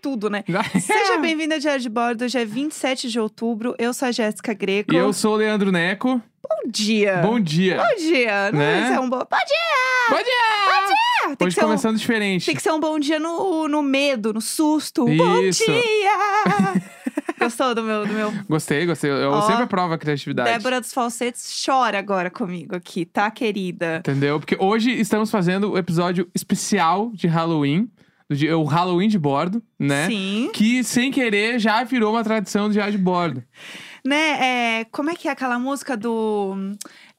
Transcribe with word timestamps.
tudo, 0.00 0.28
né? 0.30 0.44
Seja 0.80 1.18
bem-vindo 1.20 1.54
ao 1.54 1.60
Diário 1.60 1.80
de 1.80 1.88
Bordo. 1.88 2.24
Hoje 2.24 2.38
é 2.38 2.44
27 2.44 3.08
de 3.10 3.18
outubro. 3.20 3.74
Eu 3.78 3.92
sou 3.92 4.08
a 4.08 4.12
Jéssica 4.12 4.52
Greco. 4.54 4.92
E 4.94 4.96
eu 4.96 5.12
sou 5.12 5.34
o 5.34 5.36
Leandro 5.36 5.70
Neco. 5.72 6.20
Bom 6.42 6.70
dia. 6.70 7.18
Bom 7.18 7.38
dia. 7.38 7.76
Bom 7.76 7.96
dia. 8.02 8.50
Não 8.52 8.58
Né? 8.58 8.88
ser 8.92 9.00
um 9.00 9.08
bom... 9.10 9.18
Bom 9.18 9.36
dia! 9.46 10.08
Bom 10.10 10.16
dia! 10.24 11.28
Tem 11.28 11.36
que 11.36 11.44
Hoje 11.44 11.54
ser 11.56 11.60
um- 11.60 11.64
começando 11.64 11.96
diferente. 11.98 12.46
Tem 12.46 12.54
que 12.56 12.62
ser 12.62 12.72
um 12.72 12.80
bom 12.80 12.98
dia 12.98 13.18
no, 13.20 13.68
no 13.68 13.82
medo, 13.82 14.32
no 14.32 14.40
susto. 14.40 15.04
Bom 15.04 15.40
Isso. 15.40 15.64
dia! 15.66 15.78
Gostou 17.38 17.72
do 17.74 17.82
meu, 17.84 18.04
do 18.06 18.12
meu 18.12 18.32
Gostei, 18.48 18.84
gostei. 18.84 19.10
Eu 19.10 19.30
Ó, 19.30 19.42
sempre 19.42 19.62
aprovo 19.64 19.94
a 19.94 19.98
criatividade. 19.98 20.50
Débora 20.50 20.80
dos 20.80 20.92
Falsetes 20.92 21.62
chora 21.64 21.96
agora 21.98 22.30
comigo 22.30 22.74
aqui, 22.74 23.04
tá, 23.04 23.30
querida? 23.30 23.98
Entendeu? 23.98 24.40
Porque 24.40 24.56
hoje 24.58 24.90
estamos 24.98 25.30
fazendo 25.30 25.70
o 25.72 25.78
episódio 25.78 26.28
especial 26.34 27.10
de 27.14 27.28
Halloween. 27.28 27.88
Dia- 28.34 28.56
O 28.58 28.64
Halloween 28.64 29.08
de 29.08 29.18
bordo, 29.18 29.62
né? 29.78 30.06
Sim. 30.06 30.50
Que 30.54 30.82
sem 30.84 31.10
querer 31.10 31.58
já 31.58 31.82
virou 31.84 32.12
uma 32.12 32.22
tradição 32.24 32.68
do 32.68 32.72
diário 32.72 32.92
de 32.92 32.98
bordo. 32.98 33.42
Né, 34.06 34.80
é, 34.80 34.84
como 34.92 35.10
é 35.10 35.14
que 35.14 35.28
é 35.28 35.30
aquela 35.32 35.58
música 35.58 35.94
do... 35.96 36.54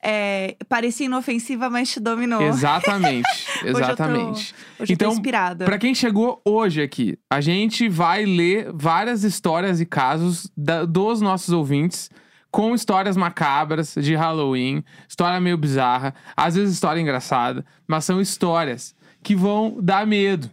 É, 0.02 0.56
parecia 0.68 1.06
inofensiva, 1.06 1.70
mas 1.70 1.92
te 1.92 2.00
dominou. 2.00 2.42
Exatamente. 2.42 3.28
Hoje 3.62 3.68
eu 3.68 3.74
tô- 3.74 3.80
exatamente. 3.80 4.56
Hoje 4.80 4.92
eu 4.92 4.94
Então, 4.94 5.10
tô 5.10 5.14
inspirada. 5.16 5.66
Pra 5.66 5.78
quem 5.78 5.94
chegou 5.94 6.42
hoje 6.44 6.82
aqui, 6.82 7.20
a 7.30 7.42
gente 7.42 7.88
vai 7.90 8.26
ler 8.26 8.72
várias 8.74 9.24
histórias 9.24 9.80
e 9.82 9.86
casos 9.86 10.50
da- 10.58 10.86
dos 10.86 11.20
nossos 11.22 11.50
ouvintes 11.54 12.10
com 12.50 12.74
histórias 12.74 13.16
macabras 13.18 13.94
de 14.00 14.16
Halloween, 14.16 14.84
história 15.08 15.40
meio 15.40 15.58
bizarra, 15.58 16.16
às 16.36 16.56
vezes 16.56 16.74
história 16.74 17.00
engraçada, 17.02 17.64
mas 17.88 18.06
são 18.06 18.20
histórias 18.22 18.96
que 19.22 19.36
vão 19.36 19.78
dar 19.80 20.08
medo. 20.08 20.50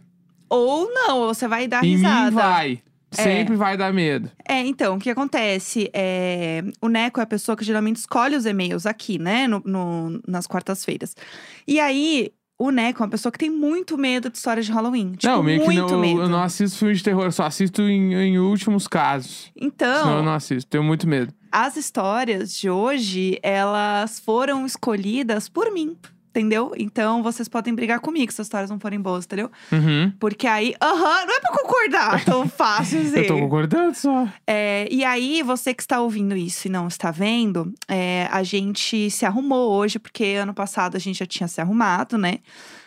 Ou 0.49 0.91
não, 0.93 1.19
ou 1.19 1.33
você 1.33 1.47
vai 1.47 1.67
dar 1.67 1.83
em 1.83 1.95
risada. 1.97 2.29
mim 2.31 2.35
vai. 2.35 2.81
Sempre 3.09 3.55
vai 3.55 3.77
dar 3.77 3.93
medo. 3.93 4.29
É, 4.47 4.59
então, 4.65 4.95
o 4.97 4.99
que 4.99 5.09
acontece? 5.09 5.89
É, 5.93 6.61
o 6.81 6.89
Neco 6.89 7.19
é 7.19 7.23
a 7.23 7.27
pessoa 7.27 7.55
que 7.55 7.63
geralmente 7.63 7.95
escolhe 7.97 8.35
os 8.35 8.45
e-mails 8.45 8.85
aqui, 8.85 9.17
né? 9.17 9.47
no- 9.47 9.61
no- 9.65 10.21
nas 10.27 10.45
quartas-feiras. 10.45 11.15
E 11.65 11.79
aí, 11.79 12.31
o 12.59 12.69
Neco 12.69 13.01
é 13.01 13.05
uma 13.05 13.09
pessoa 13.09 13.31
que 13.31 13.39
tem 13.39 13.49
muito 13.49 13.97
medo 13.97 14.29
de 14.29 14.37
histórias 14.37 14.65
de 14.65 14.71
Halloween. 14.73 15.13
Tipo, 15.13 15.33
não, 15.33 15.41
meio 15.41 15.61
que 15.61 15.65
muito 15.67 15.91
não, 15.93 15.99
medo. 15.99 16.21
eu 16.21 16.29
não 16.29 16.43
assisto 16.43 16.77
filme 16.79 16.93
de 16.95 17.01
terror, 17.03 17.31
só 17.31 17.43
assisto 17.45 17.81
em, 17.83 18.13
em 18.13 18.39
últimos 18.39 18.87
casos. 18.87 19.51
Então, 19.55 19.99
Senão 20.03 20.17
eu 20.17 20.23
não 20.23 20.33
assisto, 20.33 20.69
tenho 20.69 20.83
muito 20.83 21.07
medo. 21.07 21.33
as 21.51 21.77
histórias 21.77 22.53
de 22.53 22.69
hoje, 22.69 23.39
elas 23.41 24.19
foram 24.19 24.65
escolhidas 24.65 25.47
por 25.47 25.71
mim. 25.71 25.95
Entendeu? 26.37 26.71
Então 26.77 27.23
vocês 27.23 27.47
podem 27.47 27.73
brigar 27.73 27.99
comigo 27.99 28.31
se 28.31 28.39
as 28.39 28.45
histórias 28.45 28.69
não 28.69 28.79
forem 28.79 29.01
boas, 29.01 29.25
entendeu? 29.25 29.51
Uhum. 29.71 30.13
Porque 30.19 30.45
aí, 30.45 30.75
aham, 30.79 31.25
não 31.25 31.35
é 31.35 31.39
pra 31.39 31.51
concordar 31.51 32.23
tão 32.23 32.47
fácil 32.47 33.01
assim. 33.01 33.17
Eu 33.25 33.27
tô 33.27 33.39
concordando 33.39 33.95
só. 33.95 34.27
É, 34.45 34.87
e 34.91 35.03
aí, 35.03 35.41
você 35.41 35.73
que 35.73 35.81
está 35.81 35.99
ouvindo 35.99 36.37
isso 36.37 36.67
e 36.67 36.69
não 36.69 36.87
está 36.87 37.09
vendo, 37.09 37.73
é, 37.87 38.27
a 38.31 38.43
gente 38.43 39.09
se 39.09 39.25
arrumou 39.25 39.71
hoje, 39.71 39.97
porque 39.97 40.35
ano 40.35 40.53
passado 40.53 40.95
a 40.95 40.99
gente 40.99 41.17
já 41.17 41.25
tinha 41.25 41.47
se 41.47 41.59
arrumado, 41.59 42.19
né? 42.19 42.37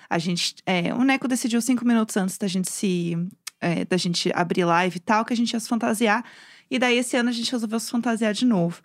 A 0.08 0.16
gente. 0.16 0.54
é, 0.64 0.94
o 0.94 1.02
Neco 1.02 1.26
decidiu 1.26 1.60
cinco 1.60 1.84
minutos 1.84 2.16
antes 2.16 2.38
da 2.38 2.46
gente 2.46 2.70
se. 2.70 3.18
é, 3.60 3.84
da 3.84 3.96
gente 3.96 4.30
abrir 4.32 4.64
live 4.64 4.96
e 4.96 5.00
tal, 5.00 5.24
que 5.24 5.32
a 5.32 5.36
gente 5.36 5.52
ia 5.54 5.58
se 5.58 5.68
fantasiar. 5.68 6.24
E 6.70 6.78
daí, 6.78 6.98
esse 6.98 7.16
ano, 7.16 7.28
a 7.28 7.32
gente 7.32 7.50
resolveu 7.50 7.80
se 7.80 7.90
fantasiar 7.90 8.32
de 8.32 8.46
novo. 8.46 8.80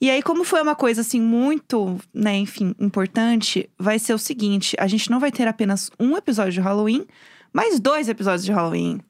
E 0.00 0.08
aí, 0.08 0.22
como 0.22 0.44
foi 0.44 0.62
uma 0.62 0.74
coisa, 0.74 1.00
assim, 1.00 1.20
muito, 1.20 1.98
né, 2.12 2.36
enfim, 2.36 2.74
importante, 2.78 3.68
vai 3.78 3.98
ser 3.98 4.14
o 4.14 4.18
seguinte: 4.18 4.76
a 4.78 4.86
gente 4.86 5.10
não 5.10 5.18
vai 5.18 5.32
ter 5.32 5.48
apenas 5.48 5.90
um 5.98 6.16
episódio 6.16 6.52
de 6.52 6.60
Halloween, 6.60 7.04
mas 7.52 7.80
dois 7.80 8.08
episódios 8.08 8.44
de 8.44 8.52
Halloween. 8.52 9.00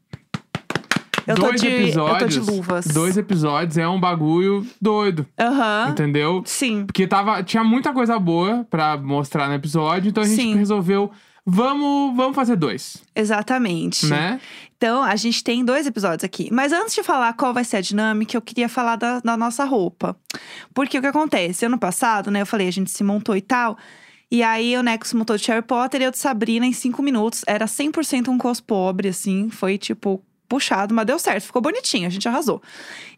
Eu 1.27 1.37
dois 1.37 1.61
tô 1.61 1.67
de, 1.67 1.73
episódios. 1.73 2.13
Eu 2.13 2.19
tô 2.19 2.27
de 2.27 2.53
luvas. 2.53 2.87
Dois 2.87 3.17
episódios 3.17 3.79
é 3.79 3.89
um 3.89 3.99
bagulho 3.99 4.67
doido, 4.81 5.27
Aham. 5.41 5.89
entendeu? 5.91 6.43
Sim. 6.45 6.85
Porque 6.85 7.07
tava, 7.07 7.43
tinha 7.43 7.65
muita 7.65 7.93
coisa 7.93 8.19
boa 8.19 8.67
pra 8.69 8.97
mostrar 8.99 9.49
no 9.49 9.55
episódio, 9.55 10.11
então 10.11 10.23
a 10.23 10.27
gente 10.27 10.41
Sim. 10.41 10.55
resolveu, 10.55 11.11
vamos, 11.45 12.17
vamos 12.17 12.35
fazer 12.35 12.57
dois, 12.57 13.03
Exatamente. 13.15 14.07
né? 14.07 14.41
Então, 14.77 15.03
a 15.03 15.17
gente 15.17 15.43
tem 15.43 15.65
dois 15.65 15.87
episódios 15.87 16.25
aqui. 16.25 16.49
Mas 16.53 16.73
antes 16.73 16.95
de 16.95 17.03
falar 17.03 17.33
qual 17.35 17.55
vai 17.55 17.65
ser 17.65 17.79
a 17.79 17.81
dinâmica, 17.81 18.37
eu 18.37 18.43
queria 18.43 18.69
falar 18.69 18.97
da, 18.97 19.21
da 19.21 19.37
nossa 19.37 19.65
roupa. 19.65 20.17
Porque 20.75 20.99
o 20.99 21.01
que 21.01 21.07
acontece? 21.07 21.65
Ano 21.65 21.79
passado, 21.79 22.31
né, 22.31 22.43
eu 22.43 22.47
falei, 22.47 22.69
a 22.69 22.73
gente 22.73 22.91
se 22.91 23.03
montou 23.03 23.37
e 23.37 23.41
tal. 23.41 23.79
E 24.31 24.43
aí, 24.43 24.77
o 24.77 24.83
Neco 24.83 25.07
se 25.07 25.17
montou 25.17 25.37
de 25.37 25.47
Harry 25.49 25.63
Potter 25.63 26.01
e 26.01 26.05
eu 26.05 26.11
de 26.11 26.19
Sabrina 26.19 26.67
em 26.67 26.73
cinco 26.73 27.03
minutos. 27.03 27.45
Era 27.47 27.67
100% 27.67 28.29
um 28.29 28.37
cos 28.37 28.61
pobre, 28.61 29.09
assim. 29.09 29.49
Foi, 29.49 29.79
tipo, 29.79 30.23
puxado, 30.55 30.95
mas 30.95 31.05
deu 31.05 31.19
certo. 31.19 31.47
Ficou 31.47 31.61
bonitinho, 31.61 32.07
a 32.07 32.11
gente 32.11 32.29
arrasou. 32.29 32.63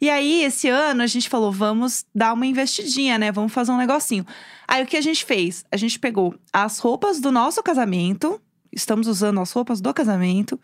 E 0.00 0.08
aí, 0.08 0.42
esse 0.42 0.68
ano, 0.68 1.02
a 1.02 1.06
gente 1.06 1.28
falou, 1.28 1.52
vamos 1.52 2.06
dar 2.14 2.32
uma 2.32 2.46
investidinha, 2.46 3.18
né? 3.18 3.30
Vamos 3.30 3.52
fazer 3.52 3.72
um 3.72 3.76
negocinho. 3.76 4.24
Aí, 4.66 4.82
o 4.82 4.86
que 4.86 4.96
a 4.96 5.02
gente 5.02 5.22
fez? 5.22 5.64
A 5.70 5.76
gente 5.76 5.98
pegou 5.98 6.34
as 6.50 6.78
roupas 6.78 7.20
do 7.20 7.30
nosso 7.30 7.62
casamento. 7.62 8.40
Estamos 8.72 9.06
usando 9.06 9.38
as 9.38 9.52
roupas 9.52 9.82
do 9.82 9.92
casamento. 9.92 10.58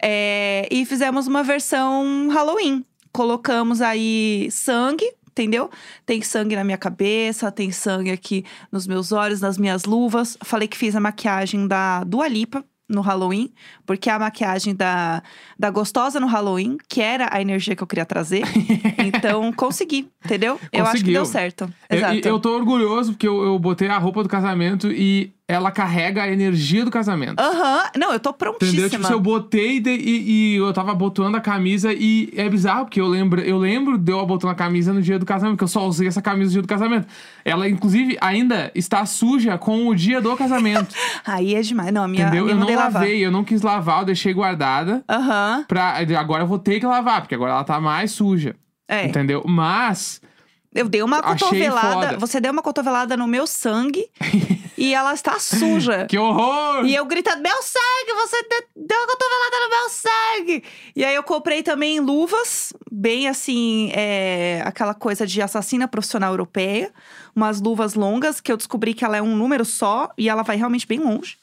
É, 0.00 0.68
e 0.70 0.86
fizemos 0.86 1.26
uma 1.26 1.42
versão 1.42 2.28
Halloween. 2.28 2.84
Colocamos 3.12 3.80
aí 3.82 4.48
sangue, 4.52 5.12
entendeu? 5.26 5.70
Tem 6.06 6.22
sangue 6.22 6.54
na 6.54 6.62
minha 6.62 6.78
cabeça, 6.78 7.50
tem 7.50 7.72
sangue 7.72 8.12
aqui 8.12 8.44
nos 8.70 8.86
meus 8.86 9.10
olhos, 9.10 9.40
nas 9.40 9.58
minhas 9.58 9.84
luvas. 9.84 10.38
Falei 10.44 10.68
que 10.68 10.76
fiz 10.76 10.94
a 10.94 11.00
maquiagem 11.00 11.66
da 11.66 12.04
Dua 12.04 12.28
Lipa 12.28 12.64
no 12.88 13.00
Halloween, 13.00 13.50
porque 13.86 14.10
a 14.10 14.18
maquiagem 14.18 14.74
da, 14.74 15.22
da 15.58 15.70
gostosa 15.70 16.20
no 16.20 16.26
Halloween, 16.26 16.76
que 16.88 17.00
era 17.00 17.28
a 17.32 17.40
energia 17.40 17.74
que 17.74 17.82
eu 17.82 17.86
queria 17.86 18.04
trazer. 18.04 18.42
então, 18.98 19.52
consegui, 19.52 20.08
entendeu? 20.24 20.60
Eu 20.72 20.82
acho 20.84 20.92
que 20.92 20.98
Conseguiu. 20.98 21.12
deu 21.14 21.24
certo. 21.24 21.72
Eu- 21.88 21.96
Exato. 21.98 22.28
Eu, 22.28 22.38
tô 22.40 22.54
orgulhoso 22.54 23.12
porque 23.12 23.26
eu, 23.26 23.42
eu 23.44 23.58
botei 23.58 23.88
a 23.88 23.98
roupa 23.98 24.22
do 24.22 24.28
casamento 24.28 24.90
e 24.90 25.32
ela 25.52 25.70
carrega 25.70 26.22
a 26.22 26.28
energia 26.30 26.84
do 26.84 26.90
casamento. 26.90 27.38
Aham, 27.40 27.84
não, 27.96 28.12
eu 28.12 28.18
tô 28.20 28.30
Entendeu? 28.30 28.52
prontíssima. 28.58 28.88
Tipo, 28.88 29.06
se 29.06 29.12
eu 29.12 29.20
botei 29.20 29.80
de- 29.80 29.90
e, 29.90 30.54
e 30.54 30.56
eu 30.56 30.72
tava 30.72 30.92
abotoando 30.92 31.36
a 31.36 31.40
camisa 31.40 31.92
e 31.92 32.32
é 32.36 32.48
bizarro, 32.48 32.84
porque 32.86 33.00
eu 33.00 33.06
lembro, 33.06 33.40
eu 33.40 33.58
lembro 33.58 33.98
de 33.98 34.10
eu 34.12 34.18
abotando 34.20 34.52
a 34.52 34.54
camisa 34.54 34.92
no 34.92 35.02
dia 35.02 35.18
do 35.18 35.26
casamento, 35.26 35.54
porque 35.56 35.64
eu 35.64 35.68
só 35.68 35.86
usei 35.86 36.08
essa 36.08 36.22
camisa 36.22 36.46
no 36.48 36.52
dia 36.52 36.62
do 36.62 36.68
casamento. 36.68 37.06
Ela, 37.44 37.68
inclusive, 37.68 38.16
ainda 38.20 38.70
está 38.74 39.04
suja 39.06 39.58
com 39.58 39.88
o 39.88 39.94
dia 39.94 40.20
do 40.20 40.36
casamento. 40.36 40.94
Aí 41.24 41.54
é 41.54 41.60
demais. 41.60 41.92
Não, 41.92 42.04
a 42.04 42.08
minha, 42.08 42.24
a 42.24 42.28
entendeu? 42.28 42.44
minha 42.44 42.52
Eu 42.54 42.56
não 42.56 42.60
mandei 42.62 42.76
lavar. 42.76 43.02
lavei, 43.02 43.24
eu 43.26 43.30
não 43.30 43.44
quis 43.44 43.62
lavar, 43.62 44.00
eu 44.00 44.06
deixei 44.06 44.32
guardada. 44.32 45.04
Aham, 45.08 45.64
Pra, 45.68 45.96
agora 46.18 46.42
eu 46.42 46.46
vou 46.46 46.58
ter 46.58 46.80
que 46.80 46.86
lavar, 46.86 47.20
porque 47.20 47.34
agora 47.34 47.52
ela 47.52 47.64
tá 47.64 47.80
mais 47.80 48.10
suja. 48.12 48.56
é. 48.88 49.06
Entendeu? 49.06 49.42
Mas. 49.46 50.20
Eu 50.74 50.88
dei 50.88 51.02
uma 51.02 51.22
cotovelada. 51.22 52.16
Você 52.18 52.40
deu 52.40 52.50
uma 52.50 52.62
cotovelada 52.62 53.14
no 53.14 53.26
meu 53.26 53.46
sangue 53.46 54.06
e 54.84 54.94
ela 54.94 55.14
está 55.14 55.38
suja. 55.38 56.06
Que 56.10 56.18
horror! 56.18 56.84
E 56.84 56.94
eu 56.94 57.04
gritando, 57.04 57.40
meu 57.42 57.62
sangue, 57.62 58.12
você 58.20 58.42
de- 58.42 58.66
deu 58.76 58.98
uma 58.98 59.06
cotovelada 59.06 59.56
no 59.60 59.68
meu 59.70 59.88
sangue! 59.90 60.64
E 60.96 61.04
aí 61.04 61.14
eu 61.14 61.22
comprei 61.22 61.62
também 61.62 62.00
luvas, 62.00 62.72
bem 62.90 63.28
assim, 63.28 63.90
é, 63.94 64.60
aquela 64.64 64.94
coisa 64.94 65.26
de 65.26 65.40
assassina 65.40 65.86
profissional 65.86 66.32
europeia. 66.32 66.92
Umas 67.34 67.60
luvas 67.60 67.94
longas, 67.94 68.40
que 68.40 68.50
eu 68.52 68.56
descobri 68.56 68.92
que 68.92 69.04
ela 69.04 69.16
é 69.16 69.22
um 69.22 69.36
número 69.36 69.64
só 69.64 70.10
e 70.18 70.28
ela 70.28 70.42
vai 70.42 70.56
realmente 70.56 70.86
bem 70.86 70.98
longe. 70.98 71.38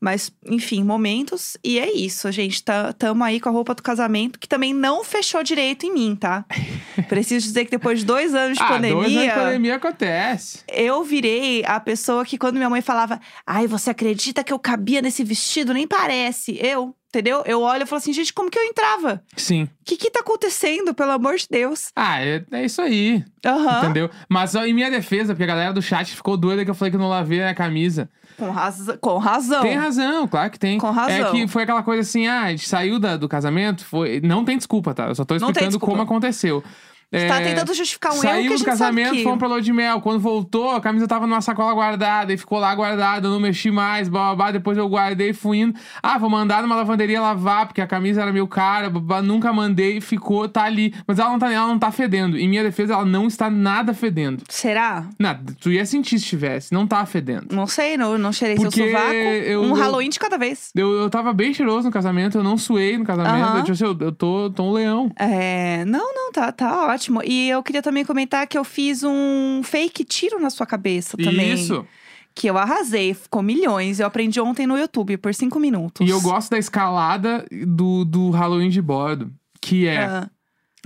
Mas, 0.00 0.32
enfim, 0.46 0.82
momentos. 0.82 1.58
E 1.62 1.78
é 1.78 1.92
isso, 1.92 2.30
gente. 2.32 2.62
Tá, 2.62 2.92
tamo 2.92 3.22
aí 3.22 3.38
com 3.38 3.50
a 3.50 3.52
roupa 3.52 3.74
do 3.74 3.82
casamento, 3.82 4.38
que 4.38 4.48
também 4.48 4.72
não 4.72 5.04
fechou 5.04 5.42
direito 5.42 5.84
em 5.84 5.92
mim, 5.92 6.16
tá? 6.16 6.44
Preciso 7.08 7.46
dizer 7.46 7.66
que 7.66 7.70
depois 7.70 8.00
de 8.00 8.06
dois 8.06 8.34
anos 8.34 8.56
de 8.56 8.64
ah, 8.64 8.78
dois 8.78 8.92
anos 8.92 9.10
de 9.10 9.30
pandemia 9.30 9.60
pandemia 9.60 9.76
acontece. 9.76 10.60
eu 10.68 11.04
virei 11.04 11.62
a 11.64 11.78
pessoa 11.78 12.24
que 12.24 12.38
quando 12.38 12.56
minha 12.56 12.70
mãe 12.70 12.80
falava, 12.80 13.20
ai, 13.46 13.66
você 13.66 13.90
acredita 13.90 14.42
que 14.42 14.52
eu 14.52 14.58
cabia 14.58 15.02
nesse 15.02 15.22
vestido? 15.22 15.74
Nem 15.74 15.86
parece. 15.86 16.58
Eu, 16.60 16.94
entendeu? 17.08 17.42
Eu 17.44 17.60
olho 17.60 17.82
e 17.82 17.86
falo 17.86 17.98
assim, 17.98 18.12
gente, 18.12 18.32
como 18.32 18.50
que 18.50 18.58
eu 18.58 18.64
entrava? 18.64 19.22
Sim. 19.36 19.64
O 19.64 19.68
que 19.84 19.96
que 19.96 20.10
tá 20.10 20.20
acontecendo, 20.20 20.94
pelo 20.94 21.12
amor 21.12 21.36
de 21.36 21.46
Deus? 21.50 21.90
Ah, 21.94 22.22
é, 22.24 22.44
é 22.50 22.64
isso 22.64 22.80
aí. 22.80 23.24
Aham. 23.44 23.84
Entendeu? 23.84 24.10
Mas 24.28 24.54
ó, 24.54 24.64
em 24.64 24.72
minha 24.72 24.90
defesa, 24.90 25.34
porque 25.34 25.44
a 25.44 25.46
galera 25.46 25.72
do 25.72 25.82
chat 25.82 26.14
ficou 26.14 26.36
doida 26.36 26.64
que 26.64 26.70
eu 26.70 26.74
falei 26.74 26.90
que 26.90 26.96
eu 26.96 27.00
não 27.00 27.08
lavei 27.08 27.42
a 27.42 27.54
camisa. 27.54 28.08
Com, 28.40 28.50
raza- 28.50 28.98
com 28.98 29.18
razão. 29.18 29.62
Tem 29.62 29.76
razão, 29.76 30.26
claro 30.26 30.50
que 30.50 30.58
tem. 30.58 30.78
Com 30.78 30.90
razão. 30.90 31.28
É 31.28 31.30
que 31.30 31.46
foi 31.46 31.62
aquela 31.62 31.82
coisa 31.82 32.00
assim, 32.02 32.26
ah, 32.26 32.42
a 32.44 32.50
gente 32.50 32.68
saiu 32.68 32.98
da- 32.98 33.16
do 33.16 33.28
casamento, 33.28 33.84
foi... 33.84 34.20
Não 34.20 34.44
tem 34.44 34.56
desculpa, 34.56 34.92
tá? 34.92 35.06
Eu 35.08 35.14
só 35.14 35.24
tô 35.24 35.34
explicando 35.36 35.78
como 35.78 36.02
aconteceu. 36.02 36.64
Você 37.12 37.26
tá 37.26 37.40
É, 37.40 37.44
tentando 37.48 37.74
justificar 37.74 38.12
um 38.12 38.16
erro 38.16 38.22
que 38.22 38.28
a 38.28 38.32
do 38.34 38.40
gente 38.42 38.58
sabe 38.58 38.64
casamento, 38.70 39.12
que... 39.14 39.22
fomos 39.24 39.38
pra 39.40 39.48
lua 39.48 39.60
de 39.60 39.72
mel. 39.72 40.00
Quando 40.00 40.20
voltou, 40.20 40.70
a 40.70 40.80
camisa 40.80 41.08
tava 41.08 41.26
numa 41.26 41.40
sacola 41.40 41.74
guardada 41.74 42.32
e 42.32 42.36
ficou 42.36 42.58
lá 42.60 42.72
guardada. 42.74 43.26
Eu 43.26 43.32
não 43.32 43.40
mexi 43.40 43.70
mais, 43.70 44.08
babá. 44.08 44.52
Depois 44.52 44.78
eu 44.78 44.88
guardei 44.88 45.30
e 45.30 45.32
fui 45.32 45.58
indo. 45.58 45.74
Ah, 46.00 46.18
vou 46.18 46.30
mandar 46.30 46.62
numa 46.62 46.76
lavanderia 46.76 47.20
lavar, 47.20 47.66
porque 47.66 47.80
a 47.80 47.86
camisa 47.86 48.22
era 48.22 48.32
meio 48.32 48.46
cara. 48.46 48.88
Babá. 48.88 49.20
Nunca 49.20 49.52
mandei, 49.52 50.00
ficou, 50.00 50.48
tá 50.48 50.62
ali. 50.62 50.94
Mas 51.06 51.18
ela 51.18 51.30
não 51.30 51.38
tá, 51.40 51.52
ela 51.52 51.66
não 51.66 51.78
tá 51.80 51.90
fedendo. 51.90 52.38
Em 52.38 52.48
minha 52.48 52.62
defesa, 52.62 52.94
ela 52.94 53.04
não 53.04 53.26
está 53.26 53.50
nada 53.50 53.92
fedendo. 53.92 54.44
Será? 54.48 55.06
Nada, 55.18 55.52
tu 55.60 55.72
ia 55.72 55.84
sentir 55.84 56.18
se 56.20 56.26
tivesse. 56.26 56.72
Não 56.72 56.86
tá 56.86 57.04
fedendo. 57.06 57.48
Não 57.52 57.66
sei, 57.66 57.96
não, 57.96 58.16
não 58.16 58.32
cheirei 58.32 58.56
Porque 58.56 58.70
seu 58.76 58.86
sovaco. 58.86 59.12
eu- 59.14 59.62
um 59.62 59.72
Halloween 59.72 60.10
de 60.10 60.18
cada 60.20 60.38
vez. 60.38 60.70
Eu, 60.76 60.92
eu 60.92 61.10
tava 61.10 61.32
bem 61.32 61.52
cheiroso 61.52 61.86
no 61.88 61.92
casamento, 61.92 62.38
eu 62.38 62.44
não 62.44 62.56
suei 62.56 62.96
no 62.96 63.04
casamento. 63.04 63.34
Aham. 63.44 63.56
Eu, 63.58 63.64
tipo 63.64 63.72
assim, 63.72 63.84
eu, 63.84 63.96
eu 64.00 64.12
tô, 64.12 64.48
tô 64.50 64.62
um 64.62 64.72
leão. 64.72 65.10
É, 65.18 65.84
não, 65.86 66.14
não, 66.14 66.30
tá, 66.30 66.52
tá 66.52 66.86
ótimo. 66.86 66.99
E 67.24 67.48
eu 67.48 67.62
queria 67.62 67.82
também 67.82 68.04
comentar 68.04 68.46
que 68.46 68.58
eu 68.58 68.64
fiz 68.64 69.02
um 69.02 69.62
fake 69.62 70.04
tiro 70.04 70.40
na 70.40 70.50
sua 70.50 70.66
cabeça 70.66 71.16
também. 71.16 71.52
Isso. 71.52 71.86
Que 72.34 72.48
eu 72.48 72.56
arrasei, 72.56 73.14
ficou 73.14 73.42
milhões. 73.42 73.98
Eu 74.00 74.06
aprendi 74.06 74.40
ontem 74.40 74.66
no 74.66 74.78
YouTube 74.78 75.16
por 75.16 75.34
cinco 75.34 75.58
minutos. 75.58 76.06
E 76.06 76.10
eu 76.10 76.20
gosto 76.20 76.50
da 76.50 76.58
escalada 76.58 77.44
do, 77.66 78.04
do 78.04 78.30
Halloween 78.30 78.68
de 78.70 78.80
bordo. 78.80 79.32
Que 79.60 79.86
é, 79.86 80.04
Ah, 80.04 80.30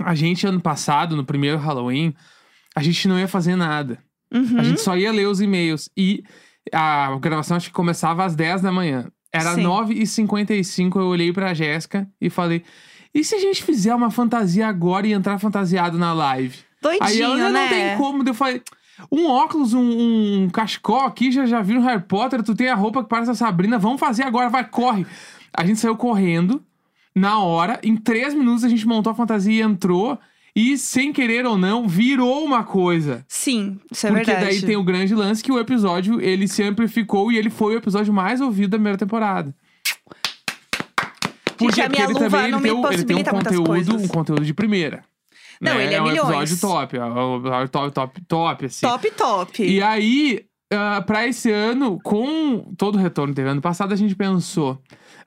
a 0.03 0.15
gente 0.15 0.45
ano 0.45 0.59
passado, 0.59 1.15
no 1.15 1.23
primeiro 1.23 1.57
Halloween, 1.57 2.13
a 2.75 2.81
gente 2.81 3.07
não 3.07 3.19
ia 3.19 3.27
fazer 3.27 3.55
nada. 3.55 3.99
uhum. 4.33 4.59
A 4.59 4.63
gente 4.63 4.81
só 4.81 4.97
ia 4.97 5.11
ler 5.11 5.27
os 5.27 5.39
e-mails. 5.39 5.89
E 5.95 6.23
a 6.73 7.15
gravação 7.19 7.55
acho 7.57 7.67
que 7.67 7.73
começava 7.73 8.25
às 8.25 8.35
10 8.35 8.61
da 8.61 8.71
manhã. 8.71 9.07
Era 9.31 9.53
Sim. 9.53 9.63
9h55, 9.63 10.95
eu 10.95 11.07
olhei 11.07 11.31
pra 11.33 11.53
Jéssica 11.53 12.07
e 12.19 12.29
falei... 12.29 12.63
E 13.15 13.23
se 13.23 13.33
a 13.33 13.39
gente 13.39 13.63
fizer 13.63 13.95
uma 13.95 14.11
fantasia 14.11 14.67
agora 14.67 15.07
e 15.07 15.13
entrar 15.13 15.39
fantasiado 15.39 15.97
na 15.97 16.11
live? 16.11 16.57
Doidinho, 16.81 17.03
Aí 17.05 17.21
ela, 17.21 17.49
né? 17.49 17.61
não 17.61 17.69
tem 17.69 17.97
como. 17.97 18.27
Eu 18.27 18.33
falei, 18.33 18.61
um 19.09 19.27
óculos, 19.27 19.73
um, 19.73 20.43
um 20.43 20.49
cachecol 20.49 21.05
aqui, 21.05 21.31
já, 21.31 21.45
já 21.45 21.61
viram 21.61 21.81
Harry 21.81 22.03
Potter, 22.03 22.43
tu 22.43 22.53
tem 22.53 22.67
a 22.67 22.75
roupa 22.75 23.01
que 23.01 23.09
parece 23.09 23.31
a 23.31 23.33
Sabrina, 23.35 23.79
vamos 23.79 24.01
fazer 24.01 24.23
agora, 24.23 24.49
vai, 24.49 24.65
corre. 24.67 25.05
A 25.53 25.65
gente 25.65 25.79
saiu 25.79 25.95
correndo, 25.95 26.61
na 27.15 27.39
hora, 27.39 27.79
em 27.81 27.95
três 27.95 28.33
minutos 28.33 28.65
a 28.65 28.69
gente 28.69 28.85
montou 28.85 29.11
a 29.11 29.15
fantasia 29.15 29.53
e 29.53 29.61
entrou, 29.61 30.19
e 30.53 30.77
sem 30.77 31.13
querer 31.13 31.45
ou 31.45 31.57
não, 31.57 31.87
virou 31.87 32.43
uma 32.43 32.65
coisa. 32.65 33.23
Sim, 33.29 33.79
isso 33.89 34.07
é 34.07 34.11
Porque 34.11 34.25
verdade. 34.25 34.59
daí 34.59 34.61
tem 34.61 34.75
o 34.75 34.83
grande 34.83 35.15
lance 35.15 35.41
que 35.41 35.51
o 35.51 35.59
episódio, 35.59 36.19
ele 36.19 36.47
se 36.49 36.61
amplificou 36.63 37.31
e 37.31 37.37
ele 37.37 37.49
foi 37.49 37.75
o 37.75 37.77
episódio 37.77 38.13
mais 38.13 38.41
ouvido 38.41 38.71
da 38.71 38.77
primeira 38.77 38.97
temporada. 38.97 39.55
Por 41.57 41.65
Gente, 41.71 41.75
quê? 41.75 41.81
a 41.81 41.89
minha 41.89 42.05
Porque 42.07 42.23
ele 42.23 42.29
também 42.29 42.51
não 42.51 42.59
ele 42.59 42.63
me 42.67 42.69
tem, 42.69 42.71
um- 42.73 42.91
ele 42.91 43.03
tem 43.03 43.15
um 43.17 43.23
conteúdo, 43.23 43.95
um 43.97 44.07
conteúdo 44.07 44.45
de 44.45 44.53
primeira. 44.53 45.03
Não, 45.61 45.75
né? 45.75 45.85
ele 45.85 45.93
é 45.95 46.01
um 46.01 46.05
milhões. 46.05 46.51
episódio 46.51 46.59
top, 46.59 46.97
é 46.97 47.03
um 47.05 47.37
episódio 47.37 47.69
top, 47.69 47.91
top, 47.93 48.21
top, 48.27 48.65
assim. 48.65 48.85
Top, 48.87 49.11
top. 49.11 49.63
E 49.63 49.81
aí, 49.81 50.45
ah, 50.73 51.01
pra 51.01 51.25
esse 51.25 51.49
ano, 51.49 51.97
com 52.03 52.73
todo 52.77 52.95
o 52.95 52.97
retorno 52.97 53.31
que 53.33 53.37
teve 53.37 53.49
ano 53.49 53.61
passado, 53.61 53.93
a 53.93 53.95
gente 53.95 54.13
pensou, 54.15 54.77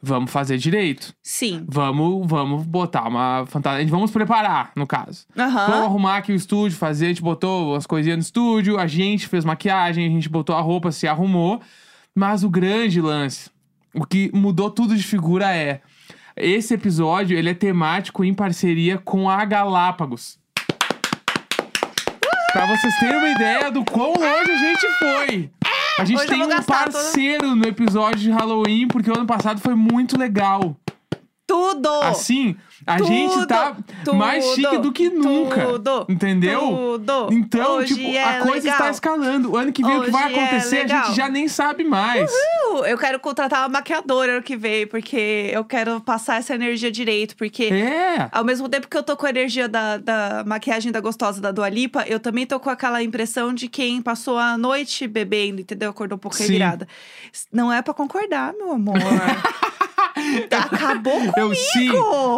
vamos 0.02 0.30
fazer 0.30 0.58
direito. 0.58 1.14
Sim. 1.22 1.64
Vamos, 1.66 2.26
vamos 2.28 2.66
botar 2.66 3.08
uma 3.08 3.46
fantasia. 3.46 3.86
Vamos 3.86 4.10
preparar, 4.10 4.70
no 4.76 4.86
caso. 4.86 5.24
Vamos 5.34 5.86
arrumar 5.86 6.19
aqui 6.19 6.32
o 6.32 6.34
estúdio, 6.36 6.76
fazer. 6.76 7.06
A 7.06 7.08
gente 7.08 7.22
botou 7.22 7.74
as 7.74 7.86
coisinhas 7.86 8.19
no 8.19 8.22
estúdio, 8.22 8.78
a 8.78 8.86
gente 8.86 9.26
fez 9.28 9.46
maquiagem, 9.46 10.06
a 10.06 10.10
gente 10.10 10.28
botou 10.28 10.54
a 10.54 10.60
roupa, 10.60 10.92
se 10.92 11.08
arrumou. 11.08 11.58
Mas 12.14 12.44
o 12.44 12.50
grande 12.50 13.00
lance, 13.00 13.48
o 13.94 14.04
que 14.04 14.31
mudou 14.34 14.70
tudo 14.70 14.94
de 14.94 15.02
figura 15.02 15.54
é. 15.56 15.81
Esse 16.40 16.75
episódio, 16.75 17.37
ele 17.37 17.50
é 17.50 17.55
temático 17.55 18.25
em 18.25 18.32
parceria 18.32 18.99
com 18.99 19.29
a 19.29 19.44
Galápagos. 19.44 20.38
Pra 22.52 22.67
vocês 22.67 22.94
terem 22.99 23.17
uma 23.19 23.29
ideia 23.29 23.70
do 23.70 23.85
quão 23.85 24.12
longe 24.14 24.50
a 24.50 24.56
gente 24.56 24.87
foi. 24.99 25.50
A 25.99 26.05
gente 26.05 26.17
Hoje 26.17 26.25
eu 26.26 26.29
tem 26.31 26.38
vou 26.38 26.46
um 26.46 26.50
gastar 26.50 26.85
toda- 26.85 26.93
parceiro 26.93 27.55
no 27.56 27.67
episódio 27.67 28.20
de 28.20 28.31
Halloween, 28.31 28.87
porque 28.88 29.11
o 29.11 29.14
ano 29.17 29.26
passado 29.26 29.61
foi 29.61 29.75
muito 29.75 30.17
legal. 30.17 30.76
Tudo! 31.48 31.88
Assim, 32.02 32.54
a 32.86 32.98
Tudo, 32.98 33.06
gente 33.08 33.46
tá 33.46 33.74
mais 34.12 34.44
tudo, 34.44 34.54
chique 34.54 34.78
do 34.78 34.92
que 34.92 35.08
nunca. 35.08 35.64
Tudo, 35.64 36.04
entendeu? 36.06 36.60
Tudo. 36.60 37.28
Então, 37.32 37.76
Hoje 37.78 37.94
tipo, 37.94 38.06
é 38.06 38.22
a 38.22 38.42
coisa 38.42 38.56
legal. 38.64 38.72
está 38.74 38.90
escalando. 38.90 39.50
O 39.52 39.56
ano 39.56 39.72
que 39.72 39.82
vem 39.82 39.96
o 39.98 40.04
que 40.04 40.10
vai 40.10 40.26
Hoje 40.26 40.34
é 40.34 40.44
acontecer, 40.44 40.76
a 40.76 40.82
legal. 40.82 41.04
gente 41.06 41.16
já 41.16 41.28
nem 41.30 41.48
sabe 41.48 41.84
mais. 41.84 42.30
Uh, 42.30 42.84
Eu 42.84 42.98
quero 42.98 43.18
contratar 43.18 43.60
uma 43.62 43.70
maquiadora 43.70 44.32
ano 44.32 44.42
que 44.42 44.58
vem, 44.58 44.86
porque 44.86 45.48
eu 45.50 45.64
quero 45.64 45.98
passar 46.02 46.36
essa 46.38 46.54
energia 46.54 46.90
direito, 46.92 47.34
porque. 47.34 47.64
É. 47.64 48.28
Ao 48.30 48.44
mesmo 48.44 48.68
tempo 48.68 48.86
que 48.86 48.96
eu 48.98 49.02
tô 49.02 49.16
com 49.16 49.24
a 49.24 49.30
energia 49.30 49.66
da, 49.66 49.96
da 49.96 50.44
maquiagem 50.46 50.92
da 50.92 51.00
gostosa 51.00 51.40
da 51.40 51.50
Dua 51.50 51.70
Lipa, 51.70 52.04
eu 52.06 52.20
também 52.20 52.44
tô 52.46 52.60
com 52.60 52.68
aquela 52.68 53.02
impressão 53.02 53.54
de 53.54 53.68
quem 53.68 54.02
passou 54.02 54.36
a 54.36 54.58
noite 54.58 55.08
bebendo, 55.08 55.62
entendeu? 55.62 55.88
Acordou 55.88 56.16
um 56.16 56.20
pouco 56.20 56.36
revirada. 56.36 56.86
Não 57.50 57.72
é 57.72 57.80
pra 57.80 57.94
concordar, 57.94 58.52
meu 58.52 58.72
amor. 58.72 58.96
Acabou 60.50 61.14
comigo! 61.14 61.32
Eu 61.36 61.54
sim, 61.54 61.90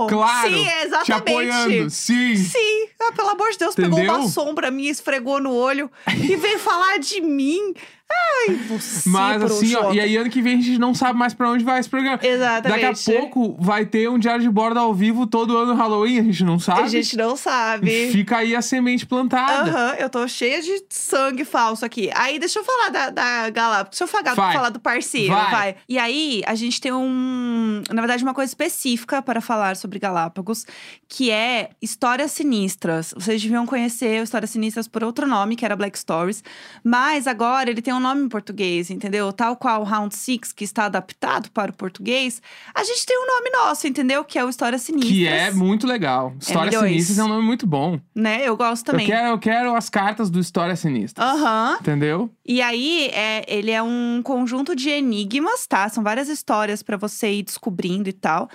claro. 0.09 0.49
Sim, 0.49 0.69
é 0.69 0.85
exatamente. 0.85 1.05
Te 1.05 1.13
apoiando, 1.13 1.91
sim. 1.91 2.37
Sim, 2.37 2.89
ah, 3.01 3.13
pelo 3.13 3.29
amor 3.31 3.51
de 3.51 3.59
Deus, 3.59 3.75
pegou 3.75 3.99
Entendeu? 3.99 4.17
uma 4.17 4.29
sombra 4.29 4.71
minha, 4.71 4.91
esfregou 4.91 5.41
no 5.41 5.53
olho 5.55 5.91
e 6.09 6.37
veio 6.37 6.59
falar 6.59 6.99
de 6.99 7.21
mim. 7.21 7.75
Ai, 8.13 8.55
você, 8.69 9.09
Mas 9.09 9.43
assim, 9.43 9.75
ó, 9.77 9.93
e 9.93 10.01
aí 10.01 10.17
ano 10.17 10.29
que 10.31 10.43
vem 10.43 10.59
a 10.59 10.61
gente 10.63 10.79
não 10.79 10.95
sabe 10.95 11.19
mais 11.19 11.33
pra 11.33 11.51
onde 11.51 11.63
vai 11.65 11.79
esse 11.79 11.89
programa. 11.89 12.19
Exatamente. 12.23 12.81
Daqui 12.83 13.11
a 13.11 13.21
pouco 13.21 13.57
vai 13.61 13.87
ter 13.87 14.09
um 14.09 14.19
diário 14.19 14.43
de 14.43 14.51
bordo 14.51 14.79
ao 14.79 14.93
vivo 14.93 15.27
todo 15.27 15.57
ano 15.57 15.75
Halloween, 15.75 16.19
a 16.19 16.23
gente 16.23 16.43
não 16.45 16.59
sabe. 16.59 16.83
A 16.83 16.89
gente 16.89 17.17
não 17.17 17.37
sabe. 17.37 18.11
Fica 18.11 18.39
aí 18.39 18.57
a 18.57 18.63
semente 18.63 19.07
plantada. 19.07 19.71
Aham, 19.71 19.95
eu 19.99 20.11
tô 20.11 20.27
cheia 20.27 20.61
de 20.61 20.83
sangue 20.89 21.45
falso 21.45 21.85
aqui. 21.85 22.11
Aí, 22.15 22.39
deixa 22.39 22.59
eu 22.59 22.65
falar 22.65 22.89
da, 22.89 23.11
da 23.11 23.51
Galápagos. 23.51 23.99
Deixa 23.99 24.05
eu 24.05 24.09
falar, 24.09 24.35
Vai. 24.35 24.55
falar 24.55 24.71
do 24.71 24.81
parceiro, 24.81 25.35
Vai. 25.35 25.51
vai. 25.51 25.77
E 25.89 25.99
aí, 25.99 26.43
a 26.47 26.55
gente 26.55 26.81
tem 26.81 26.93
um. 26.93 27.83
Na 27.91 28.01
verdade, 28.01 28.23
uma 28.23 28.35
coisa 28.35 28.51
específica 28.51 29.23
para 29.23 29.41
falar 29.41 29.77
sobre 29.77 29.99
Galápagos, 29.99 30.67
que 31.09 31.31
é 31.31 31.71
Histórias 31.81 32.33
Sinistras. 32.33 33.15
Vocês 33.17 33.41
deviam 33.43 33.67
conhecer 33.67 34.23
Histórias 34.23 34.51
Sinistras 34.51 34.89
por 34.89 35.05
outro 35.05 35.27
nome, 35.27 35.57
que 35.57 35.65
era 35.65 35.77
Black 35.77 35.99
Stories. 35.99 36.43
Mas 36.83 37.27
agora 37.27 37.71
ele 37.71 37.83
tem 37.83 37.93
um 37.95 38.00
nome 38.01 38.25
em 38.25 38.29
português, 38.29 38.91
entendeu? 38.91 39.33
Tal 39.33 39.57
qual 39.57 39.85
Round 39.85 40.15
Six, 40.15 40.53
que 40.53 40.65
está 40.65 40.87
adaptado 40.87 41.51
para 41.51 41.71
o 41.71 41.75
português, 41.75 42.41
a 42.75 42.83
gente 42.83 43.07
tem 43.07 43.19
um 43.19 43.27
nome 43.27 43.51
nosso, 43.51 43.87
entendeu? 43.87 44.25
Que 44.25 44.39
é 44.39 44.45
o 44.45 44.49
Histórias 44.49 44.83
Sinistras. 44.83 45.13
Que 45.13 45.27
é 45.27 45.51
muito 45.51 45.87
legal. 45.87 46.35
Histórias 46.41 46.75
milhões. 46.75 46.91
Sinistras 46.93 47.19
é 47.19 47.25
um 47.25 47.29
nome 47.29 47.47
muito 47.47 47.67
bom. 47.67 48.01
Né? 48.15 48.43
Eu 48.43 48.57
gosto 48.57 48.85
também. 48.87 49.07
Eu 49.07 49.13
quero, 49.13 49.29
eu 49.29 49.39
quero 49.39 49.75
as 49.75 49.89
cartas 49.89 50.31
do 50.31 50.41
História 50.41 50.75
Sinistra. 50.75 51.25
Aham. 51.25 51.79
Entendeu? 51.81 52.31
E 52.45 52.61
aí, 52.61 53.11
é, 53.13 53.45
ele 53.47 53.71
é 53.71 53.83
um 53.83 54.21
conjunto 54.25 54.75
de 54.75 54.91
enigmas, 54.91 55.67
tá? 55.67 55.89
São 55.89 56.03
várias 56.03 56.29
histórias 56.29 56.83
pra 56.83 56.97
você 56.97 57.31
ir 57.31 57.43
descobrindo 57.43 58.09
e 58.09 58.13
tal. 58.13 58.49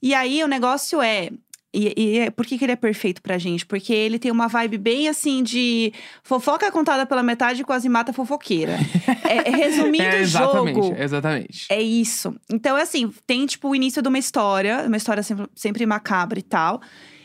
E 0.00 0.14
aí, 0.14 0.42
o 0.42 0.48
negócio 0.48 1.00
é. 1.02 1.30
E, 1.74 1.94
e 1.96 2.18
é- 2.18 2.30
por 2.30 2.44
que, 2.44 2.58
que 2.58 2.64
ele 2.64 2.72
é 2.72 2.76
perfeito 2.76 3.22
pra 3.22 3.38
gente? 3.38 3.64
Porque 3.64 3.92
ele 3.92 4.18
tem 4.18 4.30
uma 4.30 4.46
vibe 4.46 4.76
bem 4.76 5.08
assim 5.08 5.42
de 5.42 5.92
fofoca 6.22 6.70
contada 6.70 7.06
pela 7.06 7.22
metade 7.22 7.62
e 7.62 7.64
quase 7.64 7.88
mata 7.88 8.12
fofoqueira. 8.12 8.78
É, 9.32 9.48
resumindo 9.50 10.04
é, 10.04 10.16
o 10.16 10.18
exatamente, 10.18 10.74
jogo. 10.74 10.96
exatamente. 10.98 11.66
É 11.70 11.80
isso. 11.80 12.34
Então, 12.50 12.76
é 12.76 12.82
assim, 12.82 13.10
tem 13.26 13.46
tipo 13.46 13.68
o 13.70 13.74
início 13.74 14.02
de 14.02 14.08
uma 14.08 14.18
história, 14.18 14.84
uma 14.86 14.96
história 14.96 15.22
sempre, 15.22 15.46
sempre 15.54 15.86
macabra 15.86 16.38
e 16.38 16.42
tal. 16.42 16.82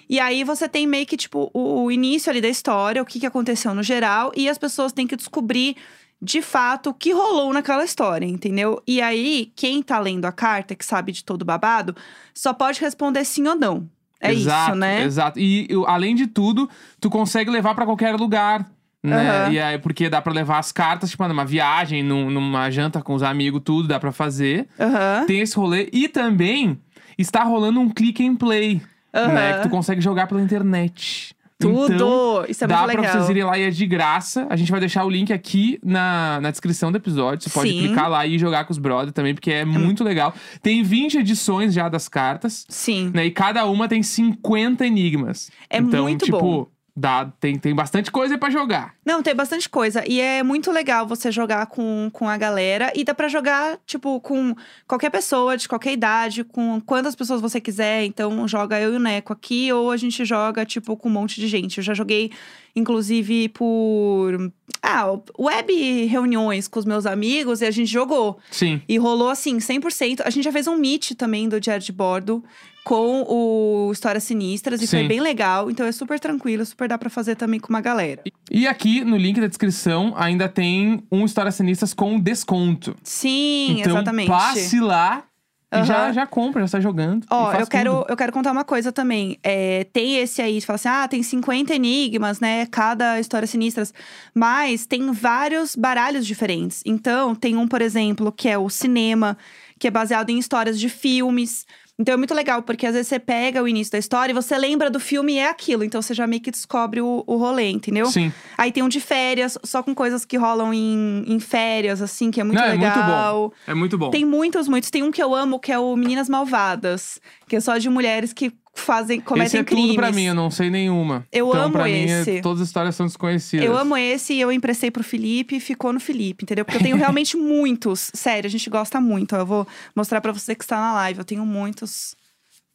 E 0.10 0.18
aí 0.18 0.46
você 0.46 0.70
tem 0.70 0.88
meio 0.88 1.06
que, 1.06 1.18
tipo, 1.18 1.52
o, 1.54 1.84
o 1.84 1.92
início 1.92 2.30
ali 2.30 2.40
da 2.40 2.48
história, 2.48 3.02
o 3.02 3.06
que, 3.06 3.20
que 3.20 3.26
aconteceu 3.26 3.74
no 3.76 3.84
geral, 3.84 4.32
e 4.38 4.48
as 4.48 4.58
pessoas 4.58 4.94
têm 4.94 5.06
que 5.06 5.18
descobrir 5.18 5.76
de 6.22 6.42
fato 6.42 6.92
o 6.92 6.94
que 6.94 7.12
rolou 7.12 7.52
naquela 7.52 7.84
história, 7.84 8.26
entendeu? 8.26 8.82
E 8.88 9.02
aí, 9.02 9.52
quem 9.56 9.84
tá 9.84 10.00
lendo 10.00 10.24
a 10.26 10.32
carta, 10.32 10.76
que 10.76 10.86
sabe 10.86 11.12
de 11.12 11.26
todo 11.26 11.44
babado, 11.44 11.94
só 12.34 12.54
pode 12.54 12.80
responder 12.80 13.26
sim 13.26 13.46
ou 13.48 13.56
não. 13.56 13.90
É 14.22 14.32
exato, 14.34 14.72
isso, 14.72 14.80
né? 14.80 15.04
Exato. 15.04 15.40
E 15.40 15.68
além 15.86 16.16
de 16.16 16.28
tudo, 16.28 16.70
tu 17.00 17.10
consegue 17.10 17.50
levar 17.52 17.76
pra 17.76 17.86
qualquer 17.86 18.16
lugar. 18.16 18.66
Né? 19.04 19.16
Aham. 19.46 19.52
E 19.54 19.60
aí, 19.60 19.78
porque 19.78 20.10
dá 20.10 20.22
pra 20.22 20.34
levar 20.34 20.58
as 20.58 20.72
cartas, 20.72 21.10
tipo, 21.12 21.26
numa 21.28 21.46
viagem, 21.46 22.02
num- 22.04 22.30
numa 22.32 22.70
janta 22.72 23.02
com 23.02 23.14
os 23.14 23.22
amigos, 23.24 23.62
tudo 23.64 23.88
dá 23.88 24.00
pra 24.00 24.12
fazer. 24.12 24.68
Aham. 24.80 25.26
Tem 25.28 25.40
esse 25.40 25.56
rolê. 25.56 25.88
E 25.94 26.08
também 26.10 26.80
está 27.18 27.44
rolando 27.44 27.80
um 27.80 27.90
click 27.90 28.26
and 28.28 28.36
play, 28.36 28.82
né? 29.14 29.52
Aham. 29.52 29.58
Que 29.58 29.64
tu 29.64 29.70
consegue 29.70 30.02
jogar 30.02 30.28
pela 30.28 30.42
internet. 30.42 31.36
Tudo! 31.60 31.94
Então, 31.94 32.46
isso 32.48 32.64
é 32.64 32.68
Dá 32.68 32.78
muito 32.80 32.92
pra 32.92 33.02
legal. 33.02 33.16
vocês 33.18 33.30
irem 33.30 33.44
lá 33.44 33.58
e 33.58 33.64
é 33.64 33.70
de 33.72 33.86
graça. 33.88 34.46
A 34.50 34.56
gente 34.56 34.70
vai 34.70 34.80
deixar 34.80 35.04
o 35.06 35.10
link 35.10 35.34
aqui 35.34 35.80
na, 35.84 36.40
na 36.40 36.52
descrição 36.52 36.92
do 36.92 36.98
episódio. 36.98 37.44
Você 37.44 37.50
pode 37.50 37.72
Sim. 37.72 37.80
clicar 37.80 38.10
lá 38.10 38.26
e 38.28 38.38
jogar 38.38 38.66
com 38.66 38.72
os 38.72 38.78
brothers 38.78 39.12
também, 39.12 39.34
porque 39.34 39.52
é 39.52 39.66
muito 39.66 40.04
legal. 40.04 40.34
Tem 40.62 40.84
20 40.84 41.18
edições 41.18 41.74
já 41.74 41.90
das 41.90 42.08
cartas, 42.08 42.66
Sim. 42.70 43.12
né? 43.14 43.26
E 43.26 43.32
cada 43.32 43.66
uma 43.66 43.88
tem 43.88 44.04
50 44.04 44.86
enigmas. 44.86 45.50
É 45.70 45.80
então, 45.80 46.04
muito 46.04 46.26
tipo, 46.26 46.40
bom. 46.40 46.68
Dá, 47.00 47.32
tem, 47.40 47.60
tem 47.60 47.76
bastante 47.76 48.10
coisa 48.10 48.40
pra 48.40 48.50
jogar. 48.50 48.96
Não, 49.06 49.22
tem 49.22 49.36
bastante 49.36 49.70
coisa. 49.70 50.04
E 50.08 50.20
é 50.20 50.42
muito 50.42 50.72
legal 50.72 51.06
você 51.06 51.32
jogar 51.32 51.68
com, 51.68 52.10
com 52.12 52.28
a 52.28 52.36
galera. 52.38 52.92
E 52.96 53.04
dá 53.04 53.14
pra 53.14 53.28
jogar, 53.28 53.78
tipo, 53.86 54.20
com 54.20 54.56
qualquer 54.88 55.12
pessoa, 55.12 55.56
de 55.56 55.70
qualquer 55.70 55.94
idade, 55.94 56.44
com 56.44 56.82
quantas 56.82 57.16
pessoas 57.16 57.40
você 57.40 57.62
quiser. 57.62 58.04
Então, 58.06 58.48
joga 58.48 58.82
eu 58.82 58.94
e 58.94 58.96
o 58.96 59.00
Neco 59.00 59.32
aqui, 59.32 59.72
ou 59.72 59.92
a 59.92 59.98
gente 59.98 60.26
joga, 60.26 60.66
tipo, 60.66 60.98
com 60.98 61.08
um 61.08 61.12
monte 61.12 61.40
de 61.40 61.48
gente. 61.48 61.78
Eu 61.78 61.84
já 61.84 61.94
joguei, 61.94 62.32
inclusive, 62.76 63.50
por. 63.50 64.52
Ah, 64.82 65.06
web 65.38 66.06
reuniões 66.08 66.68
com 66.68 66.80
os 66.80 66.86
meus 66.86 67.06
amigos 67.06 67.62
e 67.62 67.66
a 67.68 67.72
gente 67.72 67.92
jogou. 67.92 68.40
Sim. 68.50 68.82
E 68.90 68.98
rolou 68.98 69.30
assim, 69.30 69.60
100%. 69.60 70.22
A 70.26 70.32
gente 70.32 70.46
já 70.46 70.52
fez 70.52 70.66
um 70.66 70.76
meet 70.76 71.12
também 71.12 71.48
do 71.48 71.62
Diário 71.62 71.86
de 71.86 71.92
Bordo 71.92 72.44
com 72.88 73.26
o 73.28 73.92
Histórias 73.92 74.24
Sinistras 74.24 74.82
e 74.82 74.88
foi 74.88 75.02
Sim. 75.02 75.08
bem 75.10 75.20
legal. 75.20 75.70
Então 75.70 75.86
é 75.86 75.92
super 75.92 76.18
tranquilo, 76.22 76.66
super 76.66 76.88
dá 76.88 76.98
pra 76.98 77.10
fazer 77.10 77.36
também 77.36 77.60
com 77.60 77.68
uma 77.68 77.82
galera. 77.82 78.24
E 78.50 78.66
aqui 78.66 79.04
no 79.04 79.18
link 79.18 79.42
da 79.42 79.48
descrição 79.48 80.14
ainda 80.16 80.48
tem 80.48 81.04
um 81.12 81.26
Histórias 81.26 81.56
Sinistras 81.56 81.94
com 81.94 82.18
desconto. 82.18 82.96
Sim, 83.04 83.82
então 83.82 83.92
exatamente. 83.92 84.30
passe 84.30 84.80
lá 84.80 85.26
e 85.70 85.84
já, 85.84 86.14
já 86.14 86.26
compra, 86.26 86.62
já 86.62 86.66
está 86.66 86.80
jogando. 86.80 87.26
Ó, 87.30 87.52
eu 87.52 87.68
quero, 87.68 87.92
tudo. 87.92 88.06
eu 88.08 88.16
quero 88.16 88.32
contar 88.32 88.54
uma 88.54 88.64
coisa 88.64 88.90
também. 88.90 89.38
É, 89.44 89.84
tem 89.92 90.20
esse 90.20 90.42
aí, 90.42 90.62
você 90.62 90.66
fala 90.66 90.76
assim, 90.76 90.88
ah, 90.88 91.08
tem 91.10 91.22
50 91.22 91.76
enigmas, 91.76 92.40
né? 92.40 92.66
Cada 92.68 93.20
história 93.20 93.46
sinistras. 93.46 93.94
Mas 94.34 94.86
tem 94.86 95.12
vários 95.12 95.76
baralhos 95.76 96.26
diferentes. 96.26 96.82
Então, 96.86 97.36
tem 97.36 97.58
um, 97.58 97.68
por 97.68 97.82
exemplo, 97.82 98.32
que 98.32 98.48
é 98.48 98.58
o 98.58 98.70
cinema, 98.70 99.38
que 99.78 99.90
é 99.90 99.92
baseado 99.92 100.30
em 100.30 100.40
histórias 100.40 100.80
de 100.80 100.88
filmes. 100.88 101.66
Então 102.00 102.14
é 102.14 102.18
muito 102.18 102.34
legal, 102.36 102.62
porque 102.62 102.86
às 102.86 102.94
vezes 102.94 103.08
você 103.08 103.18
pega 103.18 103.62
o 103.64 103.68
início 103.68 103.92
da 103.92 103.98
história 103.98 104.32
e 104.32 104.36
você 104.36 104.56
lembra 104.56 104.90
do 104.90 105.00
filme 105.00 105.34
e 105.34 105.40
é 105.40 105.50
aquilo. 105.50 105.84
Então 105.84 106.00
você 106.00 106.14
já 106.14 106.28
meio 106.28 106.42
que 106.42 106.52
descobre 106.52 107.02
o, 107.02 107.24
o 107.26 107.38
rolê, 107.38 107.72
entendeu? 107.72 108.06
Sim. 108.06 108.32
Aí 108.56 108.72
tem 108.72 108.84
um 108.84 108.90
de 108.90 109.00
férias, 109.02 109.58
só 109.64 109.82
com 109.82 109.96
coisas 109.96 110.24
que 110.24 110.38
rolam 110.38 110.72
em, 110.74 111.24
em 111.26 111.40
férias, 111.40 112.00
assim, 112.02 112.30
que 112.30 112.40
é 112.40 112.44
muito 112.44 112.60
Não, 112.62 112.68
legal. 112.68 112.86
é 112.86 112.94
muito 112.94 113.08
bom. 113.08 113.52
É 113.68 113.74
muito 113.74 113.98
bom. 113.98 114.10
Tem 114.12 114.26
muitos, 114.26 114.68
muitos. 114.68 114.92
Tem 114.92 115.02
um 115.02 115.12
que 115.12 115.22
eu 115.24 115.34
amo, 115.34 115.60
que 115.60 115.72
é 115.72 115.80
o 115.80 115.96
Meninas 115.96 116.30
Malvadas. 116.30 117.20
Que 117.48 117.56
é 117.56 117.60
só 117.60 117.78
de 117.78 117.90
mulheres 117.90 118.32
que 118.32 118.52
fazem, 118.88 119.20
cometem 119.20 119.46
Esse 119.48 119.58
é 119.58 119.64
crimes. 119.64 119.88
tudo 119.90 119.96
pra 119.98 120.12
mim, 120.12 120.24
eu 120.24 120.34
não 120.34 120.50
sei 120.50 120.70
nenhuma. 120.70 121.28
Eu 121.32 121.50
então, 121.50 121.62
amo 121.64 121.74
pra 121.74 121.84
mim, 121.84 121.92
é- 121.92 122.22
esse. 122.22 122.42
todas 122.42 122.62
as 122.62 122.70
histórias 122.70 122.96
são 122.96 123.06
desconhecidas. 123.06 123.66
Eu 123.66 123.78
amo 123.78 123.98
esse 123.98 124.34
e 124.34 124.40
eu 124.42 124.52
emprestei 124.52 124.90
pro 124.90 125.04
Felipe 125.04 125.58
e 125.58 125.60
ficou 125.60 125.92
no 125.92 126.00
Felipe, 126.00 126.46
entendeu? 126.46 126.64
Porque 126.66 126.78
eu 126.78 126.82
tenho 126.82 126.96
realmente 126.98 127.36
muitos. 127.38 128.10
Sério, 128.14 128.48
a 128.48 128.52
gente 128.52 128.70
gosta 128.70 129.00
muito. 129.02 129.36
Eu 129.36 129.46
vou 129.46 129.68
mostrar 129.96 130.22
pra 130.22 130.32
você 130.32 130.56
que 130.56 130.64
está 130.64 130.78
na 130.80 130.94
live. 130.94 131.20
Eu 131.20 131.26
tenho 131.26 131.46
muitos. 131.46 132.16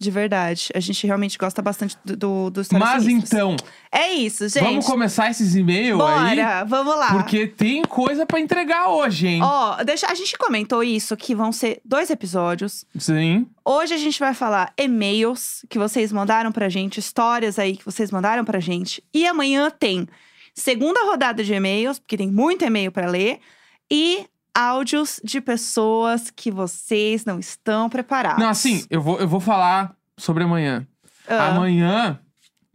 De 0.02 0.10
verdade. 0.10 0.68
A 0.74 0.80
gente 0.80 1.06
realmente 1.06 1.38
gosta 1.38 1.62
bastante 1.62 1.96
do, 2.04 2.16
do, 2.16 2.50
do 2.50 2.60
Histórias 2.60 2.88
Mas 2.88 3.06
então, 3.06 3.56
É 3.90 4.12
isso, 4.12 4.48
gente. 4.48 4.64
vamos 4.64 4.84
começar 4.86 5.30
esses 5.30 5.54
e-mails 5.54 6.00
aí? 6.00 6.36
Bora, 6.36 6.64
vamos 6.64 6.96
lá. 6.96 7.12
Porque 7.12 7.46
tem 7.46 7.82
coisa 7.82 8.26
pra 8.26 8.40
entregar 8.40 8.88
hoje, 8.88 9.28
hein? 9.28 9.40
Ó, 9.42 9.82
deixa, 9.84 10.08
a 10.08 10.14
gente 10.14 10.36
comentou 10.36 10.82
isso, 10.82 11.16
que 11.16 11.34
vão 11.34 11.52
ser 11.52 11.80
dois 11.84 12.10
episódios. 12.10 12.84
Sim. 12.98 13.46
Hoje 13.64 13.94
a 13.94 13.98
gente 13.98 14.18
vai 14.18 14.34
falar 14.34 14.72
e-mails 14.76 15.64
que 15.68 15.78
vocês 15.78 16.10
mandaram 16.12 16.50
pra 16.50 16.68
gente, 16.68 16.98
histórias 16.98 17.58
aí 17.58 17.76
que 17.76 17.84
vocês 17.84 18.10
mandaram 18.10 18.44
pra 18.44 18.58
gente. 18.58 19.02
E 19.14 19.26
amanhã 19.26 19.70
tem 19.70 20.08
segunda 20.54 21.04
rodada 21.04 21.44
de 21.44 21.54
e-mails, 21.54 21.98
porque 21.98 22.16
tem 22.16 22.30
muito 22.30 22.64
e-mail 22.64 22.90
pra 22.90 23.06
ler, 23.06 23.38
e 23.90 24.26
áudios 24.54 25.20
de 25.24 25.40
pessoas 25.40 26.30
que 26.30 26.50
vocês 26.50 27.24
não 27.24 27.38
estão 27.38 27.88
preparados. 27.88 28.42
Não, 28.42 28.50
assim, 28.50 28.84
eu 28.90 29.00
vou, 29.00 29.18
eu 29.18 29.28
vou 29.28 29.40
falar 29.40 29.94
sobre 30.16 30.44
amanhã. 30.44 30.86
Ah, 31.28 31.48
Amanhã 31.48 32.20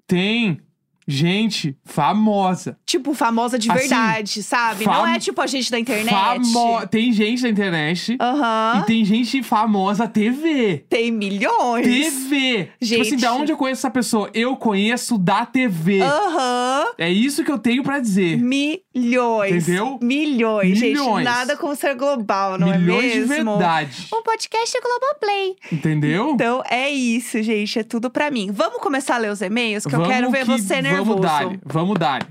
tem 0.05 0.62
gente 1.08 1.78
famosa. 1.86 2.78
Tipo, 2.86 3.14
famosa 3.14 3.58
de 3.58 3.70
Assim, 3.72 3.80
verdade, 3.80 4.44
sabe? 4.44 4.84
fam- 4.84 4.94
Não 4.94 5.08
é 5.08 5.20
tipo 5.20 5.40
a 5.42 5.48
gente 5.48 5.72
da 5.72 5.80
internet. 5.80 6.10
Famo... 6.14 6.86
Tem 6.88 7.12
gente 7.14 7.42
da 7.44 7.50
internet 7.50 8.18
Aham. 8.20 8.82
e 8.82 8.86
tem 8.86 9.06
gente 9.06 9.42
famosa 9.42 10.08
TV. 10.08 10.86
Tem 10.90 11.12
milhões. 11.12 11.86
TV! 11.86 12.70
Tipo 12.82 13.02
assim, 13.02 13.10
Gente. 13.12 13.22
da 13.22 13.34
onde 13.34 13.52
eu 13.52 13.58
conheço 13.58 13.80
essa 13.82 13.90
pessoa? 13.92 14.30
Eu 14.34 14.56
conheço 14.58 15.18
da 15.18 15.46
TV. 15.46 16.02
Aham. 16.02 16.86
É 16.98 17.10
isso 17.10 17.44
que 17.44 17.52
eu 17.52 17.58
tenho 17.60 17.84
pra 17.84 18.00
dizer. 18.00 18.38
Milhões. 18.38 19.64
Entendeu? 19.68 20.00
Milhões, 20.02 20.78
gente. 20.78 20.98
Milhões. 21.00 21.24
Nada 21.24 21.56
como 21.56 21.76
ser 21.76 21.96
global, 21.96 22.58
não 22.58 22.68
Milhões 22.70 23.06
é 23.14 23.16
mesmo? 23.20 23.28
de 23.28 23.34
verdade. 23.60 24.08
Um 24.14 24.22
podcast 24.24 24.78
Globoplay. 24.82 25.56
Entendeu? 25.72 26.32
Então 26.34 26.64
é 26.70 26.90
isso, 26.90 27.42
gente. 27.42 27.80
É 27.80 27.84
tudo 27.84 28.10
pra 28.10 28.30
mim. 28.32 28.50
Vamos 28.52 28.82
começar 28.82 29.16
a 29.16 29.18
ler 29.20 29.32
os 29.32 29.42
e-mails? 29.42 29.86
Que 29.86 29.94
eu 29.96 30.00
Vamos 30.00 30.14
quero 30.14 30.32
ver 30.32 30.40
que- 30.46 30.52
você 30.52 30.82
nervoso. 30.98 31.22
Vamos 31.22 31.22
dar, 31.22 31.60
vamos 31.66 32.00
dar. 32.00 32.27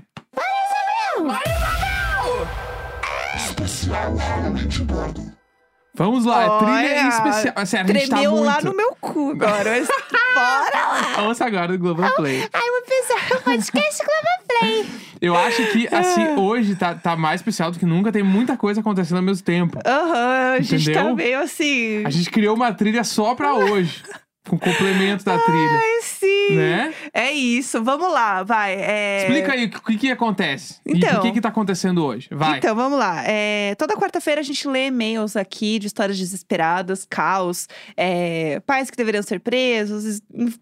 Vamos 5.95 6.25
lá, 6.25 6.43
é 6.43 6.57
trilha 6.59 6.73
Olha, 6.73 7.07
especial. 7.07 7.65
Sério, 7.65 7.91
a 7.91 7.93
gente 7.97 8.09
tá 8.09 8.15
Tremeu 8.17 8.31
muito... 8.33 8.45
lá 8.45 8.61
no 8.61 8.75
meu 8.75 8.95
cu 9.01 9.31
agora. 9.31 9.71
Mas 9.71 9.87
bora 10.35 11.15
lá. 11.17 11.23
Ouça 11.27 11.45
agora 11.45 11.75
do 11.75 11.79
Globoplay. 11.79 12.47
Ai, 12.53 12.61
pensar 12.87 13.35
no 13.35 13.41
podcast 13.41 14.03
Globoplay. 14.05 14.85
Eu 15.19 15.35
acho 15.35 15.71
que, 15.71 15.87
assim, 15.93 16.27
hoje 16.35 16.75
tá, 16.75 16.93
tá 16.93 17.15
mais 17.15 17.41
especial 17.41 17.71
do 17.71 17.79
que 17.79 17.85
nunca. 17.85 18.11
Tem 18.11 18.21
muita 18.21 18.55
coisa 18.55 18.81
acontecendo 18.81 19.17
ao 19.17 19.23
mesmo 19.23 19.43
tempo. 19.43 19.79
Aham, 19.83 20.53
a 20.53 20.61
gente 20.61 20.85
tá 20.85 20.91
Entendeu? 20.91 21.15
meio 21.15 21.39
assim. 21.41 22.05
A 22.05 22.09
gente 22.11 22.29
criou 22.29 22.55
uma 22.55 22.71
trilha 22.71 23.03
só 23.03 23.33
pra 23.33 23.53
hoje. 23.55 24.03
Com 24.47 24.57
complemento 24.57 25.23
da 25.25 25.37
trilha. 25.37 25.77
Ai, 25.77 26.01
sim. 26.01 26.55
Né? 26.55 26.93
É 27.13 27.31
isso. 27.31 27.83
Vamos 27.83 28.11
lá, 28.11 28.43
vai. 28.43 28.73
É... 28.75 29.19
Explica 29.27 29.53
aí 29.53 29.65
o 29.65 29.69
que, 29.69 29.97
que 29.97 30.11
acontece. 30.11 30.79
Então. 30.85 31.15
por 31.15 31.21
que 31.23 31.31
que 31.33 31.41
tá 31.41 31.49
acontecendo 31.49 32.03
hoje. 32.05 32.29
Vai. 32.31 32.57
Então, 32.59 32.75
vamos 32.75 32.97
lá. 32.97 33.23
É, 33.25 33.75
toda 33.75 33.95
quarta-feira 33.95 34.39
a 34.41 34.43
gente 34.43 34.67
lê 34.67 34.87
e-mails 34.87 35.35
aqui 35.35 35.79
de 35.79 35.87
histórias 35.87 36.17
desesperadas, 36.17 37.05
caos, 37.09 37.67
é, 37.95 38.59
pais 38.65 38.89
que 38.89 38.97
deveriam 38.97 39.21
ser 39.23 39.39
presos, 39.39 40.03
es- 40.05 40.21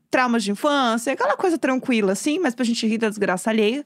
traumas 0.09 0.43
de 0.43 0.51
infância, 0.51 1.13
aquela 1.13 1.35
coisa 1.37 1.57
tranquila, 1.57 2.13
assim, 2.13 2.39
mas 2.39 2.55
pra 2.55 2.65
gente 2.65 2.85
rir 2.87 2.97
da 2.97 3.09
desgraça 3.09 3.49
alheia. 3.49 3.85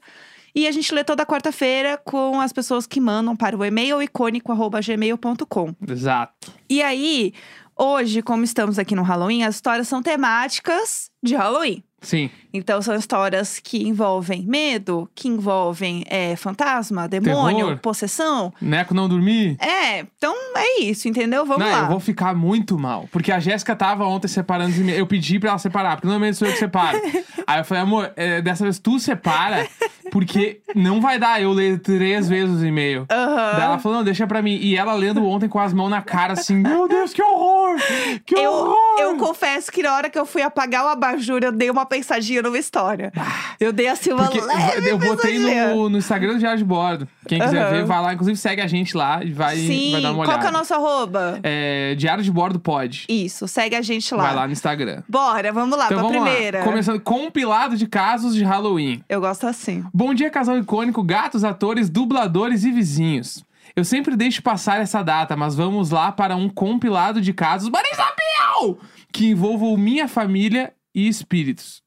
E 0.52 0.66
a 0.66 0.72
gente 0.72 0.92
lê 0.92 1.04
toda 1.04 1.24
quarta-feira 1.24 1.96
com 1.96 2.40
as 2.40 2.52
pessoas 2.52 2.84
que 2.84 3.00
mandam 3.00 3.36
para 3.36 3.56
o 3.56 3.64
e-mail 3.64 4.02
icônico.gmail.com. 4.02 5.74
Exato. 5.88 6.52
E 6.68 6.82
aí, 6.82 7.32
hoje, 7.80 8.20
como 8.20 8.44
estamos 8.44 8.78
aqui 8.78 8.94
no 8.94 9.02
Halloween, 9.02 9.42
as 9.42 9.54
histórias 9.54 9.88
são 9.88 10.02
temáticas 10.02 11.10
de 11.22 11.34
Halloween. 11.34 11.82
Sim. 12.02 12.30
Então, 12.52 12.80
são 12.82 12.94
histórias 12.94 13.58
que 13.58 13.86
envolvem 13.86 14.42
medo, 14.44 15.08
que 15.14 15.28
envolvem 15.28 16.04
é, 16.08 16.34
fantasma, 16.36 17.06
demônio, 17.08 17.66
Terror. 17.66 17.78
possessão. 17.78 18.52
Neco 18.60 18.94
não 18.94 19.08
dormir. 19.08 19.56
É, 19.60 20.00
então 20.16 20.34
é 20.56 20.80
isso, 20.80 21.08
entendeu? 21.08 21.44
Vamos 21.46 21.64
não, 21.64 21.72
lá. 21.72 21.80
eu 21.82 21.86
vou 21.88 22.00
ficar 22.00 22.34
muito 22.34 22.78
mal. 22.78 23.08
Porque 23.12 23.30
a 23.32 23.38
Jéssica 23.40 23.74
tava 23.76 24.04
ontem 24.04 24.28
separando 24.28 24.70
os 24.70 24.78
e-mails. 24.78 24.98
Eu 24.98 25.06
pedi 25.06 25.38
pra 25.38 25.50
ela 25.50 25.58
separar, 25.58 25.96
porque 25.96 26.06
normalmente 26.06 26.36
sou 26.36 26.46
eu 26.48 26.52
que 26.52 26.58
separo. 26.58 27.00
Aí 27.46 27.60
eu 27.60 27.64
falei, 27.64 27.82
amor, 27.82 28.12
é, 28.16 28.40
dessa 28.42 28.62
vez 28.64 28.78
tu 28.78 28.98
separa, 29.00 29.66
porque 30.12 30.60
não 30.74 31.00
vai 31.00 31.18
dar 31.18 31.40
eu 31.42 31.52
ler 31.52 31.78
três 31.80 32.28
vezes 32.28 32.56
os 32.56 32.62
e-mails. 32.64 33.06
Aham. 33.10 33.52
Daí 33.52 33.62
ela 33.62 33.78
falou, 33.78 33.98
não, 33.98 34.04
deixa 34.04 34.26
pra 34.26 34.40
mim. 34.42 34.56
E 34.56 34.76
ela 34.76 34.92
lendo 34.94 35.24
ontem 35.24 35.48
com 35.48 35.58
as 35.58 35.72
mãos 35.72 35.88
na 35.88 36.02
cara, 36.02 36.34
assim, 36.34 36.56
meu 36.56 36.86
Deus, 36.88 37.12
que 37.12 37.22
horror! 37.22 37.76
Que 38.24 38.34
Eu, 38.36 38.52
horror! 38.52 38.76
eu 39.00 39.16
confesso 39.16 39.70
que 39.72 39.82
na 39.82 39.94
hora 39.94 40.10
que 40.10 40.18
eu 40.18 40.26
fui 40.26 40.42
apagar 40.42 40.84
o 40.84 40.88
abajur, 40.88 41.40
eu 41.42 41.52
dei 41.52 41.70
uma 41.70 41.84
pensadinha 41.86 42.39
numa 42.42 42.58
história. 42.58 43.12
Eu 43.58 43.72
dei 43.72 43.88
assim 43.88 44.12
uma 44.12 44.24
Porque 44.24 44.40
leve 44.40 44.88
eu 44.90 44.98
botei 44.98 45.38
no, 45.38 45.88
no 45.88 45.98
Instagram 45.98 46.34
do 46.34 46.38
Diário 46.38 46.58
de 46.58 46.64
Bordo. 46.64 47.08
Quem 47.26 47.40
quiser 47.40 47.62
Aham. 47.62 47.70
ver, 47.70 47.84
vai 47.84 48.02
lá. 48.02 48.12
Inclusive, 48.14 48.36
segue 48.36 48.60
a 48.62 48.66
gente 48.66 48.96
lá 48.96 49.22
e 49.22 49.32
vai, 49.32 49.56
Sim, 49.56 49.92
vai 49.92 50.00
dar 50.02 50.08
uma 50.12 50.24
qual 50.24 50.28
olhada. 50.28 50.40
que 50.40 50.46
é 50.46 50.50
o 50.50 50.52
nosso 50.52 50.74
arroba? 50.74 51.38
É, 51.42 51.94
Diário 51.96 52.22
de 52.24 52.30
Bordo 52.30 52.58
pode. 52.60 53.04
Isso, 53.08 53.46
segue 53.48 53.76
a 53.76 53.82
gente 53.82 54.14
lá. 54.14 54.22
Vai 54.24 54.34
lá 54.34 54.46
no 54.46 54.52
Instagram. 54.52 55.02
Bora, 55.08 55.52
vamos 55.52 55.76
lá, 55.78 55.86
Então 55.86 55.98
pra 55.98 56.08
vamos 56.08 56.22
primeira. 56.30 56.58
lá. 56.60 56.64
Começando, 56.64 57.00
compilado 57.00 57.76
de 57.76 57.86
casos 57.86 58.34
de 58.34 58.42
Halloween. 58.44 59.02
Eu 59.08 59.20
gosto 59.20 59.46
assim. 59.46 59.84
Bom 59.92 60.14
dia, 60.14 60.30
casal 60.30 60.58
icônico, 60.58 61.02
gatos, 61.02 61.44
atores, 61.44 61.88
dubladores 61.90 62.64
e 62.64 62.70
vizinhos. 62.72 63.44
Eu 63.76 63.84
sempre 63.84 64.16
deixo 64.16 64.42
passar 64.42 64.80
essa 64.80 65.00
data, 65.02 65.36
mas 65.36 65.54
vamos 65.54 65.90
lá 65.90 66.10
para 66.10 66.34
um 66.34 66.48
compilado 66.48 67.20
de 67.20 67.32
casos 67.32 67.68
Marisabel! 67.68 68.78
Que 69.12 69.26
envolvam 69.30 69.76
minha 69.76 70.08
família 70.08 70.72
e 70.94 71.06
espíritos. 71.08 71.79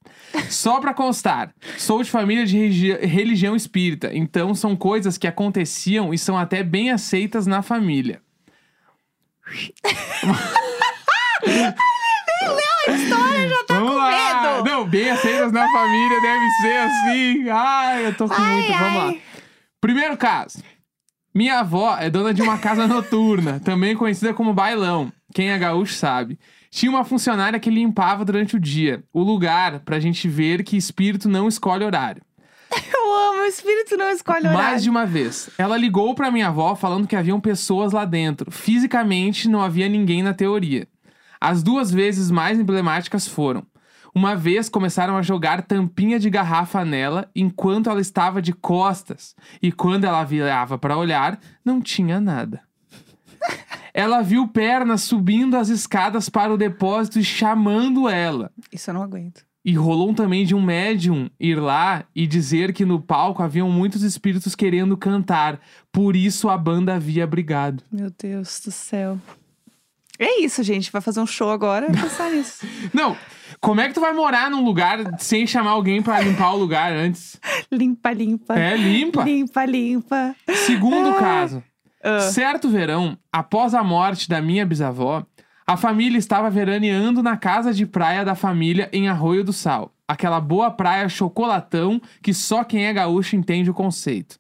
Só 0.50 0.80
pra 0.80 0.94
constar, 0.94 1.54
sou 1.78 2.02
de 2.02 2.10
família 2.10 2.46
de 2.46 2.94
religião 3.06 3.56
espírita, 3.56 4.10
então 4.14 4.56
são 4.56 4.76
coisas 4.76 5.18
que 5.18 5.28
aconteciam 5.28 6.14
e 6.14 6.18
são 6.18 6.38
até 6.38 6.64
bem 6.64 6.90
aceitas 6.92 7.46
na 7.46 7.62
família. 7.62 8.22
História 12.88 13.50
já 13.50 13.64
tá 13.66 13.74
Vamos 13.76 13.92
com 13.92 13.98
lá! 13.98 14.10
medo. 14.12 14.70
Não, 14.70 14.86
bem 14.88 15.10
aceitas 15.10 15.52
na 15.52 15.70
família 15.72 16.22
deve 16.22 16.50
ser 16.62 16.78
assim. 16.78 17.50
Ai, 17.50 18.06
eu 18.08 18.16
tô 18.16 18.28
com 18.28 18.36
Ai, 18.36 18.54
muito. 18.56 18.68
Vamos 18.72 19.02
ai. 19.02 19.12
lá. 19.16 19.22
Primeiro 19.80 20.18
caso. 20.18 20.64
Minha 21.34 21.60
avó 21.62 21.98
é 21.98 22.10
dona 22.10 22.34
de 22.34 22.42
uma 22.44 22.60
casa 22.60 22.88
noturna, 22.88 23.60
também 23.60 23.96
conhecida 23.96 24.34
como 24.34 24.54
bailão. 24.54 25.12
Quem 25.34 25.50
é 25.52 25.58
gaúcho 25.58 25.96
sabe. 25.96 26.38
Tinha 26.74 26.92
uma 26.92 27.06
funcionária 27.06 27.60
que 27.60 27.70
limpava 27.70 28.26
durante 28.26 28.56
o 28.56 28.60
dia 28.60 29.04
o 29.14 29.22
lugar 29.22 29.82
pra 29.82 30.00
gente 30.00 30.28
ver 30.28 30.64
que 30.64 30.76
espírito 30.76 31.30
não 31.30 31.48
escolhe 31.48 31.86
horário. 31.86 32.24
eu 32.92 33.16
amo. 33.16 33.42
O 33.44 33.46
espírito 33.46 33.96
não 33.96 34.10
escolhe 34.10 34.48
horário. 34.48 34.58
Mais 34.58 34.82
de 34.82 34.90
uma 34.90 35.06
vez. 35.06 35.52
Ela 35.56 35.78
ligou 35.78 36.16
pra 36.16 36.32
minha 36.32 36.48
avó 36.48 36.76
falando 36.76 37.06
que 37.06 37.16
haviam 37.16 37.40
pessoas 37.40 37.94
lá 37.94 38.06
dentro. 38.06 38.50
Fisicamente 38.50 39.48
não 39.48 39.62
havia 39.62 39.88
ninguém 39.88 40.24
na 40.24 40.34
teoria. 40.34 40.88
As 41.40 41.62
duas 41.62 41.92
vezes 41.92 42.32
mais 42.32 42.58
emblemáticas 42.58 43.28
foram: 43.28 43.64
uma 44.16 44.36
vez 44.36 44.68
começaram 44.68 45.16
a 45.16 45.22
jogar 45.22 45.62
tampinha 45.62 46.18
de 46.18 46.28
garrafa 46.28 46.84
nela 46.84 47.30
enquanto 47.36 47.88
ela 47.88 48.02
estava 48.02 48.42
de 48.42 48.52
costas, 48.52 49.36
e 49.62 49.72
quando 49.72 50.06
ela 50.06 50.24
virava 50.24 50.76
para 50.80 50.98
olhar, 50.98 51.40
não 51.64 51.80
tinha 51.80 52.20
nada. 52.20 52.62
Ela 53.94 54.22
viu 54.22 54.48
pernas 54.48 55.02
subindo 55.02 55.56
as 55.56 55.70
escadas 55.70 56.28
para 56.30 56.52
o 56.54 56.58
depósito 56.58 57.20
e 57.20 57.24
chamando 57.24 58.10
ela. 58.10 58.52
Isso 58.72 58.90
eu 58.90 58.94
não 58.96 59.04
aguento. 59.04 59.46
E 59.66 59.74
rolou 59.76 60.14
também 60.14 60.46
de 60.46 60.54
um 60.54 60.62
médium 60.62 61.30
ir 61.40 61.56
lá 61.56 62.04
e 62.14 62.28
dizer 62.28 62.74
que 62.74 62.84
no 62.84 63.00
palco 63.00 63.42
haviam 63.44 63.70
muitos 63.70 64.02
espíritos 64.04 64.56
querendo 64.56 64.98
cantar. 64.98 65.60
Por 65.92 66.16
isso 66.16 66.50
a 66.50 66.58
banda 66.58 66.96
havia 66.96 67.26
brigado. 67.26 67.82
Meu 67.92 68.12
Deus 68.22 68.60
do 68.66 68.72
céu. 68.72 69.18
É 70.20 70.42
isso, 70.42 70.62
gente. 70.64 70.92
Vai 70.92 71.02
fazer 71.02 71.22
um 71.22 71.26
show 71.26 71.50
agora 71.50 71.88
e 71.90 71.92
pensar 71.98 72.30
nisso. 72.34 72.66
Não, 72.94 73.16
como 73.62 73.80
é 73.80 73.88
que 73.88 73.94
tu 73.94 74.02
vai 74.02 74.12
morar 74.14 74.50
num 74.52 74.66
lugar 74.66 75.00
sem 75.20 75.48
chamar 75.48 75.72
alguém 75.72 76.02
pra 76.02 76.20
limpar 76.20 76.54
o 76.54 76.58
lugar 76.58 76.92
antes? 76.92 77.40
Limpa, 77.72 78.12
limpa. 78.12 78.60
É, 78.60 78.76
limpa. 78.76 79.24
Limpa, 79.24 79.66
limpa. 79.66 80.36
Segundo 80.66 81.10
Ah. 81.12 81.20
caso. 81.20 81.64
Ah. 82.04 82.20
Certo 82.20 82.70
verão, 82.70 83.18
após 83.32 83.74
a 83.74 83.82
morte 83.84 84.28
da 84.28 84.42
minha 84.42 84.66
bisavó, 84.66 85.26
a 85.66 85.78
família 85.78 86.18
estava 86.18 86.50
veraneando 86.50 87.24
na 87.24 87.38
casa 87.38 87.74
de 87.74 87.86
praia 87.86 88.26
da 88.26 88.36
família 88.36 88.90
em 88.92 89.08
Arroio 89.08 89.44
do 89.44 89.54
Sal. 89.54 89.94
Aquela 90.06 90.42
boa 90.42 90.70
praia 90.70 91.08
chocolatão 91.08 92.02
que 92.22 92.34
só 92.34 92.66
quem 92.66 92.86
é 92.86 92.92
gaúcho 92.92 93.38
entende 93.38 93.72
o 93.72 93.74
conceito. 93.74 94.38